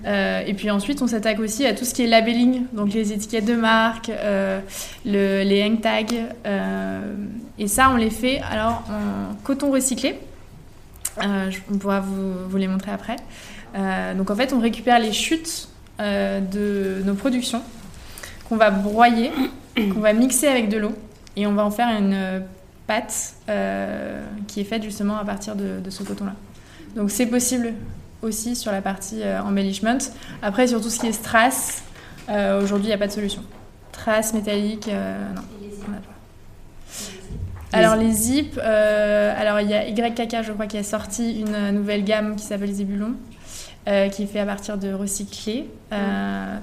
Et 0.05 0.53
puis 0.55 0.71
ensuite, 0.71 1.01
on 1.01 1.07
s'attaque 1.07 1.39
aussi 1.39 1.65
à 1.65 1.73
tout 1.73 1.85
ce 1.85 1.93
qui 1.93 2.03
est 2.03 2.07
labeling, 2.07 2.63
donc 2.73 2.93
les 2.93 3.13
étiquettes 3.13 3.45
de 3.45 3.55
marque, 3.55 4.11
les 5.05 5.63
hang 5.63 5.81
tags. 5.81 6.05
et 7.59 7.67
ça, 7.67 7.89
on 7.91 7.97
les 7.97 8.09
fait 8.09 8.41
alors 8.49 8.83
en 8.89 9.35
coton 9.43 9.71
recyclé. 9.71 10.15
Euh, 11.19 11.51
on 11.71 11.77
pourra 11.77 11.99
vous, 11.99 12.57
les 12.57 12.67
montrer 12.67 12.91
après. 12.91 13.17
Euh, 13.75 14.13
donc 14.13 14.29
en 14.29 14.35
fait, 14.35 14.53
on 14.53 14.59
récupère 14.59 14.99
les 14.99 15.11
chutes 15.11 15.69
euh, 15.99 16.39
de 16.39 17.03
nos 17.05 17.15
productions 17.15 17.61
qu'on 18.47 18.57
va 18.57 18.71
broyer, 18.71 19.31
qu'on 19.75 19.99
va 19.99 20.13
mixer 20.13 20.47
avec 20.47 20.69
de 20.69 20.77
l'eau 20.77 20.93
et 21.35 21.47
on 21.47 21.53
va 21.53 21.63
en 21.63 21.71
faire 21.71 21.87
une 21.87 22.43
pâte 22.87 23.35
qui 24.47 24.61
est 24.61 24.65
faite 24.65 24.83
justement 24.83 25.17
à 25.17 25.25
partir 25.25 25.55
de, 25.55 25.89
ce 25.89 26.03
coton-là. 26.03 26.33
Donc 26.95 27.11
c'est 27.11 27.27
possible 27.27 27.73
aussi 28.21 28.55
sur 28.55 28.71
la 28.71 28.81
partie 28.81 29.21
embellishment. 29.43 29.97
Après, 30.41 30.67
sur 30.67 30.81
tout 30.81 30.89
ce 30.89 30.99
qui 30.99 31.07
est 31.07 31.11
strass, 31.11 31.83
aujourd'hui, 32.29 32.85
il 32.85 32.89
n'y 32.89 32.93
a 32.93 32.97
pas 32.97 33.07
de 33.07 33.11
solution. 33.11 33.43
Strass 33.91 34.33
métallique, 34.33 34.87
non, 34.87 35.41
on 35.87 35.91
n'a 35.91 35.97
pas. 35.97 36.11
Alors 37.73 37.95
les 37.95 38.11
zips, 38.11 38.59
euh, 38.61 39.33
alors 39.37 39.61
il 39.61 39.69
y 39.69 39.73
a 39.73 39.87
YKK, 39.87 40.43
je 40.43 40.51
crois, 40.51 40.67
qui 40.67 40.77
a 40.77 40.83
sorti 40.83 41.39
une 41.39 41.71
nouvelle 41.71 42.03
gamme 42.03 42.35
qui 42.35 42.43
s'appelle 42.43 42.71
Zébulon, 42.73 43.13
euh, 43.87 44.09
qui 44.09 44.23
est 44.23 44.27
fait 44.27 44.39
à 44.39 44.45
partir 44.45 44.77
de 44.77 44.91
recyclés. 44.91 45.69
Euh, 45.93 46.57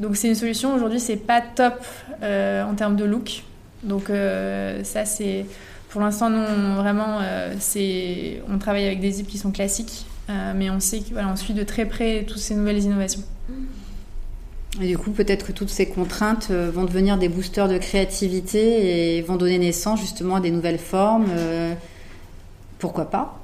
donc 0.00 0.16
c'est 0.16 0.28
une 0.28 0.34
solution. 0.34 0.74
Aujourd'hui, 0.74 1.00
c'est 1.00 1.16
pas 1.16 1.42
top 1.42 1.84
en 2.22 2.74
termes 2.74 2.96
de 2.96 3.04
look. 3.04 3.42
Donc 3.82 4.10
ça, 4.84 5.04
c'est 5.04 5.46
pour 5.90 6.00
l'instant, 6.00 6.30
nous, 6.30 6.74
vraiment, 6.76 7.20
c'est 7.58 8.42
on 8.48 8.58
travaille 8.58 8.86
avec 8.86 9.00
des 9.00 9.10
zips 9.10 9.28
qui 9.28 9.38
sont 9.38 9.50
classiques, 9.50 10.06
mais 10.28 10.70
on 10.70 10.80
sait 10.80 11.00
qu'on 11.00 11.36
suit 11.36 11.54
de 11.54 11.62
très 11.62 11.86
près 11.86 12.24
toutes 12.26 12.38
ces 12.38 12.54
nouvelles 12.54 12.82
innovations. 12.82 13.22
Et 14.80 14.86
du 14.86 14.98
coup, 14.98 15.10
peut-être 15.10 15.46
que 15.46 15.52
toutes 15.52 15.70
ces 15.70 15.86
contraintes 15.86 16.48
euh, 16.50 16.70
vont 16.70 16.84
devenir 16.84 17.18
des 17.18 17.28
boosters 17.28 17.68
de 17.68 17.78
créativité 17.78 19.16
et 19.16 19.22
vont 19.22 19.36
donner 19.36 19.58
naissance 19.58 20.00
justement 20.00 20.36
à 20.36 20.40
des 20.40 20.50
nouvelles 20.50 20.78
formes. 20.78 21.26
Euh, 21.30 21.74
pourquoi 22.78 23.10
pas? 23.10 23.37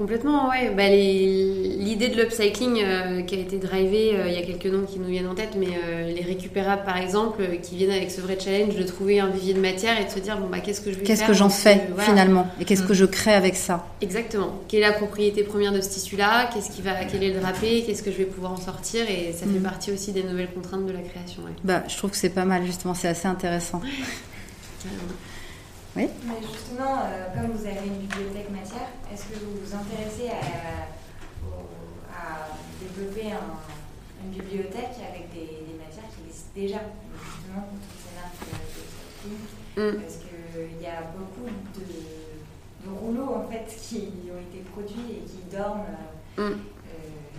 Complètement, 0.00 0.48
ouais. 0.48 0.72
Bah, 0.74 0.88
l'idée 0.88 2.08
de 2.08 2.16
l'upcycling 2.16 2.80
euh, 2.82 3.20
qui 3.20 3.34
a 3.34 3.38
été 3.38 3.58
drivée, 3.58 4.16
euh, 4.16 4.28
il 4.28 4.32
y 4.32 4.38
a 4.38 4.40
quelques 4.40 4.64
noms 4.64 4.86
qui 4.86 4.98
nous 4.98 5.08
viennent 5.08 5.26
en 5.26 5.34
tête, 5.34 5.56
mais 5.58 5.66
euh, 5.66 6.10
les 6.10 6.22
récupérables 6.22 6.84
par 6.86 6.96
exemple, 6.96 7.42
qui 7.62 7.76
viennent 7.76 7.90
avec 7.90 8.10
ce 8.10 8.22
vrai 8.22 8.38
challenge 8.40 8.76
de 8.76 8.82
trouver 8.82 9.20
un 9.20 9.28
vivier 9.28 9.52
de 9.52 9.60
matière 9.60 10.00
et 10.00 10.06
de 10.06 10.08
se 10.08 10.18
dire 10.18 10.38
bon 10.38 10.46
bah 10.46 10.60
qu'est-ce 10.60 10.80
que 10.80 10.90
je 10.90 10.96
vais 10.96 11.04
Qu'est-ce 11.04 11.24
que 11.24 11.34
j'en 11.34 11.50
fais 11.50 11.82
finalement? 11.98 12.46
Et 12.58 12.64
qu'est-ce 12.64 12.82
que 12.82 12.94
mm. 12.94 12.96
je 12.96 13.04
crée 13.04 13.34
avec 13.34 13.56
ça? 13.56 13.88
Exactement. 14.00 14.62
Quelle 14.68 14.80
est 14.80 14.88
la 14.88 14.94
propriété 14.94 15.42
première 15.42 15.74
de 15.74 15.82
ce 15.82 15.90
tissu-là? 15.90 16.48
Qu'est-ce 16.50 16.70
qui 16.70 16.80
va, 16.80 17.04
quel 17.04 17.22
est 17.22 17.34
le 17.34 17.40
drapé 17.40 17.84
Qu'est-ce 17.86 18.02
que 18.02 18.10
je 18.10 18.16
vais 18.16 18.24
pouvoir 18.24 18.52
en 18.52 18.56
sortir? 18.56 19.02
Et 19.02 19.34
ça 19.34 19.40
fait 19.40 19.58
mm. 19.58 19.62
partie 19.62 19.92
aussi 19.92 20.12
des 20.12 20.22
nouvelles 20.22 20.50
contraintes 20.54 20.86
de 20.86 20.92
la 20.92 21.02
création. 21.02 21.42
Bah, 21.62 21.82
je 21.88 21.96
trouve 21.98 22.12
que 22.12 22.16
c'est 22.16 22.30
pas 22.30 22.46
mal 22.46 22.64
justement, 22.64 22.94
c'est 22.94 23.08
assez 23.08 23.28
intéressant. 23.28 23.82
Oui. 25.96 26.08
Mais 26.24 26.40
justement, 26.40 27.02
euh, 27.02 27.34
comme 27.34 27.50
vous 27.50 27.66
avez 27.66 27.86
une 27.86 28.06
bibliothèque 28.06 28.50
matière, 28.50 28.88
est-ce 29.12 29.24
que 29.24 29.44
vous 29.44 29.58
vous 29.64 29.74
intéressez 29.74 30.30
à, 30.30 30.86
développer 32.80 33.32
une 34.22 34.30
bibliothèque 34.30 34.96
avec 35.04 35.32
des, 35.32 35.76
matières 35.76 36.08
qui 36.14 36.24
existent 36.26 36.50
déjà, 36.54 36.80
justement 37.12 37.68
pour 37.68 37.76
toutes 37.76 38.00
ces 38.00 38.14
marques 38.16 38.40
de, 39.20 39.80
mm. 39.80 40.00
Parce 40.00 40.16
qu'il 40.16 40.80
y 40.80 40.86
a 40.86 41.02
beaucoup 41.12 41.48
de, 41.76 42.88
rouleaux 42.88 43.34
en 43.34 43.48
fait 43.48 43.66
qui 43.76 44.30
ont 44.32 44.40
été 44.40 44.64
produits 44.72 45.20
et 45.20 45.24
qui 45.28 45.44
dorment. 45.54 45.84
Mm. 46.36 46.40
Euh, 46.40 46.54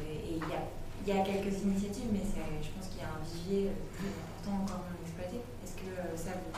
et 0.08 0.38
il 0.38 1.08
y 1.08 1.18
a, 1.18 1.24
quelques 1.24 1.62
initiatives, 1.64 2.10
mais 2.12 2.22
je 2.22 2.70
pense 2.70 2.88
qu'il 2.90 3.02
y 3.02 3.06
a 3.06 3.10
un 3.10 3.24
vivier 3.26 3.72
plus 3.98 4.10
important 4.14 4.64
encore 4.64 4.86
non 4.86 5.02
exploité. 5.02 5.42
Est-ce 5.64 5.74
que 5.74 5.90
euh, 5.90 6.16
ça 6.16 6.38
vous 6.38 6.54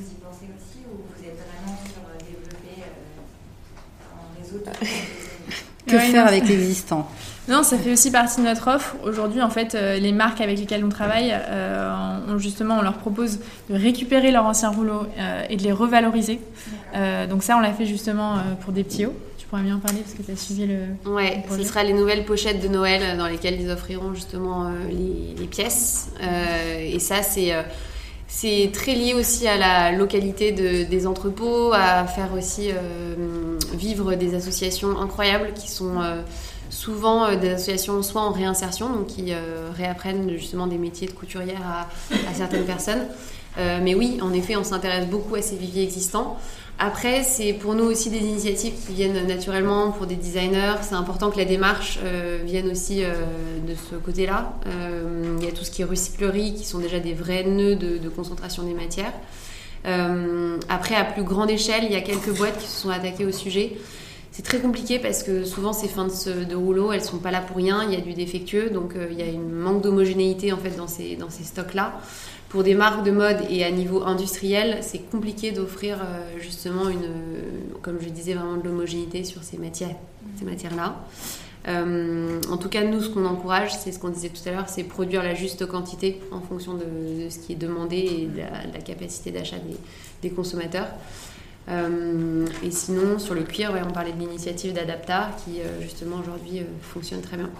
vous 0.00 0.10
y 0.10 0.14
pensez 0.14 0.46
aussi 0.56 0.80
ou 0.90 0.96
vous 0.96 1.24
êtes 1.24 1.36
vraiment 1.36 1.78
sur 1.84 2.00
euh, 2.00 2.18
développer 2.18 2.82
euh, 2.82 4.16
un 4.16 4.42
réseau 4.42 4.58
de... 4.58 4.86
Que 5.86 5.98
faire 5.98 6.26
avec 6.26 6.46
l'existant? 6.46 7.08
Non, 7.48 7.64
ça 7.64 7.76
fait 7.76 7.92
aussi 7.92 8.12
partie 8.12 8.40
de 8.40 8.46
notre 8.46 8.68
offre. 8.68 8.94
Aujourd'hui, 9.02 9.42
en 9.42 9.50
fait, 9.50 9.74
euh, 9.74 9.98
les 9.98 10.12
marques 10.12 10.40
avec 10.40 10.58
lesquelles 10.60 10.84
on 10.84 10.88
travaille, 10.88 11.34
on, 12.28 12.38
justement, 12.38 12.78
on 12.78 12.82
leur 12.82 12.98
propose 12.98 13.40
de 13.68 13.74
récupérer 13.74 14.30
leurs 14.30 14.44
anciens 14.44 14.68
rouleaux 14.68 15.06
et 15.48 15.56
de 15.56 15.62
les 15.62 15.72
revaloriser. 15.72 16.38
donc 17.28 17.42
ça, 17.42 17.56
on 17.56 17.60
l'a 17.60 17.72
fait 17.72 17.86
justement 17.86 18.36
pour 18.60 18.72
des 18.72 18.84
petits 18.84 19.06
hauts. 19.06 19.16
Tu 19.36 19.46
pourrais 19.46 19.62
mieux 19.62 19.74
en 19.74 19.80
parler 19.80 20.00
parce 20.00 20.14
que 20.14 20.22
tu 20.22 20.30
as 20.30 20.36
suivi 20.36 20.66
le. 20.66 21.10
Ouais, 21.10 21.42
ce 21.50 21.64
sera 21.64 21.82
les 21.82 21.94
nouvelles 21.94 22.24
pochettes 22.24 22.62
de 22.62 22.68
Noël 22.68 23.16
dans 23.18 23.26
lesquelles 23.26 23.60
ils 23.60 23.70
offriront 23.70 24.14
justement 24.14 24.70
les, 24.88 25.34
les, 25.36 25.46
pièces. 25.46 26.10
et 26.78 27.00
ça, 27.00 27.22
c'est 27.22 27.52
c'est 28.32 28.70
très 28.72 28.94
lié 28.94 29.12
aussi 29.12 29.48
à 29.48 29.56
la 29.56 29.90
localité 29.90 30.52
des 30.52 31.06
entrepôts, 31.06 31.72
à 31.72 32.06
faire 32.06 32.32
aussi 32.32 32.70
euh, 32.70 33.58
vivre 33.74 34.14
des 34.14 34.36
associations 34.36 35.00
incroyables 35.00 35.52
qui 35.52 35.68
sont 35.68 36.00
euh, 36.00 36.22
souvent 36.70 37.24
euh, 37.24 37.36
des 37.36 37.50
associations 37.50 38.00
soit 38.04 38.22
en 38.22 38.30
réinsertion, 38.30 38.88
donc 38.88 39.08
qui 39.08 39.32
réapprennent 39.76 40.30
justement 40.38 40.68
des 40.68 40.78
métiers 40.78 41.08
de 41.08 41.12
couturière 41.12 41.60
à, 41.66 41.88
à 42.30 42.32
certaines 42.32 42.64
personnes. 42.64 43.04
Mais 43.56 43.94
oui, 43.94 44.18
en 44.22 44.32
effet, 44.32 44.56
on 44.56 44.64
s'intéresse 44.64 45.06
beaucoup 45.06 45.34
à 45.34 45.42
ces 45.42 45.56
viviers 45.56 45.82
existants. 45.82 46.38
Après, 46.82 47.24
c'est 47.24 47.52
pour 47.52 47.74
nous 47.74 47.84
aussi 47.84 48.08
des 48.08 48.20
initiatives 48.20 48.72
qui 48.86 48.94
viennent 48.94 49.26
naturellement 49.26 49.92
pour 49.92 50.06
des 50.06 50.14
designers. 50.16 50.76
C'est 50.80 50.94
important 50.94 51.30
que 51.30 51.36
la 51.36 51.44
démarche 51.44 51.98
euh, 52.02 52.38
vienne 52.42 52.70
aussi 52.70 53.04
euh, 53.04 53.12
de 53.68 53.74
ce 53.74 53.96
côté-là. 53.96 54.54
Euh, 54.66 55.36
il 55.38 55.44
y 55.44 55.48
a 55.48 55.52
tout 55.52 55.62
ce 55.62 55.70
qui 55.70 55.82
est 55.82 55.84
recyclerie, 55.84 56.54
qui 56.54 56.64
sont 56.64 56.78
déjà 56.78 56.98
des 56.98 57.12
vrais 57.12 57.44
nœuds 57.44 57.76
de, 57.76 58.08
concentration 58.08 58.62
des 58.62 58.72
matières. 58.72 59.12
après, 60.70 60.94
à 60.94 61.04
plus 61.04 61.22
grande 61.22 61.50
échelle, 61.50 61.84
il 61.84 61.92
y 61.92 61.96
a 61.96 62.00
quelques 62.00 62.34
boîtes 62.34 62.56
qui 62.56 62.66
se 62.66 62.80
sont 62.80 62.90
attaquées 62.90 63.26
au 63.26 63.32
sujet. 63.32 63.76
C'est 64.32 64.42
très 64.42 64.60
compliqué 64.60 64.98
parce 64.98 65.22
que 65.22 65.44
souvent 65.44 65.72
ces 65.72 65.88
fins 65.88 66.06
de, 66.06 66.54
rouleau, 66.54 66.92
elles 66.92 67.02
sont 67.02 67.18
pas 67.18 67.30
là 67.30 67.40
pour 67.40 67.56
rien. 67.56 67.82
Il 67.84 67.92
y 67.92 67.96
a 67.96 68.00
du 68.00 68.12
défectueux, 68.14 68.70
donc 68.70 68.94
il 69.10 69.18
y 69.18 69.22
a 69.22 69.26
une 69.26 69.50
manque 69.50 69.82
d'homogénéité 69.82 70.52
en 70.52 70.56
fait 70.56 70.76
dans 70.76 70.86
ces, 70.86 71.18
stocks-là 71.42 72.00
pour 72.50 72.64
des 72.64 72.74
marques 72.74 73.04
de 73.04 73.12
mode 73.12 73.38
et 73.48 73.64
à 73.64 73.70
niveau 73.70 74.02
industriel, 74.02 74.78
c'est 74.82 74.98
compliqué 74.98 75.52
d'offrir 75.52 75.98
euh, 76.02 76.38
justement 76.40 76.88
une, 76.88 77.08
comme 77.80 77.98
je 78.00 78.08
disais, 78.08 78.34
vraiment 78.34 78.56
de 78.56 78.64
l'homogénéité 78.64 79.22
sur 79.22 79.42
ces 79.44 79.56
matières-là. 79.56 80.96
Euh, 81.68 82.40
en 82.50 82.56
tout 82.56 82.68
cas, 82.68 82.82
nous, 82.84 83.00
ce 83.00 83.08
qu'on 83.08 83.24
encourage, 83.24 83.72
c'est 83.74 83.92
ce 83.92 83.98
qu'on 83.98 84.08
disait 84.08 84.30
tout 84.30 84.46
à 84.48 84.52
l'heure, 84.52 84.68
c'est 84.68 84.82
produire 84.82 85.22
la 85.22 85.34
juste 85.34 85.66
quantité 85.66 86.20
en 86.32 86.40
fonction 86.40 86.74
de, 86.74 87.28
ce 87.28 87.38
qui 87.38 87.52
est 87.52 87.56
demandé 87.56 87.96
et 87.96 88.26
de 88.26 88.38
la, 88.38 88.80
capacité 88.80 89.30
d'achat 89.30 89.56
des, 90.22 90.30
consommateurs. 90.30 90.88
Euh, 91.68 92.46
et 92.62 92.70
sinon, 92.70 93.18
sur 93.18 93.34
le 93.34 93.42
cuir, 93.42 93.72
on 93.86 93.92
parlait 93.92 94.12
de 94.12 94.18
l'initiative 94.18 94.72
d'Adapta 94.72 95.30
qui, 95.44 95.60
justement, 95.80 96.16
aujourd'hui, 96.18 96.62
fonctionne 96.82 97.20
très 97.20 97.36
bien. 97.36 97.50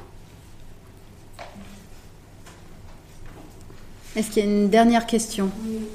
Est-ce 4.16 4.30
qu'il 4.30 4.44
y 4.44 4.48
a 4.48 4.50
une 4.50 4.68
dernière 4.68 5.06
question? 5.06 5.50
Oui. 5.64 5.86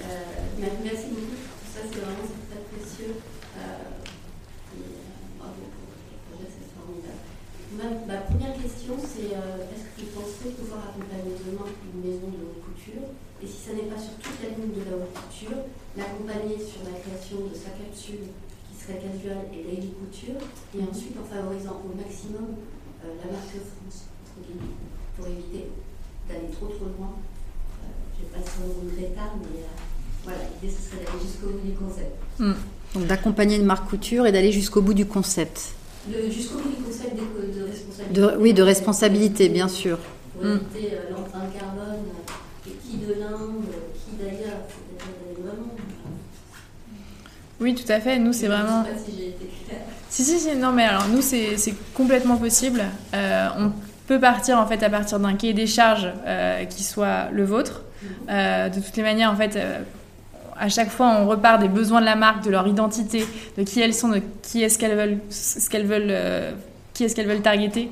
Euh, 0.00 0.04
merci 0.82 1.12
beaucoup 1.12 1.36
pour 1.36 1.52
tout 1.60 1.68
ça, 1.68 1.80
c'est 1.84 2.00
vraiment 2.00 2.24
très 2.48 2.64
précieux. 2.72 3.20
Euh, 3.20 3.92
et, 4.72 4.88
euh, 4.88 5.36
bravo 5.36 5.68
pour 5.76 5.92
le 5.92 6.00
projet, 6.32 6.48
c'est 6.48 6.72
formidable. 6.72 8.08
Ma, 8.08 8.24
première 8.24 8.56
question, 8.56 8.96
c'est 8.96 9.36
accompagner 10.88 11.36
demain 11.44 11.68
une 11.68 12.00
maison 12.00 12.28
de 12.32 12.40
haute 12.40 12.64
couture? 12.64 13.04
Et 13.42 13.46
si 13.46 13.68
ça 13.68 13.72
n'est 13.76 13.92
pas 13.92 14.00
sur 14.00 14.16
toute 14.16 14.40
la 14.42 14.50
ligne 14.56 14.72
de 14.72 14.88
la 14.88 14.96
haute 14.96 15.12
couture, 15.12 15.68
l'accompagner 15.98 16.56
sur 16.56 16.86
la 16.86 16.94
création 16.94 17.50
de 17.50 17.54
sa 17.54 17.74
capsule 17.74 18.30
qui 18.30 18.74
serait 18.78 19.02
casual 19.02 19.50
et 19.50 19.66
daily 19.66 19.90
couture, 19.98 20.38
et 20.72 20.80
ensuite 20.86 21.18
en 21.18 21.26
favorisant 21.26 21.82
au 21.82 21.92
maximum 21.98 22.54
euh, 23.04 23.18
la 23.18 23.32
marque 23.34 23.58
France, 23.58 24.06
pour 25.16 25.26
éviter 25.26 25.74
d'aller 26.28 26.50
trop 26.54 26.70
trop 26.70 26.86
loin. 26.96 27.12
Euh, 27.18 27.90
je 28.14 28.22
ne 28.22 28.28
vais 28.28 28.32
pas 28.38 28.42
sur 28.46 28.62
le 28.62 28.72
regrettar, 28.78 29.34
mais 29.42 29.66
euh, 29.66 29.76
voilà, 30.24 30.38
l'idée 30.54 30.72
ce 30.72 30.80
serait 30.86 31.02
d'aller 31.04 31.18
jusqu'au 31.20 31.50
bout 31.50 31.66
du 31.66 31.74
concept. 31.74 32.14
Mm. 32.38 32.54
Donc 32.94 33.06
d'accompagner 33.06 33.56
une 33.56 33.66
marque 33.66 33.90
couture 33.90 34.26
et 34.26 34.32
d'aller 34.32 34.52
jusqu'au 34.52 34.80
bout 34.80 34.94
du 34.94 35.04
concept. 35.06 35.74
Jusqu'au 36.30 36.58
bout 36.58 36.70
du 36.70 36.82
concept 36.82 37.16
de, 37.16 37.58
de 37.58 37.64
responsabilité. 37.66 38.20
De, 38.20 38.36
oui, 38.38 38.54
de 38.54 38.62
responsabilité, 38.62 39.48
bien 39.48 39.68
sûr. 39.68 39.98
Pour 40.32 40.46
éviter 40.46 40.94
euh, 40.94 41.10
l'empreinte 41.10 41.52
carbone, 41.52 42.06
et 42.66 42.70
qui 42.70 42.96
de 42.98 43.12
l'Inde, 43.14 43.64
qui 43.94 44.16
d'ailleurs, 44.16 44.62
c'est 44.68 45.42
vraiment. 45.42 45.74
Oui, 47.60 47.74
tout 47.74 47.90
à 47.90 48.00
fait. 48.00 48.18
Nous, 48.18 48.32
c'est 48.32 48.46
vraiment. 48.46 48.84
Je 48.84 48.88
sais 48.88 48.94
pas 48.94 49.10
si 49.10 49.16
j'ai 49.18 49.28
été 49.28 49.50
claire. 49.66 49.80
Si, 50.10 50.24
si, 50.24 50.38
si, 50.38 50.56
non, 50.56 50.72
mais 50.72 50.84
alors 50.84 51.08
nous, 51.08 51.22
c'est 51.22 51.74
complètement 51.94 52.36
possible. 52.36 52.84
Euh, 53.14 53.48
on 53.58 53.72
peut 54.06 54.20
partir 54.20 54.58
en 54.58 54.66
fait 54.66 54.82
à 54.82 54.88
partir 54.88 55.20
d'un 55.20 55.34
cahier 55.34 55.52
des 55.52 55.66
charges 55.66 56.08
euh, 56.26 56.64
qui 56.64 56.82
soit 56.82 57.28
le 57.32 57.44
vôtre. 57.44 57.82
Mhm. 58.02 58.08
Euh, 58.30 58.68
de 58.68 58.80
toutes 58.80 58.96
les 58.96 59.02
manières, 59.02 59.30
en 59.30 59.36
fait, 59.36 59.58
à 60.56 60.68
chaque 60.68 60.90
fois, 60.90 61.08
on 61.20 61.26
repart 61.26 61.60
des 61.60 61.68
besoins 61.68 62.00
de 62.00 62.06
la 62.06 62.16
marque, 62.16 62.44
de 62.44 62.50
leur 62.50 62.66
identité, 62.66 63.26
de 63.56 63.62
qui 63.64 63.80
elles 63.80 63.94
sont, 63.94 64.08
de 64.08 64.22
qui 64.42 64.62
est-ce 64.62 64.78
qu'elles 64.78 64.96
veulent, 64.96 65.18
ce 65.30 65.68
qu'elles 65.68 65.86
veulent, 65.86 66.14
qui 66.94 67.04
est-ce 67.04 67.14
qu'elles 67.14 67.28
veulent 67.28 67.42
targeter, 67.42 67.90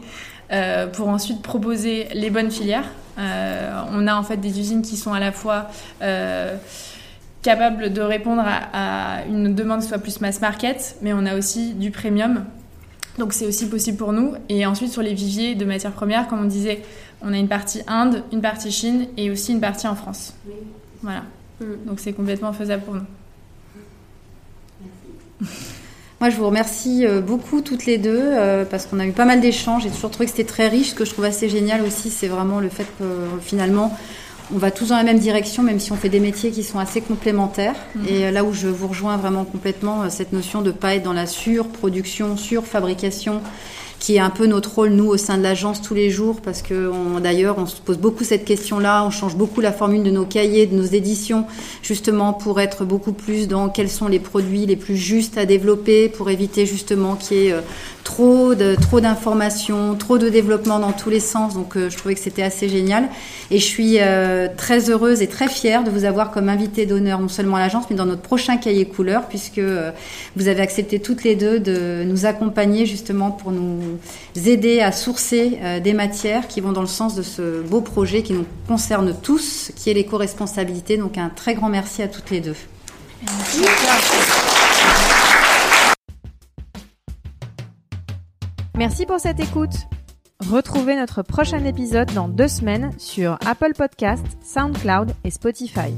pour 0.92 1.08
ensuite 1.08 1.42
proposer 1.42 2.08
les 2.14 2.30
bonnes 2.30 2.50
filières. 2.50 2.88
on 3.18 4.06
a 4.06 4.14
en 4.14 4.22
fait 4.22 4.36
des 4.36 4.58
usines 4.58 4.82
qui 4.82 4.96
sont 4.96 5.12
à 5.12 5.20
la 5.20 5.32
fois 5.32 5.68
capables 7.42 7.92
de 7.92 8.00
répondre 8.00 8.42
à, 8.44 9.18
à, 9.18 9.24
une 9.26 9.54
demande 9.54 9.82
soit 9.82 9.98
plus 9.98 10.20
mass 10.20 10.40
market, 10.40 10.96
mais 11.02 11.12
on 11.12 11.26
a 11.26 11.36
aussi 11.36 11.74
du 11.74 11.90
premium 11.90 12.44
donc 13.18 13.32
c'est 13.32 13.46
aussi 13.46 13.68
possible 13.68 13.96
pour 13.96 14.12
nous. 14.12 14.34
Et 14.48 14.66
ensuite 14.66 14.92
sur 14.92 15.02
les 15.02 15.14
viviers 15.14 15.54
de 15.54 15.64
matières 15.64 15.92
premières, 15.92 16.28
comme 16.28 16.40
on 16.40 16.46
disait, 16.46 16.82
on 17.22 17.32
a 17.32 17.38
une 17.38 17.48
partie 17.48 17.82
Inde, 17.86 18.22
une 18.32 18.42
partie 18.42 18.70
Chine 18.70 19.06
et 19.16 19.30
aussi 19.30 19.52
une 19.52 19.60
partie 19.60 19.86
en 19.86 19.94
France. 19.94 20.34
Voilà. 21.02 21.22
Mm. 21.60 21.86
Donc 21.86 22.00
c'est 22.00 22.12
complètement 22.12 22.52
faisable 22.52 22.82
pour 22.82 22.94
nous. 22.94 23.06
Moi, 26.20 26.30
je 26.30 26.36
vous 26.36 26.46
remercie 26.46 27.04
euh, 27.04 27.20
beaucoup 27.20 27.60
toutes 27.60 27.84
les 27.84 27.98
deux 27.98 28.18
euh, 28.18 28.64
parce 28.64 28.86
qu'on 28.86 28.98
a 28.98 29.06
eu 29.06 29.12
pas 29.12 29.26
mal 29.26 29.42
d'échanges. 29.42 29.82
J'ai 29.82 29.90
toujours 29.90 30.10
trouvé 30.10 30.24
que 30.24 30.30
c'était 30.30 30.48
très 30.48 30.68
riche. 30.68 30.90
Ce 30.90 30.94
que 30.94 31.04
je 31.04 31.10
trouve 31.10 31.26
assez 31.26 31.50
génial 31.50 31.82
aussi, 31.82 32.08
c'est 32.08 32.28
vraiment 32.28 32.58
le 32.58 32.70
fait 32.70 32.86
que 32.98 33.04
finalement, 33.42 33.94
on 34.54 34.58
va 34.58 34.70
tous 34.70 34.88
dans 34.88 34.96
la 34.96 35.02
même 35.02 35.18
direction, 35.18 35.62
même 35.62 35.80
si 35.80 35.92
on 35.92 35.96
fait 35.96 36.08
des 36.08 36.20
métiers 36.20 36.50
qui 36.50 36.62
sont 36.62 36.78
assez 36.78 37.00
complémentaires. 37.00 37.74
Mhm. 37.94 38.04
Et 38.08 38.26
euh, 38.26 38.30
là 38.30 38.44
où 38.44 38.52
je 38.52 38.68
vous 38.68 38.88
rejoins 38.88 39.16
vraiment 39.16 39.44
complètement, 39.44 40.02
euh, 40.02 40.06
cette 40.08 40.32
notion 40.32 40.62
de 40.62 40.68
ne 40.68 40.72
pas 40.72 40.94
être 40.94 41.02
dans 41.02 41.12
la 41.12 41.26
surproduction, 41.26 42.36
surfabrication, 42.36 43.40
qui 43.98 44.16
est 44.16 44.20
un 44.20 44.30
peu 44.30 44.46
notre 44.46 44.74
rôle, 44.74 44.90
nous, 44.90 45.06
au 45.06 45.16
sein 45.16 45.38
de 45.38 45.42
l'agence 45.42 45.80
tous 45.80 45.94
les 45.94 46.10
jours, 46.10 46.40
parce 46.42 46.60
que 46.60 46.92
d'ailleurs, 47.20 47.56
on 47.58 47.66
se 47.66 47.80
pose 47.80 47.96
beaucoup 47.96 48.24
cette 48.24 48.44
question-là, 48.44 49.04
on 49.04 49.10
change 49.10 49.36
beaucoup 49.36 49.62
la 49.62 49.72
formule 49.72 50.02
de 50.02 50.10
nos 50.10 50.26
cahiers, 50.26 50.66
de 50.66 50.76
nos 50.76 50.84
éditions, 50.84 51.46
justement 51.82 52.34
pour 52.34 52.60
être 52.60 52.84
beaucoup 52.84 53.12
plus 53.12 53.48
dans 53.48 53.70
quels 53.70 53.90
sont 53.90 54.06
les 54.06 54.18
produits 54.18 54.66
les 54.66 54.76
plus 54.76 54.96
justes 54.96 55.38
à 55.38 55.46
développer, 55.46 56.10
pour 56.10 56.28
éviter 56.28 56.66
justement 56.66 57.14
qu'il 57.14 57.36
y 57.38 57.46
ait 57.46 57.52
euh, 57.52 57.62
trop 58.06 58.54
de 58.54 58.76
trop 58.76 59.00
d'informations, 59.00 59.96
trop 59.96 60.16
de 60.16 60.28
développement 60.28 60.78
dans 60.78 60.92
tous 60.92 61.10
les 61.10 61.18
sens. 61.18 61.54
Donc 61.54 61.76
euh, 61.76 61.90
je 61.90 61.96
trouvais 61.96 62.14
que 62.14 62.20
c'était 62.20 62.44
assez 62.44 62.68
génial. 62.68 63.08
Et 63.50 63.58
je 63.58 63.64
suis 63.64 63.96
euh, 63.98 64.46
très 64.56 64.90
heureuse 64.90 65.22
et 65.22 65.26
très 65.26 65.48
fière 65.48 65.82
de 65.82 65.90
vous 65.90 66.04
avoir 66.04 66.30
comme 66.30 66.48
invité 66.48 66.86
d'honneur 66.86 67.18
non 67.18 67.28
seulement 67.28 67.56
à 67.56 67.60
l'agence, 67.60 67.86
mais 67.90 67.96
dans 67.96 68.06
notre 68.06 68.22
prochain 68.22 68.58
cahier 68.58 68.86
couleur, 68.86 69.26
puisque 69.26 69.58
euh, 69.58 69.90
vous 70.36 70.46
avez 70.46 70.62
accepté 70.62 71.00
toutes 71.00 71.24
les 71.24 71.34
deux 71.34 71.58
de 71.58 72.04
nous 72.06 72.26
accompagner 72.26 72.86
justement 72.86 73.32
pour 73.32 73.50
nous 73.50 73.98
aider 74.36 74.80
à 74.80 74.92
sourcer 74.92 75.58
des 75.82 75.92
matières 75.92 76.46
qui 76.46 76.60
vont 76.60 76.72
dans 76.72 76.82
le 76.82 76.86
sens 76.86 77.16
de 77.16 77.22
ce 77.22 77.60
beau 77.62 77.80
projet 77.80 78.22
qui 78.22 78.34
nous 78.34 78.46
concerne 78.68 79.14
tous, 79.20 79.72
qui 79.74 79.90
est 79.90 79.94
l'éco-responsabilité. 79.94 80.96
Donc 80.96 81.18
un 81.18 81.28
très 81.28 81.54
grand 81.54 81.68
merci 81.68 82.02
à 82.02 82.08
toutes 82.08 82.30
les 82.30 82.40
deux. 82.40 82.56
Merci 88.76 89.06
pour 89.06 89.18
cette 89.18 89.40
écoute. 89.40 89.74
Retrouvez 90.50 90.96
notre 90.96 91.22
prochain 91.22 91.64
épisode 91.64 92.12
dans 92.12 92.28
deux 92.28 92.46
semaines 92.46 92.90
sur 92.98 93.38
Apple 93.46 93.72
Podcast, 93.74 94.26
SoundCloud 94.42 95.12
et 95.24 95.30
Spotify. 95.30 95.94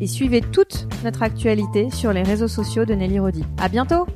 Et 0.00 0.08
suivez 0.08 0.40
toute 0.40 0.88
notre 1.04 1.22
actualité 1.22 1.88
sur 1.92 2.12
les 2.12 2.24
réseaux 2.24 2.48
sociaux 2.48 2.84
de 2.84 2.94
Nelly 2.94 3.20
Rodi. 3.20 3.44
À 3.58 3.68
bientôt! 3.68 4.06